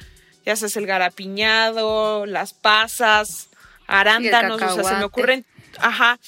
ya 0.45 0.57
sabes, 0.57 0.75
el 0.75 0.85
garapiñado, 0.85 2.25
las 2.25 2.53
pasas, 2.53 3.47
arándanos, 3.87 4.61
o 4.61 4.75
sea, 4.75 4.83
se 4.83 4.95
me 4.95 5.05
ocurren, 5.05 5.45
ajá, 5.79 6.19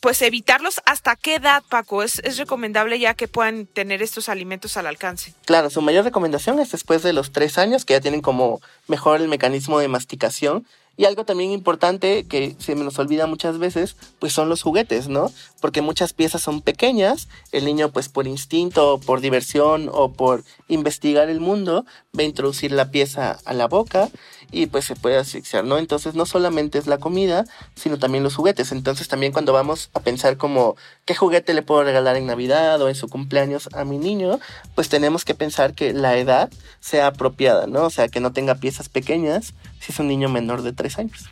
pues 0.00 0.22
evitarlos. 0.22 0.80
¿Hasta 0.84 1.16
qué 1.16 1.36
edad, 1.36 1.62
Paco? 1.68 2.02
¿Es, 2.02 2.18
¿Es, 2.20 2.38
recomendable 2.38 2.98
ya 2.98 3.14
que 3.14 3.28
puedan 3.28 3.66
tener 3.66 4.02
estos 4.02 4.28
alimentos 4.28 4.76
al 4.76 4.86
alcance? 4.86 5.34
Claro, 5.44 5.70
su 5.70 5.82
mayor 5.82 6.04
recomendación 6.04 6.58
es 6.60 6.72
después 6.72 7.02
de 7.02 7.12
los 7.12 7.32
tres 7.32 7.58
años, 7.58 7.84
que 7.84 7.94
ya 7.94 8.00
tienen 8.00 8.20
como 8.20 8.60
mejor 8.86 9.20
el 9.20 9.28
mecanismo 9.28 9.78
de 9.78 9.88
masticación 9.88 10.66
y 10.98 11.04
algo 11.04 11.24
también 11.24 11.52
importante 11.52 12.26
que 12.26 12.56
se 12.58 12.74
nos 12.74 12.98
olvida 12.98 13.28
muchas 13.28 13.58
veces, 13.58 13.94
pues 14.18 14.32
son 14.32 14.48
los 14.48 14.62
juguetes, 14.62 15.06
¿no? 15.06 15.30
Porque 15.60 15.80
muchas 15.80 16.12
piezas 16.12 16.42
son 16.42 16.60
pequeñas, 16.60 17.28
el 17.52 17.64
niño 17.64 17.90
pues 17.90 18.08
por 18.08 18.26
instinto, 18.26 18.98
por 19.06 19.20
diversión 19.20 19.88
o 19.92 20.12
por 20.12 20.42
investigar 20.66 21.30
el 21.30 21.38
mundo, 21.38 21.86
va 22.18 22.22
a 22.22 22.26
introducir 22.26 22.72
la 22.72 22.90
pieza 22.90 23.38
a 23.44 23.54
la 23.54 23.68
boca 23.68 24.10
y 24.50 24.66
pues 24.66 24.84
se 24.84 24.96
puede 24.96 25.18
asfixiar, 25.18 25.64
¿no? 25.64 25.78
Entonces 25.78 26.14
no 26.14 26.26
solamente 26.26 26.78
es 26.78 26.86
la 26.86 26.98
comida, 26.98 27.44
sino 27.74 27.98
también 27.98 28.24
los 28.24 28.34
juguetes. 28.34 28.72
Entonces 28.72 29.08
también 29.08 29.32
cuando 29.32 29.52
vamos 29.52 29.90
a 29.94 30.00
pensar 30.00 30.36
como 30.36 30.76
qué 31.04 31.14
juguete 31.14 31.54
le 31.54 31.62
puedo 31.62 31.84
regalar 31.84 32.16
en 32.16 32.26
Navidad 32.26 32.80
o 32.80 32.88
en 32.88 32.94
su 32.94 33.08
cumpleaños 33.08 33.68
a 33.74 33.84
mi 33.84 33.98
niño, 33.98 34.40
pues 34.74 34.88
tenemos 34.88 35.24
que 35.24 35.34
pensar 35.34 35.74
que 35.74 35.92
la 35.92 36.16
edad 36.16 36.50
sea 36.80 37.08
apropiada, 37.08 37.66
¿no? 37.66 37.84
O 37.84 37.90
sea, 37.90 38.08
que 38.08 38.20
no 38.20 38.32
tenga 38.32 38.54
piezas 38.54 38.88
pequeñas 38.88 39.54
si 39.80 39.92
es 39.92 39.98
un 39.98 40.08
niño 40.08 40.28
menor 40.28 40.62
de 40.62 40.72
tres 40.72 40.98
años. 40.98 41.26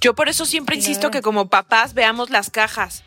Yo 0.00 0.14
por 0.14 0.28
eso 0.28 0.46
siempre 0.46 0.76
insisto 0.76 1.10
que 1.10 1.22
como 1.22 1.48
papás 1.48 1.94
veamos 1.94 2.30
las 2.30 2.50
cajas, 2.50 3.02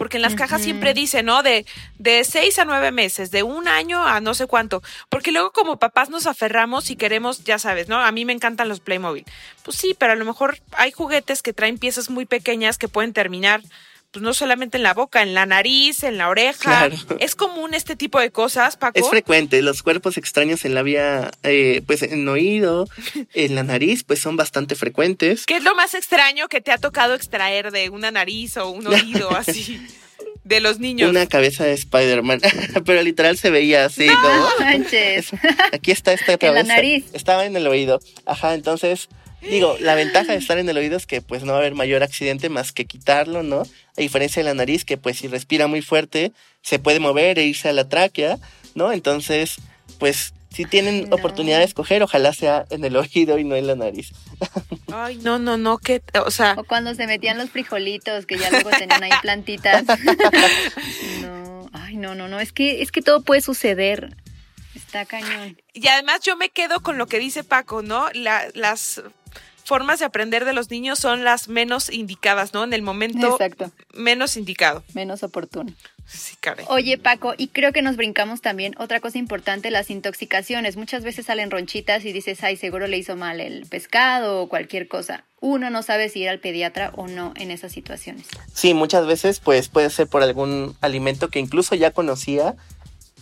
porque 0.00 0.16
en 0.16 0.22
las 0.22 0.34
cajas 0.34 0.62
siempre 0.62 0.94
dice, 0.94 1.22
¿no? 1.22 1.42
De, 1.42 1.66
de 1.98 2.24
seis 2.24 2.58
a 2.58 2.64
nueve 2.64 2.90
meses, 2.90 3.30
de 3.30 3.42
un 3.42 3.68
año 3.68 4.02
a 4.02 4.22
no 4.22 4.32
sé 4.32 4.46
cuánto, 4.46 4.82
porque 5.10 5.30
luego 5.30 5.52
como 5.52 5.78
papás 5.78 6.08
nos 6.08 6.26
aferramos 6.26 6.88
y 6.90 6.96
queremos, 6.96 7.44
ya 7.44 7.58
sabes, 7.58 7.90
¿no? 7.90 8.00
A 8.00 8.10
mí 8.10 8.24
me 8.24 8.32
encantan 8.32 8.70
los 8.70 8.80
Playmobil. 8.80 9.26
Pues 9.62 9.76
sí, 9.76 9.94
pero 9.98 10.14
a 10.14 10.16
lo 10.16 10.24
mejor 10.24 10.58
hay 10.72 10.90
juguetes 10.90 11.42
que 11.42 11.52
traen 11.52 11.76
piezas 11.76 12.08
muy 12.08 12.24
pequeñas 12.24 12.78
que 12.78 12.88
pueden 12.88 13.12
terminar 13.12 13.60
pues 14.10 14.22
no 14.22 14.34
solamente 14.34 14.76
en 14.76 14.82
la 14.82 14.94
boca, 14.94 15.22
en 15.22 15.34
la 15.34 15.46
nariz, 15.46 16.02
en 16.02 16.18
la 16.18 16.28
oreja. 16.28 16.88
¿Es 17.20 17.36
común 17.36 17.74
este 17.74 17.94
tipo 17.94 18.18
de 18.18 18.30
cosas, 18.30 18.76
Paco? 18.76 18.98
Es 18.98 19.08
frecuente. 19.08 19.62
Los 19.62 19.82
cuerpos 19.82 20.16
extraños 20.16 20.64
en 20.64 20.74
la 20.74 20.82
vía, 20.82 21.30
eh, 21.44 21.82
pues 21.86 22.02
en 22.02 22.28
oído, 22.28 22.88
en 23.34 23.54
la 23.54 23.62
nariz, 23.62 24.02
pues 24.02 24.20
son 24.20 24.36
bastante 24.36 24.74
frecuentes. 24.74 25.46
¿Qué 25.46 25.56
es 25.56 25.62
lo 25.62 25.74
más 25.74 25.94
extraño 25.94 26.48
que 26.48 26.60
te 26.60 26.72
ha 26.72 26.78
tocado 26.78 27.14
extraer 27.14 27.70
de 27.70 27.88
una 27.88 28.10
nariz 28.10 28.56
o 28.56 28.70
un 28.70 28.86
oído 28.86 29.30
así? 29.36 29.80
de 30.42 30.60
los 30.60 30.80
niños. 30.80 31.08
Una 31.08 31.26
cabeza 31.26 31.64
de 31.64 31.74
Spider-Man, 31.74 32.40
pero 32.84 33.02
literal 33.02 33.38
se 33.38 33.50
veía 33.50 33.84
así, 33.84 34.06
no, 34.06 34.48
Manches. 34.58 35.30
Aquí 35.72 35.92
está 35.92 36.12
esta 36.12 36.38
cabeza. 36.38 36.60
En 36.60 36.68
la 36.68 36.74
nariz. 36.74 37.04
Estaba 37.12 37.44
en 37.44 37.56
el 37.56 37.66
oído. 37.68 38.00
Ajá, 38.26 38.54
entonces 38.54 39.08
Digo, 39.42 39.76
la 39.80 39.94
ventaja 39.94 40.32
de 40.32 40.38
estar 40.38 40.58
en 40.58 40.68
el 40.68 40.76
oído 40.76 40.96
es 40.96 41.06
que 41.06 41.22
pues 41.22 41.44
no 41.44 41.52
va 41.52 41.58
a 41.58 41.60
haber 41.60 41.74
mayor 41.74 42.02
accidente 42.02 42.48
más 42.48 42.72
que 42.72 42.84
quitarlo, 42.84 43.42
¿no? 43.42 43.62
A 43.62 44.00
diferencia 44.00 44.42
de 44.42 44.48
la 44.48 44.54
nariz 44.54 44.84
que 44.84 44.96
pues 44.96 45.18
si 45.18 45.28
respira 45.28 45.66
muy 45.66 45.82
fuerte 45.82 46.32
se 46.62 46.78
puede 46.78 47.00
mover 47.00 47.38
e 47.38 47.44
irse 47.44 47.68
a 47.68 47.72
la 47.72 47.88
tráquea, 47.88 48.38
¿no? 48.74 48.92
Entonces, 48.92 49.56
pues 49.98 50.34
si 50.52 50.64
tienen 50.64 51.12
oportunidad 51.12 51.58
de 51.58 51.64
escoger, 51.64 52.02
ojalá 52.02 52.32
sea 52.32 52.66
en 52.70 52.84
el 52.84 52.96
oído 52.96 53.38
y 53.38 53.44
no 53.44 53.54
en 53.54 53.68
la 53.68 53.76
nariz. 53.76 54.12
Ay, 54.92 55.16
no, 55.22 55.38
no, 55.38 55.56
no, 55.56 55.78
que, 55.78 56.02
o 56.24 56.30
sea... 56.30 56.56
O 56.58 56.64
cuando 56.64 56.94
se 56.94 57.06
metían 57.06 57.38
los 57.38 57.50
frijolitos, 57.50 58.26
que 58.26 58.36
ya 58.36 58.50
luego 58.50 58.70
tenían 58.70 59.02
ahí 59.02 59.12
plantitas. 59.22 59.84
no, 61.22 61.70
ay, 61.72 61.96
no, 61.96 62.16
no, 62.16 62.26
no, 62.26 62.40
es 62.40 62.52
que, 62.52 62.82
es 62.82 62.90
que 62.90 63.00
todo 63.00 63.22
puede 63.22 63.40
suceder. 63.42 64.16
Está 64.74 65.04
cañón. 65.04 65.56
Y 65.72 65.86
además 65.86 66.20
yo 66.22 66.36
me 66.36 66.48
quedo 66.48 66.80
con 66.80 66.98
lo 66.98 67.06
que 67.06 67.20
dice 67.20 67.44
Paco, 67.44 67.82
¿no? 67.82 68.08
La, 68.12 68.48
las 68.54 69.02
formas 69.70 70.00
de 70.00 70.04
aprender 70.04 70.44
de 70.44 70.52
los 70.52 70.68
niños 70.68 70.98
son 70.98 71.22
las 71.22 71.46
menos 71.46 71.90
indicadas, 71.90 72.52
¿no? 72.52 72.64
En 72.64 72.72
el 72.72 72.82
momento 72.82 73.38
menos 73.94 74.36
indicado. 74.36 74.82
Menos 74.94 75.22
oportuno. 75.22 75.72
Sí, 76.06 76.34
caray. 76.40 76.64
Oye, 76.68 76.98
Paco, 76.98 77.34
y 77.38 77.46
creo 77.46 77.72
que 77.72 77.80
nos 77.80 77.96
brincamos 77.96 78.40
también 78.40 78.74
otra 78.78 78.98
cosa 78.98 79.18
importante, 79.18 79.70
las 79.70 79.88
intoxicaciones. 79.88 80.76
Muchas 80.76 81.04
veces 81.04 81.26
salen 81.26 81.52
ronchitas 81.52 82.04
y 82.04 82.12
dices, 82.12 82.42
ay, 82.42 82.56
seguro 82.56 82.88
le 82.88 82.98
hizo 82.98 83.14
mal 83.14 83.40
el 83.40 83.64
pescado 83.66 84.42
o 84.42 84.48
cualquier 84.48 84.88
cosa. 84.88 85.22
Uno 85.38 85.70
no 85.70 85.84
sabe 85.84 86.08
si 86.08 86.22
ir 86.22 86.30
al 86.30 86.40
pediatra 86.40 86.90
o 86.96 87.06
no 87.06 87.32
en 87.36 87.52
esas 87.52 87.70
situaciones. 87.70 88.26
Sí, 88.52 88.74
muchas 88.74 89.06
veces 89.06 89.38
pues 89.38 89.68
puede 89.68 89.90
ser 89.90 90.08
por 90.08 90.24
algún 90.24 90.76
alimento 90.80 91.28
que 91.28 91.38
incluso 91.38 91.76
ya 91.76 91.92
conocía 91.92 92.56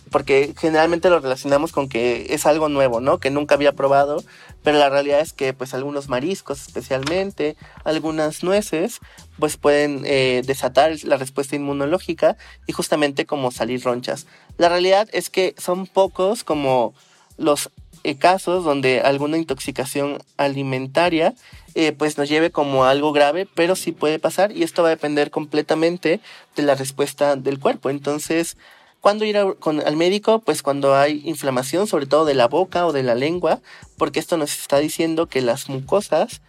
porque 0.09 0.53
generalmente 0.57 1.09
lo 1.09 1.19
relacionamos 1.19 1.71
con 1.71 1.87
que 1.89 2.27
es 2.29 2.45
algo 2.45 2.69
nuevo, 2.69 2.99
¿no? 2.99 3.19
Que 3.19 3.29
nunca 3.29 3.55
había 3.55 3.73
probado, 3.73 4.23
pero 4.63 4.77
la 4.77 4.89
realidad 4.89 5.19
es 5.21 5.33
que 5.33 5.53
pues 5.53 5.73
algunos 5.73 6.09
mariscos 6.09 6.61
especialmente, 6.61 7.55
algunas 7.83 8.43
nueces, 8.43 8.99
pues 9.37 9.57
pueden 9.57 10.03
eh, 10.05 10.41
desatar 10.45 10.93
la 11.03 11.17
respuesta 11.17 11.55
inmunológica 11.55 12.37
y 12.67 12.73
justamente 12.73 13.25
como 13.25 13.51
salir 13.51 13.83
ronchas. 13.83 14.27
La 14.57 14.69
realidad 14.69 15.07
es 15.13 15.29
que 15.29 15.55
son 15.57 15.87
pocos 15.87 16.43
como 16.43 16.93
los 17.37 17.69
eh, 18.03 18.17
casos 18.17 18.63
donde 18.63 19.01
alguna 19.01 19.37
intoxicación 19.37 20.19
alimentaria 20.37 21.33
eh, 21.75 21.91
pues 21.91 22.17
nos 22.17 22.29
lleve 22.29 22.51
como 22.51 22.85
algo 22.85 23.11
grave, 23.11 23.45
pero 23.45 23.75
sí 23.75 23.91
puede 23.91 24.19
pasar 24.19 24.51
y 24.51 24.63
esto 24.63 24.83
va 24.83 24.89
a 24.89 24.91
depender 24.91 25.31
completamente 25.31 26.19
de 26.55 26.63
la 26.63 26.75
respuesta 26.75 27.35
del 27.35 27.59
cuerpo. 27.59 27.89
Entonces, 27.89 28.57
¿Cuándo 29.01 29.23
ir 29.23 29.37
al 29.37 29.95
médico? 29.95 30.39
Pues 30.39 30.61
cuando 30.61 30.95
hay 30.95 31.21
inflamación, 31.25 31.87
sobre 31.87 32.05
todo 32.05 32.25
de 32.25 32.33
la 32.33 32.47
boca 32.47 32.85
o 32.85 32.91
de 32.91 33.03
la 33.03 33.15
lengua, 33.15 33.61
porque 33.97 34.19
esto 34.19 34.35
nos 34.37 34.59
está 34.59 34.79
diciendo 34.79 35.27
que 35.27 35.41
las 35.41 35.69
mucosas 35.69 36.41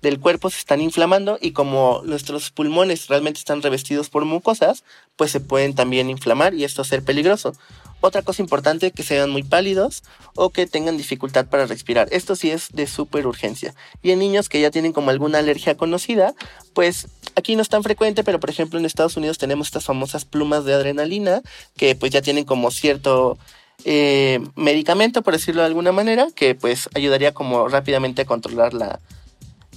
del 0.00 0.20
cuerpo 0.20 0.48
se 0.48 0.58
están 0.58 0.80
inflamando 0.80 1.38
y 1.40 1.52
como 1.52 2.02
nuestros 2.04 2.50
pulmones 2.50 3.08
realmente 3.08 3.40
están 3.40 3.62
revestidos 3.62 4.08
por 4.10 4.24
mucosas, 4.24 4.84
pues 5.16 5.30
se 5.32 5.40
pueden 5.40 5.74
también 5.74 6.08
inflamar 6.08 6.54
y 6.54 6.64
esto 6.64 6.84
ser 6.84 7.02
peligroso. 7.02 7.52
Otra 8.00 8.22
cosa 8.22 8.42
importante, 8.42 8.92
que 8.92 9.02
sean 9.02 9.30
muy 9.30 9.42
pálidos 9.42 10.04
o 10.36 10.50
que 10.50 10.66
tengan 10.66 10.96
dificultad 10.96 11.46
para 11.46 11.66
respirar. 11.66 12.08
Esto 12.12 12.36
sí 12.36 12.50
es 12.50 12.68
de 12.72 12.86
súper 12.86 13.26
urgencia. 13.26 13.74
Y 14.02 14.12
en 14.12 14.20
niños 14.20 14.48
que 14.48 14.60
ya 14.60 14.70
tienen 14.70 14.92
como 14.92 15.10
alguna 15.10 15.38
alergia 15.38 15.76
conocida, 15.76 16.34
pues 16.74 17.08
aquí 17.34 17.56
no 17.56 17.62
es 17.62 17.68
tan 17.68 17.82
frecuente, 17.82 18.22
pero 18.22 18.38
por 18.38 18.50
ejemplo 18.50 18.78
en 18.78 18.84
Estados 18.84 19.16
Unidos 19.16 19.38
tenemos 19.38 19.68
estas 19.68 19.84
famosas 19.84 20.24
plumas 20.24 20.64
de 20.64 20.74
adrenalina 20.74 21.42
que 21.76 21.96
pues 21.96 22.12
ya 22.12 22.22
tienen 22.22 22.44
como 22.44 22.70
cierto 22.70 23.36
eh, 23.84 24.40
medicamento, 24.54 25.22
por 25.22 25.34
decirlo 25.34 25.62
de 25.62 25.66
alguna 25.66 25.92
manera, 25.92 26.28
que 26.34 26.54
pues 26.54 26.88
ayudaría 26.94 27.34
como 27.34 27.68
rápidamente 27.68 28.22
a 28.22 28.26
controlar 28.26 28.74
la, 28.74 29.00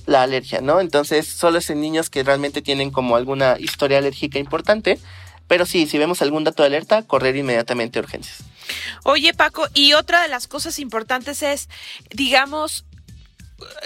la 0.05 0.24
alergia, 0.24 0.61
¿no? 0.61 0.80
Entonces, 0.80 1.28
solo 1.28 1.59
es 1.59 1.69
en 1.69 1.82
niños 1.82 2.09
que 2.09 2.24
realmente 2.24 2.61
tienen 2.61 2.91
como 2.91 3.15
alguna 3.15 3.57
historia 3.59 3.99
alérgica 3.99 4.39
importante, 4.39 4.99
pero 5.52 5.66
sí, 5.66 5.86
si 5.86 5.97
vemos 5.97 6.22
algún 6.22 6.45
dato 6.45 6.64
de 6.64 6.68
alerta, 6.68 7.04
correr 7.04 7.36
inmediatamente 7.36 7.99
a 7.99 8.04
urgencias. 8.04 8.38
Oye, 9.04 9.34
Paco, 9.34 9.68
y 9.74 9.91
otra 9.91 10.22
de 10.22 10.30
las 10.30 10.47
cosas 10.47 10.80
importantes 10.80 11.43
es, 11.43 11.68
digamos, 12.10 12.86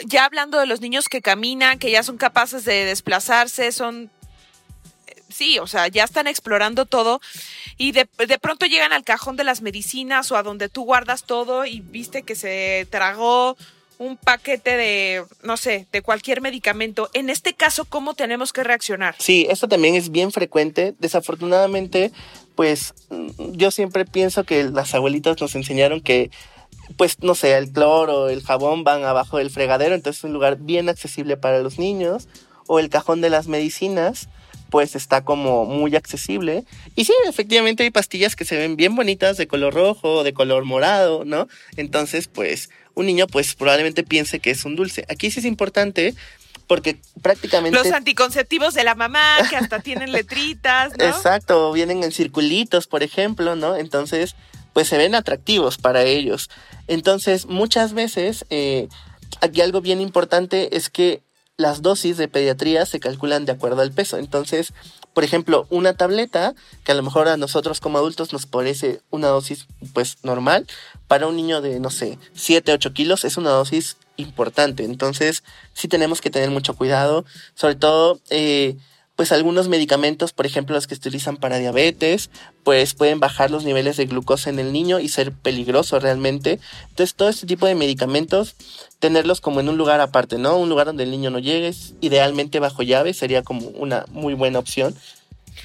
ya 0.05 0.26
hablando 0.26 0.59
de 0.59 0.68
los 0.68 0.80
niños 0.80 1.09
que 1.09 1.24
caminan, 1.24 1.80
que 1.80 1.89
ya 1.89 2.03
son 2.03 2.18
capaces 2.18 2.66
de 2.66 2.86
desplazarse, 2.86 3.72
son 3.72 4.11
sí, 5.28 5.57
o 5.57 5.66
sea, 5.66 5.88
ya 5.88 6.03
están 6.03 6.28
explorando 6.28 6.86
todo 6.86 7.20
y 7.78 7.93
de, 7.93 8.07
de, 8.28 8.38
pronto 8.38 8.68
llegan 8.68 8.93
al 8.93 9.03
cajón 9.03 9.36
de 9.36 9.43
las 9.43 9.63
medicinas 9.63 10.32
o 10.32 10.38
a 10.38 10.43
donde 10.43 10.70
tú 10.70 10.84
guardas 10.84 11.24
todo 11.24 11.66
y 11.66 11.80
viste 11.80 12.22
que 12.22 12.36
se 12.36 12.88
tragó 12.91 13.57
un 13.98 14.18
paquete 14.18 14.76
de, 14.76 15.24
no 15.43 15.58
sé, 15.58 15.88
de 15.91 16.02
cualquier 16.02 16.41
medicamento. 16.41 17.10
En 17.14 17.30
este 17.30 17.54
caso, 17.54 17.86
¿cómo 17.86 18.14
tenemos 18.14 18.54
que 18.54 18.64
reaccionar? 18.64 19.16
Sí, 19.20 19.48
esto 19.50 19.68
también 19.68 19.96
es 19.96 20.12
bien 20.12 20.32
frecuente. 20.32 20.96
Desafortunadamente, 21.00 22.12
pues 22.56 22.93
yo 23.38 23.72
siempre 23.72 24.06
pienso 24.06 24.43
que 24.43 24.66
las 24.66 24.93
abuelitas 24.93 25.39
nos 25.39 25.56
enseñaron 25.56 26.02
que 26.02 26.32
pues 26.98 27.22
no 27.22 27.36
sé, 27.36 27.58
el 27.58 27.72
cloro, 27.72 28.30
el 28.30 28.43
jabón 28.43 28.84
van 28.84 29.04
abajo 29.04 29.38
del 29.38 29.50
fregadero, 29.50 29.96
entonces 29.96 30.20
es 30.20 30.24
un 30.24 30.34
lugar 30.34 30.58
bien 30.60 30.88
accesible 30.88 31.38
para 31.38 31.60
los 31.60 31.80
niños, 31.80 32.28
o 32.68 32.80
el 32.80 32.89
cajón 32.89 33.22
de 33.22 33.30
las 33.30 33.48
medicinas, 33.48 34.30
pues 34.70 34.96
está 34.96 35.24
como 35.24 35.66
muy 35.66 35.96
accesible. 35.96 36.66
Y 36.96 37.06
sí, 37.06 37.14
efectivamente 37.28 37.84
hay 37.84 37.91
pastillas 37.91 38.36
que 38.36 38.46
se 38.46 38.58
ven 38.58 38.76
bien 38.76 38.96
bonitas 38.96 39.38
de 39.38 39.48
color 39.48 39.74
rojo, 39.74 40.24
de 40.24 40.34
color 40.34 40.66
morado, 40.66 41.26
¿no? 41.26 41.48
Entonces, 41.78 42.28
pues 42.28 42.70
un 42.96 43.06
niño 43.06 43.28
pues 43.28 43.56
probablemente 43.56 44.04
piense 44.04 44.39
que 44.39 44.52
es 44.52 44.66
un 44.66 44.76
dulce. 44.76 45.06
Aquí 45.10 45.30
sí 45.30 45.39
es 45.39 45.46
importante 45.46 46.16
porque 46.68 47.00
prácticamente... 47.22 47.78
Los 47.78 47.93
anticonceptivos 47.93 48.74
de 48.74 48.84
la 48.84 48.96
mamá, 48.96 49.38
que 49.50 49.56
hasta 49.56 49.80
tienen 49.80 50.12
letritas, 50.12 50.98
¿no? 50.98 51.06
Exacto, 51.06 51.72
vienen 51.72 52.04
en 52.04 52.12
circulitos, 52.12 52.88
por 52.88 53.04
ejemplo, 53.04 53.56
¿no? 53.56 53.76
Entonces, 53.76 54.36
pues 54.74 54.88
se 54.88 54.98
ven 54.98 55.16
atractivos 55.16 55.78
para 55.78 56.04
ellos. 56.04 56.50
Entonces, 56.88 57.46
muchas 57.46 57.93
veces, 57.93 58.46
eh, 58.50 58.88
aquí 59.41 59.62
algo 59.62 59.82
bien 59.82 60.02
importante 60.02 60.76
es 60.76 60.89
que 60.89 61.22
las 61.58 61.82
dosis 61.82 62.18
de 62.18 62.28
pediatría 62.28 62.86
se 62.86 63.00
calculan 63.00 63.46
de 63.46 63.54
acuerdo 63.54 63.82
al 63.82 63.91
peso. 63.91 64.18
Entonces, 64.18 64.74
por 65.16 65.24
ejemplo, 65.24 65.66
una 65.70 65.93
tableta, 65.93 66.53
que 66.84 66.91
a 66.91 66.95
lo 66.95 67.01
mejor 67.01 67.30
a 67.30 67.38
nosotros 67.38 67.80
como 67.80 67.97
adultos 67.97 68.34
nos 68.34 68.45
parece 68.45 69.01
una 69.09 69.30
dosis 69.30 69.66
pues 69.93 70.18
normal, 70.24 70.68
para 71.07 71.26
un 71.26 71.38
niño 71.38 71.61
de, 71.61 71.80
no 71.80 71.89
sé, 71.89 72.20
7, 72.34 72.74
8 72.74 72.93
kilos 72.93 73.24
es 73.24 73.38
una 73.38 73.51
dosis 73.51 73.95
importante. 74.18 74.84
Entonces, 74.84 75.43
sí 75.74 75.88
tenemos 75.88 76.20
que 76.20 76.30
tener 76.30 76.51
mucho 76.51 76.76
cuidado, 76.76 77.26
sobre 77.55 77.76
todo... 77.76 78.20
Eh, 78.30 78.76
pues 79.16 79.32
algunos 79.32 79.70
medicamentos, 79.70 80.34
por 80.34 80.45
ejemplo 80.45 80.76
los 80.76 80.88
que 80.88 80.95
se 80.95 80.99
utilizan 80.99 81.38
para 81.38 81.57
diabetes, 81.57 82.30
pues 82.63 82.93
pueden 82.93 83.20
bajar 83.20 83.51
los 83.51 83.63
niveles 83.63 83.97
de 83.97 84.05
glucosa 84.05 84.49
en 84.49 84.59
el 84.59 84.74
niño 84.74 84.99
y 84.99 85.09
ser 85.09 85.32
peligroso 85.32 85.99
realmente. 85.99 86.59
Entonces 86.89 87.16
todo 87.16 87.30
este 87.30 87.47
tipo 87.47 87.66
de 87.66 87.76
medicamentos, 87.76 88.55
tenerlos 88.99 89.41
como 89.41 89.59
en 89.59 89.70
un 89.70 89.78
lugar 89.78 90.01
aparte, 90.01 90.38
¿no? 90.38 90.57
Un 90.57 90.70
lugar 90.70 90.88
donde 90.88 91.03
el 91.03 91.11
niño 91.11 91.30
no 91.30 91.39
llegue, 91.39 91.74
idealmente 92.01 92.59
bajo 92.59 92.84
llave, 92.84 93.13
sería 93.13 93.43
como 93.43 93.68
una 93.70 94.05
muy 94.09 94.34
buena 94.34 94.59
opción. 94.59 94.95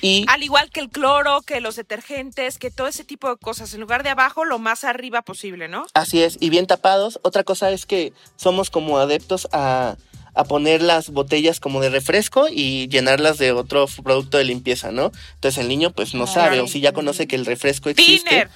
Y 0.02 0.24
al 0.28 0.42
igual 0.42 0.70
que 0.70 0.80
el 0.80 0.88
cloro, 0.88 1.42
que 1.42 1.60
los 1.60 1.76
detergentes, 1.76 2.58
que 2.58 2.70
todo 2.70 2.86
ese 2.86 3.04
tipo 3.04 3.28
de 3.28 3.36
cosas, 3.36 3.74
en 3.74 3.80
lugar 3.80 4.02
de 4.02 4.10
abajo, 4.10 4.44
lo 4.44 4.58
más 4.58 4.84
arriba 4.84 5.22
posible, 5.22 5.68
¿no? 5.68 5.84
Así 5.94 6.22
es, 6.22 6.38
y 6.40 6.48
bien 6.48 6.66
tapados. 6.66 7.18
Otra 7.22 7.44
cosa 7.44 7.70
es 7.70 7.86
que 7.86 8.12
somos 8.36 8.70
como 8.70 8.98
adeptos 8.98 9.48
a 9.52 9.96
a 10.34 10.44
poner 10.44 10.82
las 10.82 11.10
botellas 11.10 11.60
como 11.60 11.80
de 11.80 11.90
refresco 11.90 12.46
y 12.50 12.88
llenarlas 12.88 13.38
de 13.38 13.52
otro 13.52 13.86
producto 14.02 14.38
de 14.38 14.44
limpieza, 14.44 14.92
¿no? 14.92 15.12
Entonces 15.34 15.58
el 15.58 15.68
niño 15.68 15.90
pues 15.90 16.14
no 16.14 16.26
sabe 16.26 16.60
o 16.60 16.66
si 16.66 16.80
ya 16.80 16.92
conoce 16.92 17.26
que 17.26 17.36
el 17.36 17.46
refresco 17.46 17.88
existe. 17.88 18.48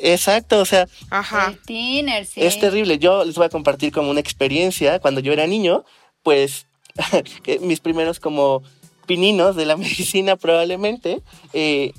Exacto, 0.00 0.60
o 0.60 0.64
sea, 0.64 0.86
Ajá. 1.10 1.54
El 1.66 2.26
sí. 2.26 2.40
es 2.40 2.60
terrible. 2.60 2.98
Yo 2.98 3.24
les 3.24 3.34
voy 3.34 3.46
a 3.46 3.48
compartir 3.48 3.92
como 3.92 4.10
una 4.10 4.20
experiencia 4.20 5.00
cuando 5.00 5.20
yo 5.20 5.32
era 5.32 5.46
niño, 5.46 5.84
pues 6.22 6.66
mis 7.60 7.80
primeros 7.80 8.20
como 8.20 8.62
pininos 9.06 9.56
de 9.56 9.66
la 9.66 9.76
medicina 9.76 10.36
probablemente, 10.36 11.22
eh, 11.52 11.92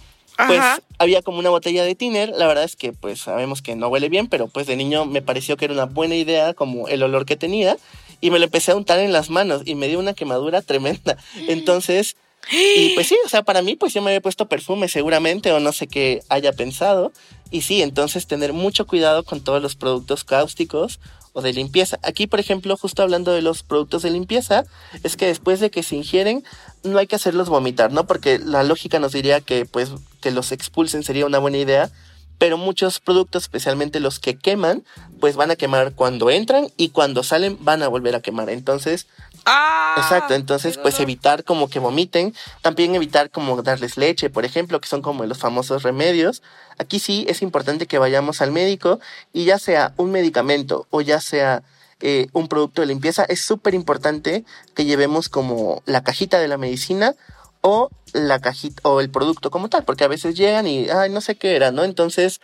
pues 0.48 0.62
había 1.00 1.22
como 1.22 1.40
una 1.40 1.50
botella 1.50 1.84
de 1.84 1.96
tiner, 1.96 2.30
la 2.30 2.48
verdad 2.48 2.64
es 2.64 2.78
que 2.78 2.94
pues 2.94 3.20
sabemos 3.20 3.62
que 3.62 3.76
no 3.76 3.90
huele 3.90 4.08
bien, 4.08 4.28
pero 4.28 4.48
pues 4.48 4.68
de 4.68 4.78
niño 4.78 5.06
me 5.06 5.22
pareció 5.22 5.58
que 5.58 5.66
era 5.66 5.74
una 5.74 5.86
buena 5.86 6.16
idea 6.16 6.54
como 6.54 6.88
el 6.88 7.04
olor 7.04 7.26
que 7.26 7.36
tenía 7.36 7.76
y 8.22 8.32
me 8.32 8.40
lo 8.40 8.46
empecé 8.46 8.72
a 8.72 8.76
untar 8.76 9.00
en 9.00 9.14
las 9.14 9.30
manos 9.30 9.64
y 9.66 9.76
me 9.76 9.88
dio 9.88 10.00
una 10.00 10.14
quemadura 10.14 10.62
tremenda. 10.62 11.18
Entonces, 11.48 12.16
y 12.52 12.94
pues 12.96 13.08
sí, 13.08 13.18
o 13.26 13.30
sea, 13.30 13.44
para 13.44 13.62
mí 13.62 13.76
pues 13.76 13.94
yo 13.94 14.02
me 14.02 14.10
había 14.10 14.22
puesto 14.22 14.48
perfume 14.48 14.88
seguramente 14.88 15.52
o 15.52 15.60
no 15.60 15.72
sé 15.72 15.88
qué 15.88 16.22
haya 16.30 16.54
pensado. 16.54 17.12
Y 17.52 17.62
sí, 17.62 17.82
entonces 17.82 18.28
tener 18.28 18.54
mucho 18.54 18.86
cuidado 18.86 19.24
con 19.24 19.42
todos 19.42 19.62
los 19.62 19.76
productos 19.76 20.24
cáusticos 20.24 21.00
o 21.34 21.42
de 21.42 21.54
limpieza. 21.54 22.00
Aquí, 22.04 22.28
por 22.28 22.40
ejemplo, 22.40 22.76
justo 22.78 23.04
hablando 23.04 23.32
de 23.32 23.42
los 23.42 23.64
productos 23.64 24.02
de 24.02 24.12
limpieza, 24.12 24.66
es 25.04 25.16
que 25.16 25.28
después 25.28 25.60
de 25.60 25.70
que 25.70 25.84
se 25.84 25.96
ingieren, 25.96 26.44
no 26.84 26.98
hay 26.98 27.08
que 27.08 27.16
hacerlos 27.16 27.50
vomitar, 27.50 27.92
¿no? 27.92 28.08
Porque 28.08 28.40
la 28.40 28.64
lógica 28.64 29.00
nos 29.00 29.14
diría 29.14 29.42
que 29.42 29.66
pues 29.66 29.92
que 30.22 30.32
los 30.32 30.52
expulsen 30.52 31.04
sería 31.04 31.26
una 31.26 31.40
buena 31.40 31.58
idea, 31.58 31.92
pero 32.40 32.58
muchos 32.58 33.02
productos, 33.02 33.44
especialmente 33.44 34.00
los 34.00 34.20
que 34.20 34.38
queman, 34.38 34.84
pues 35.20 35.36
van 35.36 35.52
a 35.52 35.58
quemar 35.58 35.94
cuando 35.94 36.32
entran 36.32 36.70
y 36.78 36.90
cuando 36.90 37.22
salen 37.22 37.58
van 37.60 37.84
a 37.84 37.90
volver 37.90 38.16
a 38.16 38.22
quemar. 38.22 38.50
Entonces, 38.50 39.08
¡Ah! 39.46 39.96
exacto, 39.98 40.34
entonces 40.34 40.78
pues 40.78 41.00
evitar 41.02 41.44
como 41.44 41.70
que 41.70 41.80
vomiten, 41.80 42.34
también 42.62 42.96
evitar 42.96 43.30
como 43.30 43.62
darles 43.62 43.98
leche, 43.98 44.30
por 44.30 44.46
ejemplo, 44.46 44.80
que 44.80 44.88
son 44.88 45.02
como 45.02 45.26
los 45.26 45.38
famosos 45.38 45.84
remedios. 45.84 46.42
Aquí 46.78 47.00
sí 47.00 47.26
es 47.28 47.42
importante 47.42 47.88
que 47.88 48.00
vayamos 48.00 48.42
al 48.42 48.54
médico 48.54 49.02
y 49.34 49.44
ya 49.44 49.60
sea 49.60 49.94
un 49.98 50.12
medicamento 50.12 50.88
o 50.92 51.02
ya 51.02 51.20
sea 51.20 51.62
eh, 52.02 52.28
un 52.32 52.48
producto 52.48 52.82
de 52.82 52.88
limpieza, 52.88 53.26
es 53.26 53.42
súper 53.42 53.74
importante 53.74 54.46
que 54.74 54.86
llevemos 54.86 55.28
como 55.28 55.84
la 55.86 56.02
cajita 56.02 56.40
de 56.40 56.48
la 56.48 56.58
medicina 56.58 57.16
o 57.62 57.90
la 58.14 58.40
cajita 58.40 58.82
o 58.84 59.02
el 59.02 59.10
producto 59.10 59.52
como 59.52 59.70
tal, 59.70 59.84
porque 59.84 60.04
a 60.04 60.08
veces 60.08 60.36
llegan 60.36 60.68
y, 60.68 60.90
ay, 60.90 61.10
no 61.10 61.22
sé 61.22 61.36
qué 61.36 61.56
era, 61.56 61.72
¿no? 61.72 61.84
Entonces, 61.84 62.42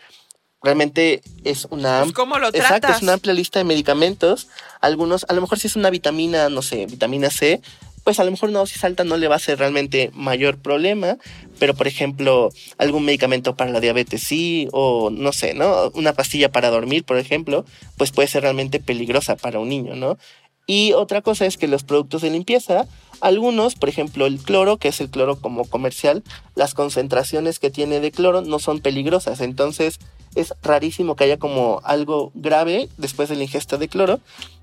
realmente 0.62 1.22
es 1.44 1.66
una 1.70 2.02
pues, 2.02 2.14
¿Cómo 2.14 2.38
lo 2.40 2.50
exacto, 2.50 2.92
es 2.92 3.02
una 3.02 3.14
amplia 3.14 3.34
lista 3.34 3.60
de 3.60 3.66
medicamentos. 3.66 4.48
Algunos, 4.82 5.26
a 5.30 5.34
lo 5.34 5.42
mejor 5.42 5.60
si 5.60 5.68
es 5.68 5.76
una 5.76 5.90
vitamina, 5.90 6.50
no 6.50 6.62
sé, 6.62 6.86
vitamina 6.86 7.30
C, 7.30 7.62
pues 8.04 8.20
a 8.20 8.24
lo 8.24 8.32
mejor 8.32 8.50
una 8.50 8.60
dosis 8.60 8.84
alta 8.84 9.04
no 9.04 9.18
le 9.18 9.28
va 9.28 9.36
a 9.36 9.40
ser 9.40 9.58
realmente 9.58 10.12
mayor 10.14 10.58
problema, 10.58 11.18
pero 11.58 11.74
por 11.74 11.88
ejemplo, 11.88 12.52
algún 12.78 13.04
medicamento 13.04 13.56
para 13.56 13.72
la 13.72 13.80
diabetes 13.80 14.22
sí, 14.22 14.68
o 14.72 15.10
no 15.10 15.34
sé, 15.34 15.56
¿no? 15.56 15.90
Una 15.96 16.14
pastilla 16.14 16.52
para 16.52 16.70
dormir, 16.70 17.04
por 17.04 17.18
ejemplo, 17.18 17.66
pues 17.98 18.12
puede 18.12 18.28
ser 18.28 18.44
realmente 18.44 18.80
peligrosa 18.80 19.36
para 19.36 19.60
un 19.60 19.70
niño, 19.70 19.96
¿no? 19.96 20.20
Y 20.68 20.94
otra 20.94 21.22
cosa 21.22 21.46
es 21.46 21.58
que 21.58 21.68
los 21.68 21.84
productos 21.84 22.22
de 22.22 22.32
limpieza, 22.32 22.88
algunos, 23.22 23.76
por 23.76 23.90
ejemplo 23.90 24.26
el 24.26 24.40
cloro, 24.40 24.78
que 24.78 24.88
es 24.88 25.00
el 25.00 25.10
cloro 25.10 25.40
como 25.40 25.66
comercial, 25.66 26.24
las 26.56 26.74
concentraciones 26.74 27.60
que 27.60 27.70
tiene 27.70 28.00
de 28.00 28.12
cloro 28.12 28.42
no 28.42 28.60
son 28.60 28.80
peligrosas. 28.80 29.42
Entonces 29.42 30.00
es 30.36 30.54
rarísimo 30.62 31.16
que 31.16 31.26
haya 31.26 31.38
como 31.38 31.82
algo 31.84 32.32
grave 32.34 32.90
después 32.98 33.30
de 33.30 33.36
la 33.36 33.44
ingesta 33.44 33.78
de 33.78 33.88
cloro. 33.88 34.20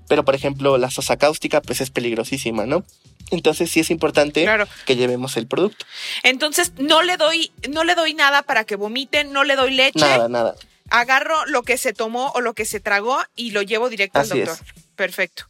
Pero 0.09 0.25
por 0.25 0.35
ejemplo 0.35 0.77
la 0.77 0.91
sosa 0.91 1.17
cáustica 1.17 1.61
pues 1.61 1.79
es 1.79 1.89
peligrosísima, 1.89 2.65
¿no? 2.65 2.83
Entonces 3.31 3.71
sí 3.71 3.79
es 3.79 3.89
importante 3.89 4.45
que 4.85 4.95
llevemos 4.95 5.37
el 5.37 5.47
producto. 5.47 5.85
Entonces 6.23 6.73
no 6.77 7.01
le 7.01 7.15
doy, 7.15 7.51
no 7.69 7.85
le 7.85 7.95
doy 7.95 8.13
nada 8.13 8.43
para 8.43 8.65
que 8.65 8.75
vomiten, 8.75 9.31
no 9.31 9.45
le 9.45 9.55
doy 9.55 9.71
leche. 9.71 9.99
Nada, 9.99 10.27
nada. 10.27 10.55
Agarro 10.89 11.45
lo 11.45 11.63
que 11.63 11.77
se 11.77 11.93
tomó 11.93 12.31
o 12.35 12.41
lo 12.41 12.53
que 12.53 12.65
se 12.65 12.81
tragó 12.81 13.17
y 13.35 13.51
lo 13.51 13.61
llevo 13.61 13.89
directo 13.89 14.19
al 14.19 14.27
doctor. 14.27 14.57
Perfecto. 14.95 15.45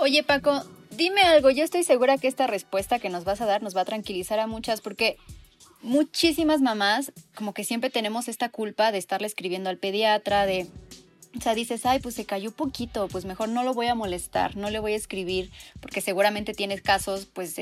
Oye, 0.00 0.22
Paco, 0.22 0.62
dime 0.90 1.22
algo. 1.22 1.50
Yo 1.50 1.64
estoy 1.64 1.82
segura 1.82 2.18
que 2.18 2.28
esta 2.28 2.46
respuesta 2.46 3.00
que 3.00 3.08
nos 3.08 3.24
vas 3.24 3.40
a 3.40 3.46
dar 3.46 3.62
nos 3.62 3.76
va 3.76 3.80
a 3.80 3.84
tranquilizar 3.84 4.38
a 4.38 4.46
muchas 4.46 4.80
porque 4.80 5.16
muchísimas 5.82 6.60
mamás 6.60 7.12
como 7.34 7.52
que 7.52 7.64
siempre 7.64 7.90
tenemos 7.90 8.28
esta 8.28 8.48
culpa 8.48 8.92
de 8.92 8.98
estarle 8.98 9.26
escribiendo 9.26 9.70
al 9.70 9.78
pediatra, 9.78 10.46
de... 10.46 10.68
O 11.36 11.40
sea, 11.40 11.54
dices, 11.54 11.84
ay, 11.84 12.00
pues 12.00 12.14
se 12.14 12.24
cayó 12.24 12.50
poquito, 12.50 13.08
pues 13.08 13.24
mejor 13.24 13.48
no 13.48 13.62
lo 13.62 13.74
voy 13.74 13.86
a 13.86 13.94
molestar, 13.94 14.56
no 14.56 14.70
le 14.70 14.80
voy 14.80 14.94
a 14.94 14.96
escribir, 14.96 15.50
porque 15.80 16.00
seguramente 16.00 16.54
tienes 16.54 16.80
casos, 16.80 17.26
pues, 17.26 17.54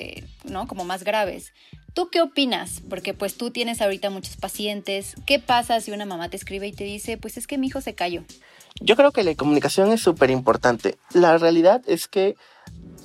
¿no? 0.45 0.69
Como 0.69 0.85
más 0.85 1.03
graves. 1.03 1.53
¿Tú 1.93 2.09
qué 2.11 2.21
opinas? 2.21 2.83
Porque 2.89 3.14
pues 3.14 3.37
tú 3.37 3.51
tienes 3.51 3.81
ahorita 3.81 4.11
muchos 4.11 4.37
pacientes. 4.37 5.14
¿Qué 5.25 5.39
pasa 5.39 5.81
si 5.81 5.93
una 5.93 6.05
mamá 6.05 6.29
te 6.29 6.37
escribe 6.37 6.67
y 6.67 6.73
te 6.73 6.85
dice, 6.85 7.17
pues 7.17 7.39
es 7.39 7.47
que 7.47 7.57
mi 7.57 7.69
hijo 7.69 7.81
se 7.81 7.95
cayó? 7.95 8.23
Yo 8.81 8.97
creo 8.97 9.12
que 9.12 9.25
la 9.25 9.35
comunicación 9.35 9.91
es 9.91 10.03
súper 10.03 10.31
importante. 10.31 10.99
La 11.14 11.39
realidad 11.39 11.83
es 11.87 12.07
que 12.07 12.37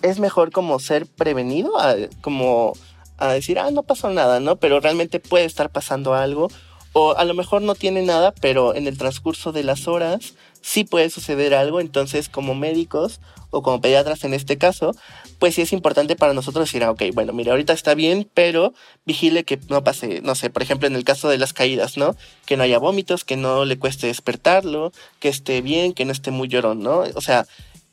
es 0.02 0.20
mejor 0.20 0.52
como 0.52 0.78
ser 0.80 1.06
prevenido, 1.06 1.72
como 2.20 2.74
a 3.18 3.32
decir, 3.32 3.60
ah, 3.60 3.72
no 3.72 3.84
pasó 3.84 4.10
nada, 4.10 4.40
¿no? 4.40 4.58
Pero 4.58 4.80
realmente 4.80 5.20
puede 5.20 5.46
estar 5.46 5.70
pasando 5.72 6.14
algo. 6.14 6.50
O 6.94 7.16
a 7.16 7.26
lo 7.26 7.34
mejor 7.34 7.62
no 7.62 7.76
tiene 7.76 8.02
nada, 8.02 8.34
pero 8.42 8.76
en 8.76 8.88
el 8.88 8.98
transcurso 8.98 9.52
de 9.52 9.64
las 9.64 9.88
horas 9.88 10.34
sí 10.62 10.84
puede 10.84 11.10
suceder 11.10 11.54
algo, 11.54 11.80
entonces 11.80 12.30
como 12.30 12.56
médicos 12.56 13.20
o 13.50 13.62
como 13.62 13.82
pediatras 13.82 14.24
en 14.24 14.34
este 14.34 14.58
caso, 14.58 14.96
pues 15.40 15.56
sí 15.56 15.62
es 15.62 15.74
importante 15.74 16.16
para 16.16 16.34
nosotros 16.34 16.66
decir, 16.66 16.84
ah, 16.84 16.92
ok, 16.92 17.04
bueno, 17.14 17.34
mire, 17.34 17.52
ahorita 17.52 17.74
está 17.74 17.96
bien, 17.96 18.30
pero 18.34 18.74
vigile 19.06 19.44
que 19.44 19.60
no 19.70 19.84
pase, 19.84 20.22
no 20.22 20.36
sé, 20.36 20.50
por 20.50 20.62
ejemplo, 20.62 20.88
en 20.88 20.96
el 20.96 21.04
caso 21.04 21.30
de 21.30 21.38
las 21.38 21.52
caídas, 21.52 21.98
¿no? 21.98 22.16
Que 22.46 22.58
no 22.58 22.64
haya 22.64 22.78
vómitos, 22.78 23.26
que 23.26 23.38
no 23.38 23.66
le 23.66 23.78
cueste 23.78 24.08
despertarlo, 24.08 24.94
que 25.20 25.30
esté 25.30 25.62
bien, 25.62 25.94
que 25.94 26.06
no 26.06 26.12
esté 26.12 26.32
muy 26.32 26.48
llorón, 26.48 26.82
¿no? 26.82 27.04
O 27.16 27.22
sea, 27.22 27.46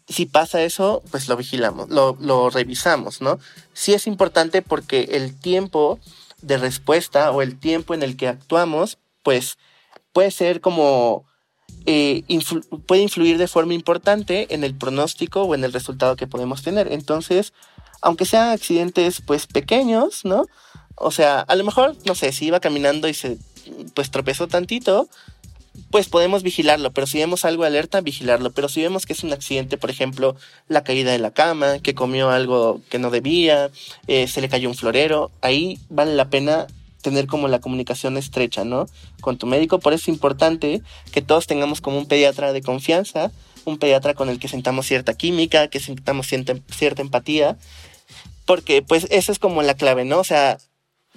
si 0.09 0.26
pasa 0.26 0.62
eso, 0.62 1.03
pues 1.11 1.28
lo 1.28 1.36
vigilamos, 1.36 1.88
lo, 1.88 2.16
lo 2.20 2.51
revisamos, 2.51 3.20
¿no? 3.20 3.38
Sí 3.72 3.94
es 3.94 4.07
importante 4.07 4.62
porque 4.62 5.09
el 5.12 5.38
tiempo 5.38 5.99
de 6.43 6.59
respuesta 6.59 7.30
o 7.30 7.43
el 7.43 7.59
tiempo 7.59 7.95
en 7.95 8.03
el 8.03 8.16
que 8.16 8.28
actuamos, 8.28 8.99
pues 9.22 9.59
puede 10.12 10.30
ser 10.30 10.61
como 10.61 11.24
eh, 11.86 12.22
puede 12.86 13.03
influir 13.03 13.39
de 13.39 13.49
forma 13.49 13.74
importante 13.74 14.55
en 14.55 14.64
el 14.64 14.74
pronóstico 14.74 15.43
o 15.43 15.55
en 15.55 15.64
el 15.64 15.72
resultado 15.72 16.16
que 16.16 16.26
podemos 16.26 16.62
tener. 16.62 16.93
Entonces, 16.93 17.53
aunque 18.01 18.24
sean 18.24 18.51
accidentes 18.51 19.22
pues 19.24 19.47
pequeños, 19.47 20.24
¿no? 20.24 20.47
O 20.97 21.11
sea, 21.11 21.41
a 21.41 21.57
lo 21.57 21.64
mejor, 21.64 21.97
no 22.05 22.14
sé, 22.14 22.32
si 22.32 22.47
iba 22.47 22.61
caminando 22.61 23.09
y 23.09 23.14
se 23.14 23.39
pues 23.95 24.11
tropezó 24.11 24.49
tantito, 24.49 25.09
pues 25.91 26.09
podemos 26.09 26.43
vigilarlo, 26.43 26.93
pero 26.93 27.07
si 27.07 27.18
vemos 27.18 27.45
algo 27.45 27.64
alerta, 27.64 28.01
vigilarlo. 28.01 28.53
Pero 28.53 28.68
si 28.68 28.83
vemos 28.83 29.07
que 29.07 29.12
es 29.12 29.22
un 29.22 29.33
accidente, 29.33 29.79
por 29.79 29.91
ejemplo, 29.91 30.37
la 30.68 30.85
caída 30.85 31.12
de 31.12 31.18
la 31.18 31.31
cama, 31.31 31.79
que 31.79 31.95
comió 31.95 32.31
algo 32.31 32.81
que 32.89 32.99
no 32.99 33.11
debía, 33.11 33.70
eh, 34.07 34.29
se 34.29 34.41
le 34.41 34.49
cayó 34.49 34.68
un 34.68 34.74
florero, 34.74 35.31
ahí 35.41 35.79
vale 35.89 36.14
la 36.14 36.31
pena 36.31 36.66
tener 37.03 37.26
como 37.26 37.49
la 37.49 37.61
comunicación 37.61 38.16
estrecha, 38.16 38.64
¿no? 38.64 38.87
Con 39.20 39.39
tu 39.39 39.47
médico. 39.47 39.79
Por 39.79 39.93
eso 39.93 40.03
es 40.03 40.09
importante 40.09 40.83
que 41.12 41.22
todos 41.22 41.47
tengamos 41.47 41.81
como 41.81 41.99
un 41.99 42.07
pediatra 42.07 42.53
de 42.53 42.62
confianza, 42.62 43.31
un 43.64 43.79
pediatra 43.79 44.14
con 44.14 44.29
el 44.29 44.39
que 44.39 44.49
sentamos 44.49 44.87
cierta 44.87 45.14
química, 45.14 45.68
que 45.68 45.81
sentamos 45.81 46.26
cierta, 46.26 46.55
cierta 46.70 47.03
empatía, 47.03 47.57
porque 48.45 48.83
pues 48.83 49.07
eso 49.11 49.31
es 49.33 49.39
como 49.39 49.62
la 49.62 49.74
clave, 49.74 50.05
¿no? 50.05 50.18
O 50.18 50.24
sea, 50.24 50.59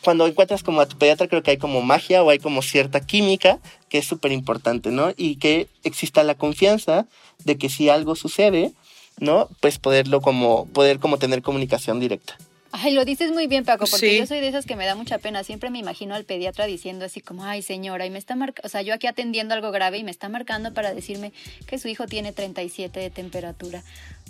cuando 0.03 0.27
encuentras 0.27 0.63
como 0.63 0.81
a 0.81 0.87
tu 0.87 0.97
pediatra 0.97 1.27
creo 1.27 1.43
que 1.43 1.51
hay 1.51 1.57
como 1.57 1.81
magia 1.81 2.23
o 2.23 2.29
hay 2.29 2.39
como 2.39 2.61
cierta 2.61 3.05
química 3.05 3.59
que 3.89 3.97
es 3.97 4.05
súper 4.05 4.31
importante, 4.31 4.89
¿no? 4.89 5.13
Y 5.17 5.35
que 5.35 5.67
exista 5.83 6.23
la 6.23 6.35
confianza 6.35 7.07
de 7.43 7.57
que 7.57 7.69
si 7.69 7.89
algo 7.89 8.15
sucede, 8.15 8.71
¿no? 9.19 9.49
Pues 9.59 9.79
poderlo 9.79 10.21
como, 10.21 10.65
poder 10.67 10.99
como 10.99 11.17
tener 11.17 11.41
comunicación 11.41 11.99
directa. 11.99 12.37
Ay, 12.73 12.93
lo 12.93 13.03
dices 13.03 13.31
muy 13.31 13.47
bien, 13.47 13.65
Paco, 13.65 13.85
porque 13.85 14.17
yo 14.17 14.25
soy 14.25 14.39
de 14.39 14.47
esas 14.47 14.65
que 14.65 14.77
me 14.77 14.85
da 14.85 14.95
mucha 14.95 15.17
pena. 15.17 15.43
Siempre 15.43 15.69
me 15.69 15.79
imagino 15.79 16.15
al 16.15 16.23
pediatra 16.23 16.65
diciendo 16.65 17.03
así 17.03 17.19
como, 17.19 17.43
ay, 17.43 17.61
señora, 17.61 18.05
y 18.05 18.09
me 18.09 18.17
está 18.17 18.35
marcando, 18.35 18.65
o 18.65 18.69
sea, 18.69 18.81
yo 18.81 18.93
aquí 18.93 19.07
atendiendo 19.07 19.53
algo 19.53 19.71
grave 19.71 19.97
y 19.97 20.05
me 20.05 20.11
está 20.11 20.29
marcando 20.29 20.73
para 20.73 20.93
decirme 20.93 21.33
que 21.67 21.77
su 21.79 21.89
hijo 21.89 22.07
tiene 22.07 22.31
37 22.31 22.97
de 22.97 23.09
temperatura 23.09 23.83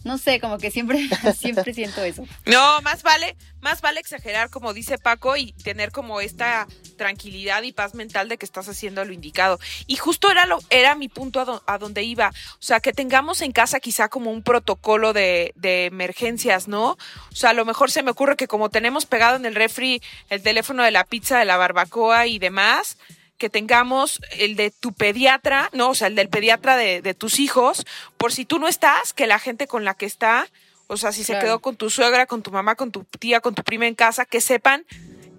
no 0.04 0.18
sé, 0.18 0.40
como 0.40 0.58
que 0.58 0.72
siempre, 0.72 1.08
siempre 1.38 1.74
siento 1.74 2.04
eso. 2.04 2.24
No, 2.46 2.82
más 2.82 3.04
vale, 3.04 3.36
más 3.62 3.82
vale 3.82 4.00
exagerar, 4.00 4.50
como 4.50 4.74
dice 4.74 4.98
Paco, 4.98 5.38
y 5.38 5.52
tener 5.52 5.92
como 5.92 6.22
esta 6.22 6.68
tranquilidad 6.98 7.64
y 7.64 7.72
paz 7.72 7.94
mental 7.94 8.28
de 8.28 8.38
que 8.38 8.46
estás 8.46 8.68
haciendo 8.68 9.06
lo 9.06 9.14
indicado. 9.14 9.60
Y 9.88 9.98
justo 9.98 10.32
era 10.32 10.46
lo, 10.46 10.60
era 10.70 10.96
mi 10.96 11.08
punto 11.08 11.62
a, 11.66 11.78
donde 11.78 12.04
iba. 12.04 12.30
O 12.30 12.62
sea, 12.62 12.80
que 12.80 12.94
tengamos 12.94 13.42
en 13.42 13.52
casa 13.52 13.80
quizá 13.80 14.10
como 14.10 14.32
un 14.32 14.44
protocolo 14.44 15.14
de, 15.14 15.54
de 15.56 15.86
emergencias, 15.86 16.68
¿no? 16.68 16.92
O 17.32 17.36
sea, 17.36 17.52
a 17.52 17.54
lo 17.54 17.66
mejor 17.66 17.92
se 17.92 18.04
me 18.04 18.12
ocurre 18.12 18.36
que 18.36 18.48
como 18.48 18.70
tenemos 18.70 19.06
pegado 19.06 19.36
en 19.36 19.46
el 19.46 19.56
refri 19.56 20.02
el 20.30 20.42
teléfono 20.42 20.84
de 20.84 20.92
la 20.92 21.04
pizza, 21.04 21.38
de 21.40 21.46
la 21.46 21.58
barbacoa 21.58 22.28
y 22.28 22.40
demás, 22.40 22.98
que 23.42 23.50
tengamos 23.50 24.22
el 24.38 24.56
de 24.56 24.70
tu 24.70 24.94
pediatra, 24.94 25.72
no, 25.74 25.90
o 25.90 25.96
sea, 25.96 26.10
el 26.10 26.16
del 26.16 26.30
pediatra 26.30 26.78
de, 26.78 27.02
de 27.02 27.16
tus 27.16 27.40
hijos, 27.40 27.88
por 28.18 28.32
si 28.32 28.46
tú 28.46 28.60
no 28.60 28.68
estás, 28.68 29.14
que 29.14 29.26
la 29.26 29.40
gente 29.40 29.66
con 29.66 29.84
la 29.84 29.96
que 29.96 30.06
está, 30.06 30.48
o 30.86 30.96
sea, 30.96 31.12
si 31.12 31.24
se 31.24 31.40
quedó 31.40 31.60
con 31.60 31.76
tu 31.76 31.90
suegra, 31.90 32.28
con 32.28 32.44
tu 32.44 32.52
mamá, 32.52 32.76
con 32.76 32.92
tu 32.92 33.04
tía, 33.04 33.40
con 33.40 33.56
tu 33.56 33.64
prima 33.64 33.88
en 33.88 33.96
casa, 33.96 34.26
que 34.26 34.42
sepan 34.42 34.86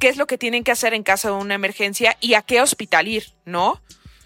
qué 0.00 0.08
es 0.08 0.16
lo 0.16 0.26
que 0.26 0.36
tienen 0.36 0.64
que 0.64 0.72
hacer 0.72 0.94
en 0.94 1.04
caso 1.04 1.28
de 1.28 1.34
una 1.34 1.54
emergencia 1.54 2.16
y 2.20 2.34
a 2.34 2.42
qué 2.42 2.60
hospital 2.60 3.06
ir, 3.06 3.34
¿no? 3.44 3.70
O 3.70 3.80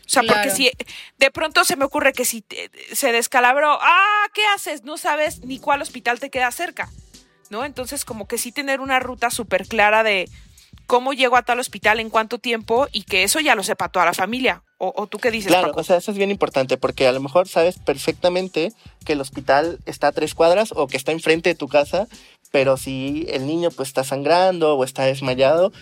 sea, 0.07 0.23
porque 0.23 0.49
si 0.49 0.71
de 1.19 1.31
pronto 1.31 1.67
se 1.67 1.77
me 1.77 1.85
ocurre 1.85 2.15
que 2.15 2.25
si 2.25 2.47
se 2.95 3.13
descalabró, 3.13 3.79
ah, 3.83 4.27
¿qué 4.33 4.41
haces? 4.55 4.85
No 4.85 4.97
sabes 4.97 5.45
ni 5.45 5.59
cuál 5.59 5.83
hospital 5.83 6.19
te 6.19 6.31
queda 6.31 6.51
cerca, 6.51 6.89
¿no? 7.51 7.67
Entonces, 7.67 8.07
como 8.07 8.27
que 8.27 8.39
sí 8.39 8.53
tener 8.53 8.81
una 8.81 9.01
ruta 9.01 9.31
súper 9.31 9.67
clara 9.67 10.03
de, 10.03 10.31
cómo 10.87 11.13
llego 11.13 11.37
a 11.37 11.43
tal 11.43 11.59
hospital, 11.59 12.01
en 12.01 12.11
cuánto 12.11 12.39
tiempo 12.39 12.87
y 12.93 13.03
que 13.03 13.23
eso 13.23 13.41
ya 13.41 13.55
lo 13.55 13.63
sepa 13.63 13.89
toda 13.89 14.07
la 14.07 14.15
familia. 14.15 14.63
¿O, 14.79 15.07
tú 15.07 15.17
qué 15.19 15.31
dices? 15.31 15.49
Claro, 15.49 15.73
o 15.75 15.83
sea, 15.83 15.97
eso 15.97 16.11
es 16.11 16.19
bien 16.19 16.31
importante 16.31 16.77
porque 16.77 17.07
a 17.07 17.13
lo 17.13 17.21
mejor 17.21 17.49
sabes 17.49 17.79
perfectamente 17.79 18.75
que 19.07 19.15
el 19.15 19.23
hospital 19.23 19.79
está 19.87 20.09
a 20.09 20.13
tres 20.13 20.35
cuadras 20.35 20.73
o 20.77 20.87
que 20.87 20.99
está 20.99 21.13
enfrente 21.13 21.49
de 21.49 21.55
tu 21.55 21.67
casa, 21.67 22.09
pero 22.51 22.77
si 22.77 23.27
el 23.31 23.47
niño 23.47 23.71
pues 23.71 23.89
está 23.89 24.05
sangrando 24.05 24.77
o 24.77 24.85
está 24.85 25.05
desmayado, 25.05 25.73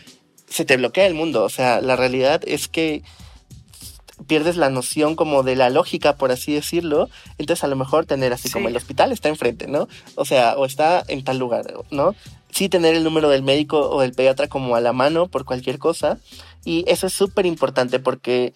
se 0.48 0.64
te 0.64 0.76
bloquea 0.76 1.07
el 1.07 1.14
mundo. 1.14 1.42
O 1.42 1.48
sea, 1.48 1.80
la 1.80 1.96
realidad 1.96 2.40
es 2.46 2.68
que 2.68 3.02
pierdes 4.28 4.57
la 4.57 4.70
noción 4.70 5.16
como 5.16 5.42
de 5.42 5.57
la 5.57 5.70
lógica, 5.70 6.16
por 6.16 6.30
así 6.30 6.55
decirlo. 6.55 7.09
Entonces 7.38 7.64
a 7.64 7.68
lo 7.68 7.76
mejor 7.76 8.07
tener 8.07 8.32
así 8.32 8.48
como 8.50 8.68
el 8.68 8.76
hospital 8.76 9.11
está 9.12 9.28
enfrente, 9.28 9.66
¿no? 9.66 9.88
O 10.14 10.24
sea, 10.24 10.55
o 10.57 10.64
está 10.64 11.02
en 11.09 11.24
tal 11.24 11.38
lugar, 11.38 11.74
¿no? 11.90 12.14
Sí 12.55 12.68
tener 12.68 12.94
el 12.94 13.02
número 13.02 13.28
del 13.28 13.42
médico 13.42 13.90
o 13.90 14.00
del 14.00 14.12
pediatra 14.12 14.48
como 14.48 14.76
a 14.76 14.80
la 14.80 14.92
mano 14.92 15.26
por 15.26 15.44
cualquier 15.44 15.78
cosa. 15.78 16.18
Y 16.64 16.84
eso 16.86 17.09
es 17.09 17.12
súper 17.12 17.46
importante 17.46 17.98
porque 17.98 18.55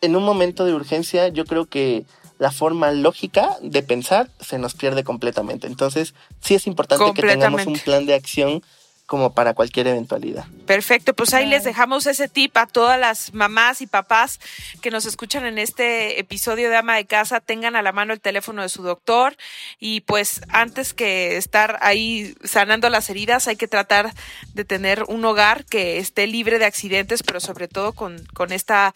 en 0.00 0.16
un 0.16 0.24
momento 0.24 0.64
de 0.64 0.74
urgencia 0.74 1.28
yo 1.28 1.44
creo 1.44 1.66
que 1.66 2.04
la 2.38 2.50
forma 2.50 2.90
lógica 2.90 3.56
de 3.62 3.82
pensar 3.82 4.30
se 4.40 4.58
nos 4.58 4.74
pierde 4.74 5.04
completamente. 5.04 5.68
Entonces 5.68 6.14
sí 6.40 6.54
es 6.54 6.66
importante 6.66 7.12
que 7.14 7.22
tengamos 7.22 7.66
un 7.66 7.78
plan 7.78 8.04
de 8.04 8.14
acción 8.14 8.62
como 9.06 9.32
para 9.32 9.54
cualquier 9.54 9.86
eventualidad. 9.86 10.46
Perfecto, 10.66 11.14
pues 11.14 11.32
ahí 11.32 11.46
les 11.46 11.62
dejamos 11.64 12.06
ese 12.06 12.28
tip 12.28 12.56
a 12.56 12.66
todas 12.66 12.98
las 12.98 13.32
mamás 13.32 13.80
y 13.80 13.86
papás 13.86 14.40
que 14.82 14.90
nos 14.90 15.06
escuchan 15.06 15.46
en 15.46 15.58
este 15.58 16.18
episodio 16.18 16.68
de 16.68 16.76
Ama 16.76 16.96
de 16.96 17.06
Casa, 17.06 17.40
tengan 17.40 17.76
a 17.76 17.82
la 17.82 17.92
mano 17.92 18.12
el 18.12 18.20
teléfono 18.20 18.62
de 18.62 18.68
su 18.68 18.82
doctor 18.82 19.36
y 19.78 20.00
pues 20.00 20.42
antes 20.48 20.92
que 20.92 21.36
estar 21.36 21.78
ahí 21.82 22.34
sanando 22.42 22.90
las 22.90 23.08
heridas 23.08 23.46
hay 23.46 23.56
que 23.56 23.68
tratar 23.68 24.12
de 24.54 24.64
tener 24.64 25.04
un 25.04 25.24
hogar 25.24 25.64
que 25.64 25.98
esté 25.98 26.26
libre 26.26 26.58
de 26.58 26.64
accidentes, 26.64 27.22
pero 27.22 27.40
sobre 27.40 27.68
todo 27.68 27.92
con, 27.92 28.24
con 28.34 28.52
esta 28.52 28.92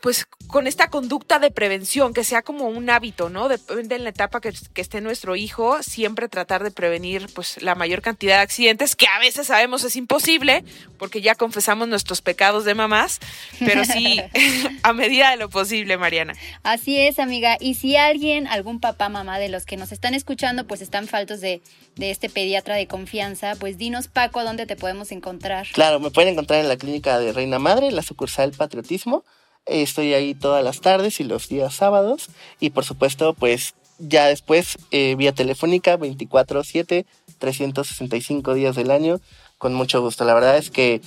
pues 0.00 0.26
con 0.46 0.66
esta 0.66 0.90
conducta 0.90 1.38
de 1.38 1.50
prevención, 1.50 2.12
que 2.12 2.24
sea 2.24 2.42
como 2.42 2.66
un 2.66 2.90
hábito, 2.90 3.28
¿no? 3.28 3.48
Depende 3.48 3.96
de 3.96 4.02
la 4.02 4.10
etapa 4.10 4.40
que, 4.40 4.52
esté 4.74 5.00
nuestro 5.00 5.36
hijo, 5.36 5.82
siempre 5.82 6.28
tratar 6.28 6.64
de 6.64 6.70
prevenir 6.70 7.28
pues 7.34 7.62
la 7.62 7.74
mayor 7.74 8.02
cantidad 8.02 8.36
de 8.36 8.42
accidentes, 8.42 8.96
que 8.96 9.06
a 9.06 9.18
veces 9.20 9.46
sabemos 9.46 9.84
es 9.84 9.94
imposible, 9.94 10.64
porque 10.98 11.20
ya 11.20 11.34
confesamos 11.34 11.86
nuestros 11.86 12.20
pecados 12.20 12.64
de 12.64 12.74
mamás, 12.74 13.20
pero 13.60 13.84
sí 13.84 14.20
a 14.82 14.92
medida 14.92 15.30
de 15.30 15.36
lo 15.36 15.48
posible, 15.48 15.96
Mariana. 15.96 16.34
Así 16.62 16.98
es, 16.98 17.18
amiga. 17.18 17.56
Y 17.60 17.74
si 17.74 17.96
alguien, 17.96 18.46
algún 18.46 18.80
papá, 18.80 19.08
mamá 19.08 19.38
de 19.38 19.48
los 19.48 19.66
que 19.66 19.76
nos 19.76 19.92
están 19.92 20.14
escuchando, 20.14 20.66
pues 20.66 20.80
están 20.80 21.06
faltos 21.06 21.40
de, 21.40 21.62
de 21.96 22.10
este 22.10 22.28
pediatra 22.28 22.74
de 22.74 22.86
confianza, 22.86 23.54
pues 23.56 23.78
dinos, 23.78 24.08
Paco, 24.08 24.42
¿dónde 24.42 24.66
te 24.66 24.76
podemos 24.76 25.12
encontrar? 25.12 25.68
Claro, 25.72 26.00
me 26.00 26.10
pueden 26.10 26.32
encontrar 26.32 26.60
en 26.60 26.68
la 26.68 26.76
clínica 26.76 27.18
de 27.18 27.32
Reina 27.32 27.58
Madre, 27.58 27.92
la 27.92 28.02
sucursal 28.02 28.50
Patriotismo. 28.52 29.24
Estoy 29.66 30.14
ahí 30.14 30.34
todas 30.34 30.64
las 30.64 30.80
tardes 30.80 31.20
y 31.20 31.24
los 31.24 31.48
días 31.48 31.74
sábados. 31.74 32.28
Y 32.58 32.70
por 32.70 32.84
supuesto, 32.84 33.34
pues 33.34 33.74
ya 33.98 34.26
después, 34.26 34.78
eh, 34.90 35.14
vía 35.16 35.32
telefónica, 35.32 35.96
24/7, 35.96 37.06
365 37.38 38.54
días 38.54 38.76
del 38.76 38.90
año, 38.90 39.20
con 39.58 39.74
mucho 39.74 40.00
gusto. 40.00 40.24
La 40.24 40.34
verdad 40.34 40.56
es 40.56 40.70
que 40.70 41.00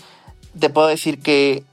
te 0.57 0.69
puedo 0.69 0.87
decir 0.87 1.19
que 1.19 1.63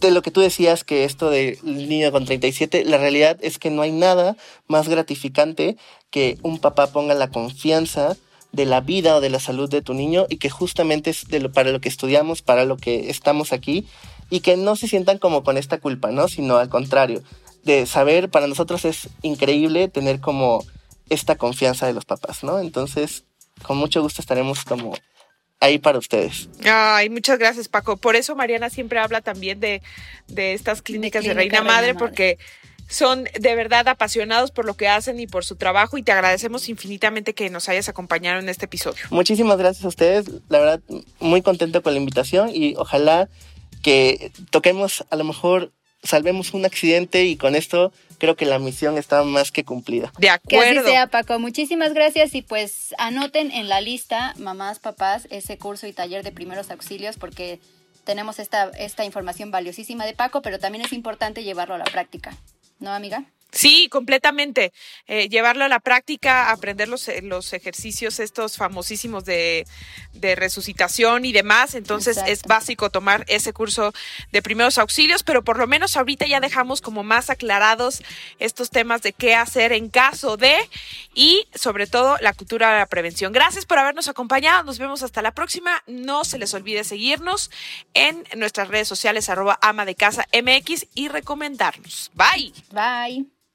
de 0.00 0.10
lo 0.10 0.22
que 0.22 0.30
tú 0.30 0.40
decías, 0.40 0.84
que 0.84 1.04
esto 1.04 1.30
de 1.30 1.58
niño 1.62 2.10
con 2.10 2.24
37, 2.24 2.84
la 2.84 2.98
realidad 2.98 3.38
es 3.42 3.58
que 3.58 3.70
no 3.70 3.82
hay 3.82 3.92
nada 3.92 4.36
más 4.66 4.88
gratificante 4.88 5.76
que 6.10 6.38
un 6.42 6.58
papá 6.58 6.88
ponga 6.88 7.14
la 7.14 7.30
confianza 7.30 8.16
de 8.52 8.66
la 8.66 8.80
vida 8.80 9.16
o 9.16 9.20
de 9.20 9.30
la 9.30 9.40
salud 9.40 9.68
de 9.68 9.82
tu 9.82 9.94
niño 9.94 10.26
y 10.28 10.36
que 10.36 10.50
justamente 10.50 11.10
es 11.10 11.26
de 11.28 11.40
lo, 11.40 11.52
para 11.52 11.70
lo 11.70 11.80
que 11.80 11.88
estudiamos, 11.88 12.42
para 12.42 12.64
lo 12.64 12.76
que 12.76 13.10
estamos 13.10 13.52
aquí 13.52 13.86
y 14.32 14.40
que 14.40 14.56
no 14.56 14.76
se 14.76 14.88
sientan 14.88 15.18
como 15.18 15.44
con 15.44 15.58
esta 15.58 15.76
culpa, 15.78 16.10
¿no? 16.10 16.26
Sino 16.26 16.56
al 16.56 16.70
contrario, 16.70 17.22
de 17.64 17.84
saber, 17.84 18.30
para 18.30 18.46
nosotros 18.46 18.86
es 18.86 19.10
increíble 19.20 19.88
tener 19.88 20.20
como 20.20 20.64
esta 21.10 21.36
confianza 21.36 21.86
de 21.86 21.92
los 21.92 22.06
papás, 22.06 22.42
¿no? 22.42 22.58
Entonces, 22.58 23.24
con 23.62 23.76
mucho 23.76 24.00
gusto 24.00 24.22
estaremos 24.22 24.64
como 24.64 24.94
ahí 25.60 25.78
para 25.78 25.98
ustedes. 25.98 26.48
Ay, 26.64 27.10
muchas 27.10 27.38
gracias, 27.38 27.68
Paco. 27.68 27.98
Por 27.98 28.16
eso 28.16 28.34
Mariana 28.34 28.70
siempre 28.70 29.00
habla 29.00 29.20
también 29.20 29.60
de, 29.60 29.82
de 30.28 30.54
estas 30.54 30.80
clínicas 30.80 31.24
de, 31.24 31.34
Reina, 31.34 31.60
Madre, 31.60 31.94
porque 31.94 32.38
son 32.88 33.24
de 33.38 33.54
verdad 33.54 33.86
apasionados 33.86 34.50
por 34.50 34.64
lo 34.64 34.78
que 34.78 34.88
hacen 34.88 35.20
y 35.20 35.26
por 35.26 35.44
su 35.44 35.56
trabajo 35.56 35.98
y 35.98 36.02
te 36.02 36.12
agradecemos 36.12 36.70
infinitamente 36.70 37.34
que 37.34 37.50
nos 37.50 37.68
hayas 37.68 37.90
acompañado 37.90 38.40
en 38.40 38.48
este 38.48 38.64
episodio. 38.64 39.04
Muchísimas 39.10 39.58
gracias 39.58 39.84
a 39.84 39.88
ustedes, 39.88 40.24
la 40.48 40.58
verdad 40.58 40.80
muy 41.20 41.42
contento 41.42 41.82
con 41.82 41.92
la 41.92 42.00
invitación 42.00 42.50
y 42.50 42.74
ojalá 42.76 43.28
que 43.82 44.32
toquemos, 44.50 45.04
a 45.10 45.16
lo 45.16 45.24
mejor 45.24 45.72
salvemos 46.02 46.52
un 46.54 46.64
accidente 46.64 47.24
y 47.24 47.36
con 47.36 47.54
esto 47.54 47.92
creo 48.18 48.36
que 48.36 48.46
la 48.46 48.58
misión 48.58 48.98
está 48.98 49.22
más 49.24 49.52
que 49.52 49.64
cumplida. 49.64 50.12
De 50.18 50.26
Que 50.26 50.30
así 50.30 50.40
acuerdo. 50.56 50.88
sea, 50.88 51.06
Paco. 51.08 51.38
Muchísimas 51.38 51.92
gracias 51.92 52.34
y 52.34 52.42
pues 52.42 52.94
anoten 52.98 53.50
en 53.50 53.68
la 53.68 53.80
lista, 53.80 54.34
mamás, 54.38 54.78
papás, 54.78 55.26
ese 55.30 55.58
curso 55.58 55.86
y 55.86 55.92
taller 55.92 56.22
de 56.24 56.32
primeros 56.32 56.70
auxilios 56.70 57.16
porque 57.16 57.60
tenemos 58.04 58.38
esta, 58.38 58.70
esta 58.78 59.04
información 59.04 59.50
valiosísima 59.50 60.06
de 60.06 60.14
Paco, 60.14 60.42
pero 60.42 60.58
también 60.58 60.84
es 60.84 60.92
importante 60.92 61.44
llevarlo 61.44 61.74
a 61.74 61.78
la 61.78 61.84
práctica. 61.84 62.36
¿No, 62.80 62.90
amiga? 62.92 63.24
Sí, 63.52 63.88
completamente. 63.90 64.72
Eh, 65.06 65.28
llevarlo 65.28 65.64
a 65.64 65.68
la 65.68 65.78
práctica, 65.78 66.50
aprender 66.50 66.88
los, 66.88 67.06
eh, 67.08 67.20
los 67.20 67.52
ejercicios 67.52 68.18
estos 68.18 68.56
famosísimos 68.56 69.26
de, 69.26 69.66
de 70.14 70.34
resucitación 70.34 71.26
y 71.26 71.32
demás. 71.32 71.74
Entonces 71.74 72.16
es 72.26 72.42
básico 72.42 72.88
tomar 72.88 73.26
ese 73.28 73.52
curso 73.52 73.92
de 74.32 74.40
primeros 74.40 74.78
auxilios, 74.78 75.22
pero 75.22 75.44
por 75.44 75.58
lo 75.58 75.66
menos 75.66 75.98
ahorita 75.98 76.26
ya 76.26 76.40
dejamos 76.40 76.80
como 76.80 77.02
más 77.02 77.28
aclarados 77.28 78.02
estos 78.38 78.70
temas 78.70 79.02
de 79.02 79.12
qué 79.12 79.34
hacer 79.34 79.72
en 79.72 79.90
caso 79.90 80.38
de 80.38 80.56
y 81.14 81.46
sobre 81.54 81.86
todo 81.86 82.16
la 82.20 82.32
cultura 82.32 82.72
de 82.72 82.78
la 82.78 82.86
prevención. 82.86 83.34
Gracias 83.34 83.66
por 83.66 83.78
habernos 83.78 84.08
acompañado. 84.08 84.64
Nos 84.64 84.78
vemos 84.78 85.02
hasta 85.02 85.20
la 85.20 85.32
próxima. 85.32 85.82
No 85.86 86.24
se 86.24 86.38
les 86.38 86.54
olvide 86.54 86.84
seguirnos 86.84 87.50
en 87.92 88.24
nuestras 88.36 88.68
redes 88.68 88.88
sociales 88.88 89.28
arroba 89.28 89.58
ama 89.60 89.84
de 89.84 89.94
casa 89.94 90.26
MX 90.32 90.86
y 90.94 91.08
recomendarnos. 91.08 92.10
Bye. 92.14 92.54
Bye. 92.70 93.41